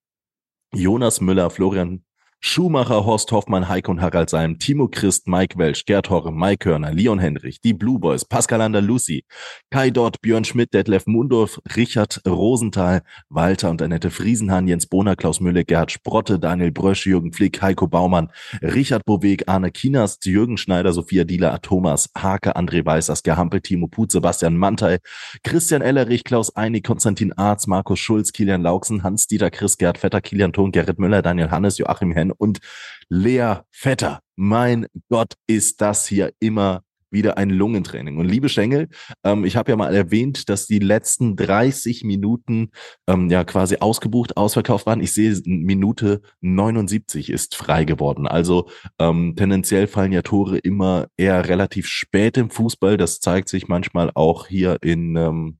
Jonas 0.73 1.21
Müller, 1.21 1.49
Florian 1.49 2.03
Schumacher, 2.41 3.05
Horst 3.05 3.31
Hoffmann, 3.31 3.67
Heiko 3.67 3.91
und 3.91 4.01
Harald 4.01 4.29
Seim, 4.29 4.59
Timo 4.59 4.87
Christ, 4.87 5.27
Mike 5.27 5.57
Welsch, 5.57 5.85
Gerd 5.85 6.09
Horre, 6.09 6.31
Mike 6.31 6.69
Hörner, 6.69 6.93
Leon 6.93 7.19
Henrich, 7.19 7.59
die 7.59 7.73
Blue 7.73 7.97
Boys, 7.97 8.23
Pascal 8.23 8.61
Ander 8.61 8.81
Lucy, 8.81 9.25
Kai 9.71 9.89
Dott, 9.89 10.21
Björn 10.21 10.43
Schmidt, 10.43 10.73
Detlef 10.73 11.07
Mundorf, 11.07 11.59
Richard 11.75 12.21
Rosenthal, 12.27 13.01
Walter 13.29 13.71
und 13.71 13.81
Annette 13.81 14.11
Friesenhahn, 14.11 14.67
Jens 14.67 14.85
Bohner, 14.85 15.15
Klaus 15.15 15.39
Mülle, 15.39 15.65
Gerhard 15.65 15.91
Sprotte, 15.91 16.37
Daniel 16.37 16.71
Brösch, 16.71 17.05
Jürgen 17.07 17.33
Flick, 17.33 17.61
Heiko 17.61 17.87
Baumann, 17.87 18.31
Richard 18.61 19.05
Boweg, 19.05 19.47
Arne 19.47 19.71
Kinas, 19.71 20.19
Jürgen 20.23 20.57
Schneider, 20.57 20.93
Sophia 20.93 21.23
Dieler, 21.23 21.59
Thomas 21.61 22.09
Hake, 22.15 22.55
André 22.55 22.85
Weiß, 22.85 23.09
Asger 23.09 23.37
Hampel, 23.37 23.61
Timo 23.61 23.87
Put, 23.87 24.11
Sebastian 24.11 24.55
Mantei, 24.55 24.99
Christian 25.43 25.81
Ellerich, 25.81 26.23
Klaus 26.23 26.55
Einig, 26.55 26.85
Konstantin 26.85 27.33
Arz, 27.33 27.65
Markus 27.67 27.99
Schulz, 27.99 28.31
Kilian 28.31 28.61
Lauksen, 28.61 29.03
Hans-Dieter 29.03 29.49
Chris, 29.49 29.77
Gerd 29.77 29.97
Vetter, 29.97 30.21
Kilian 30.21 30.53
Thon, 30.53 30.71
Gerrit 30.71 30.99
Müller, 30.99 31.21
Daniel 31.21 31.49
Hannes, 31.49 31.79
Joachim 31.79 32.11
Henn 32.25 32.31
und 32.31 32.59
Lea 33.09 33.55
Vetter. 33.71 34.21
Mein 34.35 34.87
Gott, 35.09 35.33
ist 35.47 35.81
das 35.81 36.07
hier 36.07 36.31
immer 36.39 36.81
wieder 37.11 37.37
ein 37.37 37.49
Lungentraining. 37.49 38.17
Und 38.17 38.27
liebe 38.27 38.49
Schengel, 38.49 38.89
ähm, 39.23 39.45
ich 39.45 39.55
habe 39.55 39.71
ja 39.71 39.77
mal 39.77 39.95
erwähnt, 39.95 40.49
dass 40.49 40.67
die 40.67 40.79
letzten 40.79 41.37
30 41.37 42.03
Minuten 42.03 42.71
ähm, 43.07 43.29
ja 43.29 43.45
quasi 43.45 43.77
ausgebucht, 43.77 44.35
ausverkauft 44.35 44.85
waren. 44.85 44.99
Ich 44.99 45.13
sehe, 45.13 45.39
Minute 45.45 46.21
79 46.41 47.29
ist 47.29 47.55
frei 47.55 47.85
geworden. 47.85 48.27
Also 48.27 48.67
ähm, 48.99 49.35
tendenziell 49.37 49.87
fallen 49.87 50.11
ja 50.11 50.23
Tore 50.23 50.57
immer 50.57 51.07
eher 51.15 51.47
relativ 51.47 51.87
spät 51.87 52.35
im 52.35 52.49
Fußball. 52.49 52.97
Das 52.97 53.21
zeigt 53.21 53.47
sich 53.47 53.69
manchmal 53.69 54.11
auch 54.13 54.47
hier 54.47 54.77
in 54.81 55.15
ähm, 55.15 55.59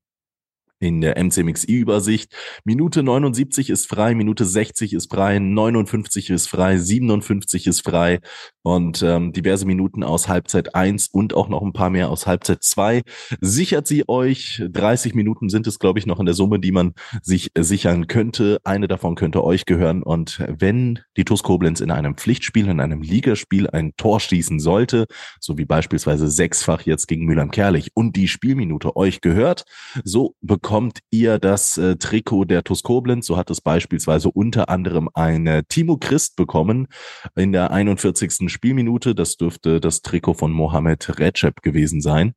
in 0.86 1.02
der 1.02 1.18
MCMXI-Übersicht. 1.18 2.32
Minute 2.64 3.04
79 3.04 3.70
ist 3.70 3.88
frei, 3.88 4.16
Minute 4.16 4.46
60 4.46 4.94
ist 4.94 5.12
frei, 5.12 5.40
59 5.40 6.30
ist 6.30 6.48
frei, 6.48 6.78
57 6.78 7.68
ist 7.68 7.82
frei 7.82 8.20
und 8.62 9.04
ähm, 9.04 9.34
diverse 9.34 9.66
Minuten 9.66 10.04
aus 10.04 10.28
Halbzeit 10.28 10.76
1 10.76 11.08
und 11.08 11.34
auch 11.34 11.50
noch 11.50 11.62
ein 11.62 11.74
paar 11.74 11.90
mehr 11.90 12.10
aus 12.10 12.28
Halbzeit 12.28 12.64
2. 12.64 13.02
Sichert 13.42 13.88
sie 13.88 14.08
euch. 14.08 14.64
30 14.68 15.14
Minuten 15.16 15.50
sind 15.50 15.68
es, 15.68 15.80
glaube 15.80 16.00
ich, 16.00 16.06
noch 16.06 16.20
in 16.20 16.26
der 16.26 16.36
Summe, 16.36 16.60
die 16.60 16.72
man 16.72 16.94
sich 17.22 17.52
sichern 17.58 18.08
könnte. 18.08 18.60
Eine 18.64 18.88
davon 18.88 19.16
könnte 19.16 19.44
euch 19.44 19.66
gehören. 19.66 20.04
Und 20.04 20.44
wenn 20.48 21.00
die 21.18 21.26
TuS 21.26 21.44
Koblenz 21.44 21.80
in 21.80 21.92
einem 21.92 22.16
Pflichtspiel, 22.16 22.68
in 22.68 22.80
einem 22.80 23.02
Ligaspiel 23.02 23.70
ein 23.70 23.94
Tor 23.98 24.20
schießen 24.20 24.60
sollte, 24.60 25.06
so 25.40 25.58
wie 25.58 25.66
beispielsweise 25.66 26.30
sechsfach 26.30 26.82
jetzt 26.82 27.08
gegen 27.08 27.26
Mühlheim-Kerlich 27.26 27.92
und 27.94 28.16
die 28.16 28.28
Spielminute 28.28 28.96
euch 28.96 29.22
gehört, 29.22 29.66
so 30.04 30.36
bekommt 30.42 30.75
ihr 31.12 31.40
das 31.40 31.78
äh, 31.78 31.96
Trikot 31.98 32.46
der 32.46 32.64
TuS 32.64 32.84
Koblenz. 32.84 33.28
So 33.28 33.38
hat 33.38 33.50
es 33.50 33.62
beispielsweise 33.62 34.30
unter 34.30 34.70
anderem 34.70 35.10
ein 35.14 35.64
Timo 35.70 35.98
Christ 35.98 36.36
bekommen 36.36 36.88
in 37.36 37.52
der 37.52 37.72
41. 37.72 38.52
Spielminute. 38.52 39.16
Das 39.16 39.38
dürfte 39.38 39.80
das 39.80 40.02
Trikot 40.02 40.36
von 40.36 40.52
Mohamed 40.52 41.20
Recep 41.20 41.62
gewesen 41.62 42.02
sein. 42.02 42.34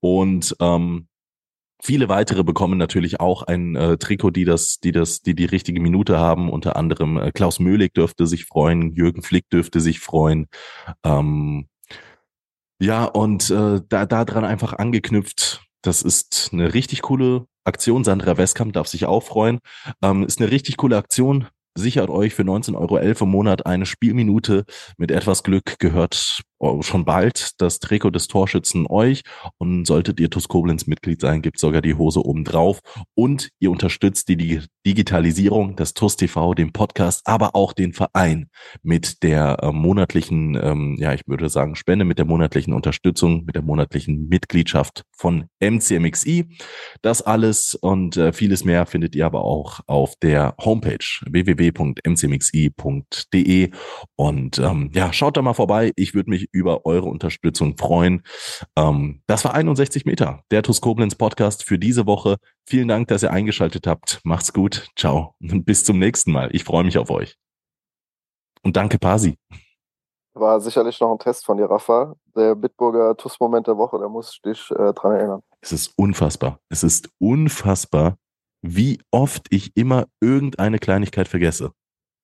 Und 0.00 0.56
ähm, 0.60 1.08
Viele 1.80 2.08
weitere 2.08 2.42
bekommen 2.42 2.76
natürlich 2.76 3.20
auch 3.20 3.44
ein 3.44 3.76
äh, 3.76 3.98
Trikot, 3.98 4.30
die 4.32 4.44
das, 4.44 4.80
die 4.80 4.90
das, 4.90 5.22
die 5.22 5.36
die 5.36 5.44
richtige 5.44 5.80
Minute 5.80 6.18
haben. 6.18 6.50
Unter 6.50 6.74
anderem 6.74 7.18
äh, 7.18 7.30
Klaus 7.30 7.60
Möhlig 7.60 7.94
dürfte 7.94 8.26
sich 8.26 8.46
freuen, 8.46 8.94
Jürgen 8.94 9.22
Flick 9.22 9.48
dürfte 9.48 9.80
sich 9.80 10.00
freuen. 10.00 10.48
Ähm, 11.04 11.68
ja, 12.80 13.04
und 13.04 13.50
äh, 13.50 13.80
da 13.88 14.06
da 14.06 14.24
dran 14.24 14.44
einfach 14.44 14.72
angeknüpft. 14.72 15.62
Das 15.82 16.02
ist 16.02 16.50
eine 16.52 16.74
richtig 16.74 17.02
coole 17.02 17.46
Aktion. 17.68 18.04
Sandra 18.04 18.36
Westkamp 18.36 18.72
darf 18.72 18.88
sich 18.88 19.06
auch 19.06 19.22
freuen. 19.22 19.60
Ähm, 20.02 20.24
ist 20.24 20.40
eine 20.40 20.50
richtig 20.50 20.76
coole 20.76 20.96
Aktion 20.96 21.46
sichert 21.78 22.10
euch 22.10 22.34
für 22.34 22.42
19,11 22.42 22.74
Euro 22.76 23.24
im 23.24 23.30
Monat 23.30 23.66
eine 23.66 23.86
Spielminute. 23.86 24.64
Mit 24.98 25.10
etwas 25.10 25.42
Glück 25.42 25.78
gehört 25.78 26.42
schon 26.80 27.04
bald 27.04 27.60
das 27.60 27.78
Trikot 27.78 28.10
des 28.10 28.28
Torschützen 28.28 28.86
euch 28.88 29.22
und 29.58 29.86
solltet 29.86 30.18
ihr 30.20 30.30
TUS 30.30 30.48
Koblenz 30.48 30.86
Mitglied 30.86 31.20
sein, 31.20 31.42
gibt 31.42 31.58
sogar 31.58 31.82
die 31.82 31.94
Hose 31.94 32.24
oben 32.24 32.44
drauf 32.44 32.80
und 33.14 33.50
ihr 33.60 33.70
unterstützt 33.70 34.28
die 34.28 34.60
Digitalisierung 34.86 35.76
des 35.76 35.94
TUS 35.94 36.16
TV, 36.16 36.54
den 36.54 36.72
Podcast, 36.72 37.22
aber 37.26 37.54
auch 37.54 37.72
den 37.72 37.92
Verein 37.92 38.48
mit 38.82 39.22
der 39.22 39.58
äh, 39.62 39.70
monatlichen, 39.70 40.58
ähm, 40.60 40.96
ja, 40.98 41.12
ich 41.14 41.22
würde 41.26 41.48
sagen 41.48 41.76
Spende, 41.76 42.04
mit 42.04 42.18
der 42.18 42.24
monatlichen 42.24 42.72
Unterstützung, 42.72 43.44
mit 43.44 43.54
der 43.54 43.62
monatlichen 43.62 44.28
Mitgliedschaft 44.28 45.04
von 45.16 45.46
MCMXI. 45.60 46.48
Das 47.02 47.22
alles 47.22 47.74
und 47.74 48.16
äh, 48.16 48.32
vieles 48.32 48.64
mehr 48.64 48.86
findet 48.86 49.14
ihr 49.14 49.26
aber 49.26 49.44
auch 49.44 49.80
auf 49.86 50.14
der 50.22 50.54
Homepage 50.58 50.98
www.mcmxi.de 51.30 51.98
und 54.16 54.58
ähm, 54.58 54.90
ja, 54.94 55.12
schaut 55.12 55.36
da 55.36 55.42
mal 55.42 55.54
vorbei. 55.54 55.92
Ich 55.96 56.14
würde 56.14 56.30
mich 56.30 56.47
über 56.52 56.86
eure 56.86 57.06
Unterstützung 57.06 57.76
freuen. 57.76 58.22
Ähm, 58.76 59.22
das 59.26 59.44
war 59.44 59.54
61 59.54 60.04
Meter, 60.04 60.42
der 60.50 60.62
TUS 60.62 60.80
Koblenz 60.80 61.14
Podcast 61.14 61.64
für 61.64 61.78
diese 61.78 62.06
Woche. 62.06 62.36
Vielen 62.66 62.88
Dank, 62.88 63.08
dass 63.08 63.22
ihr 63.22 63.30
eingeschaltet 63.30 63.86
habt. 63.86 64.20
Macht's 64.24 64.52
gut. 64.52 64.88
Ciao. 64.96 65.34
Und 65.40 65.64
bis 65.64 65.84
zum 65.84 65.98
nächsten 65.98 66.32
Mal. 66.32 66.48
Ich 66.52 66.64
freue 66.64 66.84
mich 66.84 66.98
auf 66.98 67.10
euch. 67.10 67.36
Und 68.62 68.76
danke, 68.76 68.98
Pasi. 68.98 69.36
War 70.34 70.60
sicherlich 70.60 71.00
noch 71.00 71.10
ein 71.10 71.18
Test 71.18 71.44
von 71.44 71.56
dir, 71.56 71.66
Rafa. 71.66 72.14
Der 72.36 72.54
Bitburger 72.54 73.16
TUS-Moment 73.16 73.66
der 73.66 73.76
Woche, 73.76 73.98
da 73.98 74.08
muss 74.08 74.32
ich 74.34 74.42
dich 74.42 74.70
äh, 74.70 74.92
dran 74.92 75.12
erinnern. 75.12 75.42
Es 75.60 75.72
ist 75.72 75.92
unfassbar. 75.96 76.60
Es 76.68 76.84
ist 76.84 77.10
unfassbar, 77.18 78.16
wie 78.62 79.00
oft 79.10 79.46
ich 79.50 79.76
immer 79.76 80.06
irgendeine 80.20 80.78
Kleinigkeit 80.78 81.28
vergesse. 81.28 81.72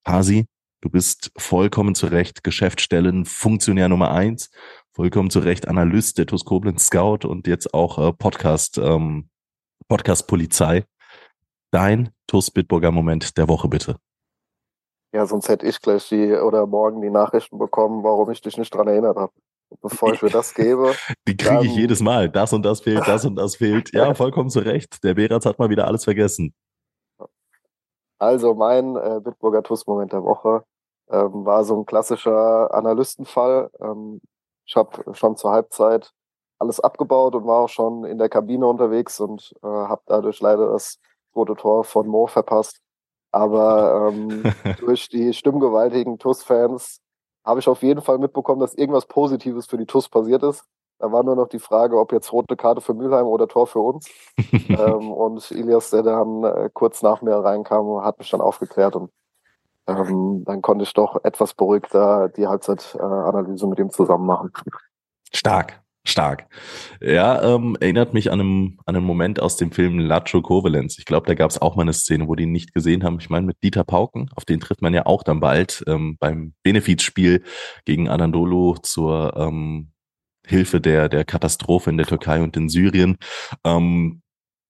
Pasi, 0.05 0.47
du 0.85 0.91
bist 0.91 1.33
vollkommen 1.39 1.95
zu 1.95 2.07
Recht 2.07 2.45
Geschäftsstellen 2.45 3.25
Funktionär 3.25 3.89
Nummer 3.89 4.11
eins, 4.11 4.51
vollkommen 4.93 5.31
zu 5.31 5.39
Recht 5.39 5.67
Analyst 5.67 6.19
der 6.19 6.27
TUS 6.27 6.45
Koblenz 6.45 6.87
Scout 6.87 7.27
und 7.27 7.47
jetzt 7.47 7.73
auch 7.73 7.99
äh, 7.99 8.13
Podcast, 8.13 8.77
ähm, 8.77 9.31
Podcast 9.89 10.29
Polizei. 10.29 10.85
Dein 11.71 12.11
TUS 12.27 12.51
Bitburger 12.51 12.91
Moment 12.91 13.39
der 13.39 13.49
Woche 13.49 13.69
bitte. 13.69 13.97
Ja, 15.15 15.25
sonst 15.25 15.49
hätte 15.49 15.67
ich 15.67 15.81
gleich 15.81 16.07
die 16.11 16.33
oder 16.35 16.67
morgen 16.67 17.01
die 17.01 17.11
Nachrichten 17.11 17.57
bekommen, 17.59 18.05
warum 18.05 18.31
ich 18.31 18.43
dich 18.43 18.59
nicht 18.59 18.75
dran 18.75 18.89
erinnert 18.89 19.17
habe. 19.17 19.33
Bevor 19.81 20.13
ich 20.13 20.21
mir 20.21 20.31
das 20.31 20.55
gebe. 20.55 20.95
Die 21.27 21.37
kriege 21.37 21.65
ich 21.65 21.75
jedes 21.75 22.01
Mal. 22.01 22.29
Das 22.29 22.53
und 22.53 22.63
das 22.63 22.83
fehlt, 22.83 23.09
das 23.09 23.25
und 23.25 23.35
das 23.35 23.57
fehlt. 23.57 23.93
Ja, 23.93 24.15
vollkommen 24.15 24.51
zu 24.51 24.61
Recht. 24.61 25.03
Der 25.03 25.15
Beratz 25.15 25.47
hat 25.47 25.59
mal 25.59 25.71
wieder 25.71 25.87
alles 25.89 26.05
vergessen. 26.05 26.55
Also 28.21 28.55
mein 28.55 28.95
äh, 28.95 29.21
Bitburger 29.21 29.63
TUS-Moment 29.65 30.13
der 30.13 30.23
Woche 30.23 30.65
ähm, 31.11 31.45
war 31.45 31.65
so 31.65 31.79
ein 31.79 31.87
klassischer 31.87 32.73
Analystenfall. 32.73 33.71
Ähm, 33.81 34.21
ich 34.67 34.77
habe 34.77 35.15
schon 35.15 35.37
zur 35.37 35.51
Halbzeit 35.51 36.13
alles 36.59 36.81
abgebaut 36.81 37.35
und 37.35 37.47
war 37.47 37.61
auch 37.65 37.69
schon 37.69 38.05
in 38.05 38.19
der 38.19 38.29
Kabine 38.29 38.67
unterwegs 38.67 39.21
und 39.21 39.55
äh, 39.63 39.67
habe 39.67 40.03
dadurch 40.07 40.41
leider 40.41 40.73
das 40.73 40.99
rote 41.35 41.55
Tor 41.55 41.85
von 41.85 42.07
Mo 42.07 42.27
verpasst. 42.27 42.81
Aber 43.33 44.13
ähm, 44.13 44.43
durch 44.81 45.09
die 45.09 45.35
stimmgewaltigen 45.35 46.19
TUS-Fans 46.19 47.01
habe 47.45 47.61
ich 47.61 47.69
auf 47.69 47.83
jeden 47.83 48.01
Fall 48.01 48.19
mitbekommen, 48.19 48.61
dass 48.61 48.75
irgendwas 48.75 49.07
Positives 49.07 49.67
für 49.67 49.77
die 49.77 49.87
TUS 49.87 50.09
passiert 50.09 50.43
ist. 50.43 50.65
Da 50.99 51.11
war 51.11 51.23
nur 51.25 51.37
noch 51.37 51.49
die 51.49 51.59
Frage, 51.59 51.99
ob 51.99 52.13
jetzt 52.13 52.33
rote 52.33 52.57
Karte 52.57 52.81
für 52.81 52.95
Mülheim 52.95 53.27
oder 53.27 53.49
Tor 53.49 53.67
für 53.67 53.81
uns. 53.81 54.09
ähm, 54.69 55.11
und 55.13 55.51
Ilias, 55.51 55.91
der 55.91 56.03
dann 56.03 56.45
äh, 56.45 56.71
kurz 56.73 57.03
nach 57.03 57.21
mir 57.21 57.37
reinkam, 57.37 58.03
hat 58.03 58.19
mich 58.19 58.31
dann 58.31 58.41
aufgeklärt 58.41 58.97
und 58.97 59.11
ähm, 59.87 60.43
dann 60.45 60.63
konnte 60.63 60.85
ich 60.85 60.93
doch 60.93 61.25
etwas 61.25 61.55
beruhigter 61.55 62.29
die 62.31 62.47
Halbzeitanalyse 62.47 63.67
mit 63.67 63.79
ihm 63.79 63.91
zusammen 63.91 64.27
machen. 64.27 64.53
Stark, 65.33 65.83
stark. 66.07 66.47
Ja, 67.01 67.43
ähm, 67.43 67.77
erinnert 67.81 68.15
mich 68.15 68.31
an 68.31 68.41
einen, 68.41 68.79
an 68.87 68.97
einen 68.97 69.05
Moment 69.05 69.41
aus 69.41 69.57
dem 69.57 69.73
Film 69.73 69.99
Lacho 69.99 70.43
Kovalenz. 70.43 70.99
Ich 70.99 71.05
glaube, 71.05 71.27
da 71.27 71.35
gab 71.35 71.51
es 71.51 71.61
auch 71.61 71.77
mal 71.77 71.83
eine 71.83 71.93
Szene, 71.93 72.29
wo 72.29 72.35
die 72.35 72.45
ihn 72.45 72.53
nicht 72.53 72.73
gesehen 72.73 73.05
haben. 73.05 73.19
Ich 73.21 73.31
meine, 73.31 73.47
mit 73.47 73.63
Dieter 73.63 73.85
Pauken, 73.85 74.31
auf 74.35 74.45
den 74.45 74.61
trifft 74.61 74.83
man 74.83 74.95
ja 74.95 75.07
auch 75.07 75.23
dann 75.23 75.41
bald 75.41 75.85
ähm, 75.87 76.17
beim 76.19 76.55
Benefizspiel 76.63 77.43
gegen 77.85 78.09
Anadolu 78.09 78.77
zur 78.83 79.37
ähm, 79.37 79.91
Hilfe 80.47 80.81
der, 80.81 81.09
der 81.09 81.25
Katastrophe 81.25 81.91
in 81.91 81.97
der 81.97 82.07
Türkei 82.07 82.43
und 82.43 82.57
in 82.57 82.69
Syrien. 82.69 83.17
Ähm, 83.65 84.23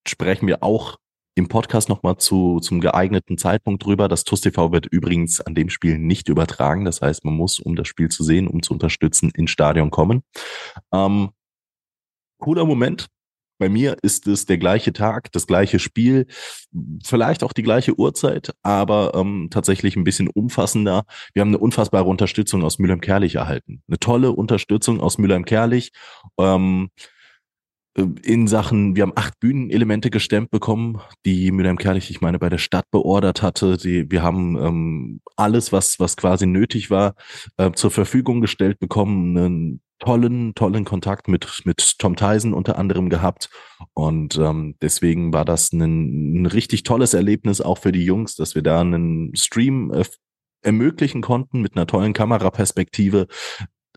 sprechen 0.07 0.47
wir 0.47 0.63
auch 0.63 0.99
im 1.35 1.49
Podcast 1.49 1.89
nochmal 1.89 2.17
zu, 2.17 2.61
zum 2.61 2.81
geeigneten 2.81 3.39
Zeitpunkt 3.39 3.85
drüber. 3.85 4.09
Das 4.09 4.25
TUS 4.25 4.41
TV 4.41 4.73
wird 4.73 4.87
übrigens 4.87 5.41
an 5.41 5.55
dem 5.55 5.69
Spiel 5.69 5.99
nicht 5.99 6.29
übertragen. 6.29 6.85
Das 6.85 7.01
heißt, 7.01 7.25
man 7.25 7.35
muss, 7.35 7.59
um 7.59 7.77
das 7.77 7.89
Spiel 7.89 8.09
zu 8.09 8.23
sehen, 8.23 8.47
um 8.47 8.63
zu 8.63 8.73
unterstützen, 8.73 9.31
ins 9.35 9.51
Stadion 9.51 9.91
kommen. 9.91 10.23
Ähm, 10.93 11.31
cooler 12.39 12.65
Moment. 12.65 13.09
Bei 13.59 13.69
mir 13.69 13.97
ist 14.03 14.27
es 14.27 14.47
der 14.47 14.59
gleiche 14.59 14.93
Tag, 14.93 15.31
das 15.31 15.47
gleiche 15.47 15.79
Spiel, 15.79 16.27
vielleicht 17.05 17.45
auch 17.45 17.53
die 17.53 17.63
gleiche 17.63 17.97
Uhrzeit, 17.97 18.53
aber 18.63 19.13
ähm, 19.15 19.49
tatsächlich 19.51 19.95
ein 19.95 20.03
bisschen 20.03 20.29
umfassender. 20.29 21.05
Wir 21.35 21.41
haben 21.41 21.51
eine 21.51 21.59
unfassbare 21.59 22.05
Unterstützung 22.05 22.65
aus 22.65 22.81
Mülheim-Kerlich 22.81 23.37
erhalten. 23.37 23.83
Eine 23.87 24.01
tolle 24.01 24.33
Unterstützung 24.33 25.01
aus 25.01 25.19
Mülheim-Kerlich. 25.19 25.93
Ähm, 26.37 26.91
in 27.97 28.49
Sachen, 28.49 28.97
wir 28.97 29.03
haben 29.03 29.13
acht 29.15 29.39
Bühnenelemente 29.39 30.11
gestemmt 30.11 30.51
bekommen, 30.51 31.01
die 31.25 31.53
Mülheim 31.53 31.79
Kerlich, 31.79 32.11
ich 32.11 32.21
meine, 32.21 32.39
bei 32.39 32.49
der 32.49 32.59
Stadt 32.59 32.91
beordert 32.91 33.43
hatte. 33.43 33.77
Die, 33.77 34.11
wir 34.11 34.23
haben 34.23 34.57
ähm, 34.59 35.21
alles, 35.37 35.73
was, 35.73 36.01
was 36.01 36.17
quasi 36.17 36.47
nötig 36.47 36.91
war, 36.91 37.15
äh, 37.57 37.71
zur 37.73 37.91
Verfügung 37.91 38.41
gestellt 38.41 38.81
bekommen. 38.81 39.39
Einen 39.39 39.81
tollen, 40.01 40.55
tollen 40.55 40.85
Kontakt 40.85 41.29
mit, 41.29 41.63
mit 41.65 41.99
Tom 41.99 42.17
Tyson 42.17 42.53
unter 42.53 42.79
anderem 42.79 43.11
gehabt. 43.11 43.49
Und 43.95 44.37
ähm, 44.39 44.75
deswegen 44.83 45.33
war 45.33 45.45
das 45.45 45.73
ein, 45.73 46.43
ein 46.43 46.47
richtig 46.47 46.83
tolles 46.83 47.15
Erlebnis 47.15 47.61
auch 47.61 47.79
für 47.79 47.93
die 47.93 48.05
Jungs, 48.05 48.35
dass 48.35 48.57
wir 48.57 48.63
da 48.63 48.81
einen 48.81 49.35
Stream 49.37 49.93
äh, 49.93 50.05
ermöglichen 50.63 51.21
konnten 51.21 51.61
mit 51.61 51.77
einer 51.77 51.87
tollen 51.87 52.13
Kameraperspektive, 52.13 53.29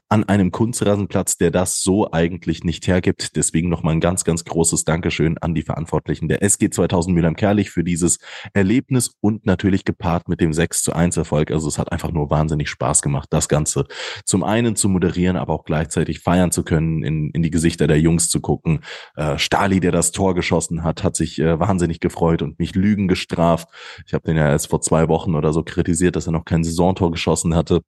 an 0.09 0.23
einem 0.23 0.51
Kunstrasenplatz, 0.51 1.37
der 1.37 1.51
das 1.51 1.81
so 1.81 2.11
eigentlich 2.11 2.63
nicht 2.63 2.87
hergibt. 2.87 3.35
Deswegen 3.35 3.67
nochmal 3.67 3.93
ein 3.93 3.99
ganz, 3.99 4.23
ganz 4.23 4.45
großes 4.45 4.85
Dankeschön 4.85 5.37
an 5.39 5.53
die 5.53 5.63
Verantwortlichen 5.63 6.29
der 6.29 6.41
SG 6.41 6.69
2000 6.69 7.13
Mülheim-Kerlich 7.13 7.71
für 7.71 7.83
dieses 7.83 8.19
Erlebnis 8.53 9.11
und 9.19 9.45
natürlich 9.45 9.83
gepaart 9.83 10.29
mit 10.29 10.39
dem 10.39 10.53
6 10.53 10.83
zu 10.83 10.93
1 10.93 11.17
Erfolg. 11.17 11.51
Also 11.51 11.67
es 11.67 11.77
hat 11.77 11.91
einfach 11.91 12.11
nur 12.11 12.29
wahnsinnig 12.29 12.69
Spaß 12.69 13.01
gemacht, 13.01 13.27
das 13.31 13.49
Ganze 13.49 13.85
zum 14.23 14.43
einen 14.43 14.77
zu 14.77 14.87
moderieren, 14.87 15.35
aber 15.35 15.53
auch 15.53 15.65
gleichzeitig 15.65 16.21
feiern 16.21 16.51
zu 16.51 16.63
können, 16.63 17.03
in, 17.03 17.31
in 17.31 17.43
die 17.43 17.51
Gesichter 17.51 17.87
der 17.87 17.99
Jungs 17.99 18.29
zu 18.29 18.39
gucken. 18.39 18.79
Äh, 19.15 19.37
Stali, 19.37 19.81
der 19.81 19.91
das 19.91 20.11
Tor 20.11 20.35
geschossen 20.35 20.83
hat, 20.83 21.03
hat 21.03 21.17
sich 21.17 21.39
äh, 21.39 21.59
wahnsinnig 21.59 21.99
gefreut 21.99 22.41
und 22.41 22.59
mich 22.59 22.75
Lügen 22.75 23.09
gestraft. 23.09 23.67
Ich 24.05 24.13
habe 24.13 24.25
den 24.25 24.37
ja 24.37 24.49
erst 24.49 24.69
vor 24.69 24.79
zwei 24.79 25.09
Wochen 25.09 25.35
oder 25.35 25.51
so 25.51 25.63
kritisiert, 25.63 26.15
dass 26.15 26.27
er 26.27 26.31
noch 26.31 26.45
kein 26.45 26.63
Saisontor 26.63 27.11
geschossen 27.11 27.53
hatte 27.53 27.81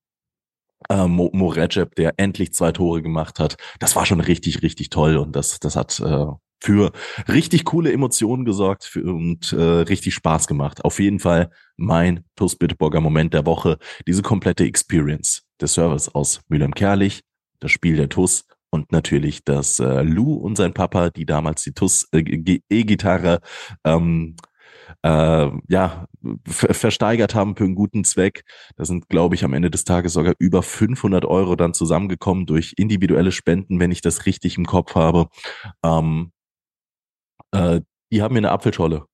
äh, 0.88 1.08
Mo, 1.08 1.30
Mo 1.34 1.48
Recep, 1.48 1.96
der 1.96 2.14
endlich 2.18 2.54
zwei 2.54 2.72
Tore 2.72 3.02
gemacht 3.02 3.40
hat. 3.40 3.58
Das 3.80 3.96
war 3.96 4.06
schon 4.06 4.22
richtig, 4.22 4.62
richtig 4.62 4.90
toll 4.90 5.18
und 5.18 5.36
das, 5.36 5.60
das 5.60 5.76
hat 5.76 6.00
äh, 6.00 6.26
für 6.62 6.92
richtig 7.28 7.66
coole 7.66 7.92
Emotionen 7.92 8.46
gesorgt 8.46 8.84
für, 8.84 9.04
und 9.04 9.54
äh, 9.54 9.62
richtig 9.62 10.14
Spaß 10.14 10.48
gemacht. 10.48 10.84
Auf 10.84 11.00
jeden 11.00 11.20
Fall 11.20 11.50
mein 11.78 12.26
TUS 12.36 12.56
Bitburger 12.56 13.02
Moment 13.02 13.34
der 13.34 13.46
Woche. 13.46 13.78
Diese 14.08 14.22
komplette 14.22 14.66
Experience. 14.66 15.44
Der 15.62 15.68
Service 15.68 16.10
aus 16.10 16.42
Mülheim-Kerlich, 16.48 17.22
das 17.60 17.72
Spiel 17.72 17.96
der 17.96 18.10
TUS 18.10 18.46
und 18.70 18.92
natürlich 18.92 19.44
das 19.44 19.80
äh, 19.80 20.04
Lou 20.04 20.36
und 20.36 20.56
sein 20.56 20.74
Papa, 20.74 21.10
die 21.10 21.26
damals 21.26 21.64
die 21.64 21.74
TUS 21.74 22.08
äh, 22.12 22.60
ähm, 23.84 24.36
äh, 25.04 25.50
ja, 25.68 26.08
versteigert 26.46 27.36
haben 27.36 27.56
für 27.56 27.64
einen 27.64 27.76
guten 27.76 28.04
Zweck. 28.04 28.44
Da 28.76 28.86
sind, 28.86 29.10
glaube 29.10 29.36
ich, 29.36 29.44
am 29.44 29.54
Ende 29.54 29.72
des 29.72 29.84
Tages 29.84 30.14
sogar 30.14 30.34
über 30.40 30.64
500 30.64 31.26
Euro 31.26 31.56
dann 31.56 31.74
zusammengekommen 31.74 32.46
durch 32.46 32.74
individuelle 32.78 33.32
Spenden, 33.32 33.80
wenn 33.80 33.92
ich 33.92 34.02
das 34.02 34.26
richtig 34.26 34.58
im 34.58 34.66
Kopf 34.66 34.96
habe. 34.96 35.28
Ähm, 35.84 36.32
äh, 37.52 37.82
die 38.12 38.22
haben 38.22 38.34
mir 38.34 38.40
eine 38.40 38.52
Apfelscholle 38.52 39.06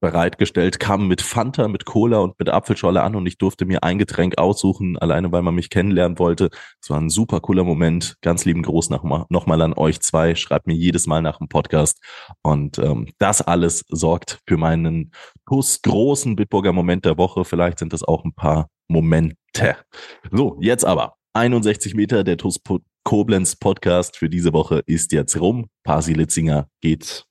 bereitgestellt, 0.00 0.80
kam 0.80 1.06
mit 1.08 1.20
Fanta, 1.20 1.68
mit 1.68 1.84
Cola 1.84 2.18
und 2.18 2.38
mit 2.38 2.48
Apfelscholle 2.48 3.02
an 3.02 3.14
und 3.14 3.26
ich 3.26 3.38
durfte 3.38 3.66
mir 3.66 3.82
ein 3.82 3.98
Getränk 3.98 4.38
aussuchen, 4.38 4.98
alleine 4.98 5.30
weil 5.30 5.42
man 5.42 5.54
mich 5.54 5.70
kennenlernen 5.70 6.18
wollte. 6.18 6.48
Es 6.82 6.90
war 6.90 6.98
ein 6.98 7.10
super 7.10 7.40
cooler 7.40 7.64
Moment. 7.64 8.16
Ganz 8.22 8.44
lieben 8.44 8.62
Gruß 8.62 8.90
nochmal 8.90 9.26
noch 9.28 9.46
mal 9.46 9.60
an 9.60 9.74
euch 9.74 10.00
zwei. 10.00 10.34
Schreibt 10.34 10.66
mir 10.66 10.74
jedes 10.74 11.06
Mal 11.06 11.22
nach 11.22 11.38
dem 11.38 11.48
Podcast. 11.48 12.02
Und 12.42 12.78
ähm, 12.78 13.08
das 13.18 13.42
alles 13.42 13.84
sorgt 13.88 14.40
für 14.46 14.56
meinen 14.56 15.12
großen 15.44 16.36
Bitburger 16.36 16.72
Moment 16.72 17.04
der 17.04 17.18
Woche. 17.18 17.44
Vielleicht 17.44 17.78
sind 17.78 17.92
das 17.92 18.02
auch 18.02 18.24
ein 18.24 18.32
paar 18.32 18.68
Momente. 18.88 19.36
So, 20.30 20.56
jetzt 20.60 20.84
aber 20.84 21.14
61 21.34 21.94
Meter 21.94 22.24
der 22.24 22.36
TUS 22.36 22.60
Koblenz 23.04 23.56
Podcast 23.56 24.16
für 24.16 24.28
diese 24.28 24.52
Woche 24.52 24.82
ist 24.86 25.12
jetzt 25.12 25.38
rum. 25.40 25.66
Pasi 25.84 26.12
Litzinger 26.12 26.68
geht 26.80 27.24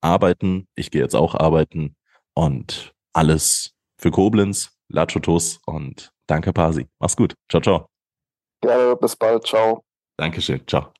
arbeiten. 0.00 0.66
Ich 0.74 0.90
gehe 0.90 1.00
jetzt 1.00 1.14
auch 1.14 1.34
arbeiten 1.34 1.96
und 2.34 2.92
alles 3.12 3.74
für 3.98 4.10
Koblenz, 4.10 4.70
Lachotus 4.88 5.60
und 5.66 6.10
danke 6.26 6.52
Pasi. 6.52 6.88
Mach's 6.98 7.16
gut. 7.16 7.34
Ciao, 7.50 7.60
ciao. 7.60 7.86
Gerne, 8.62 8.96
bis 8.96 9.16
bald. 9.16 9.46
Ciao. 9.46 9.82
Dankeschön. 10.16 10.66
Ciao. 10.66 10.92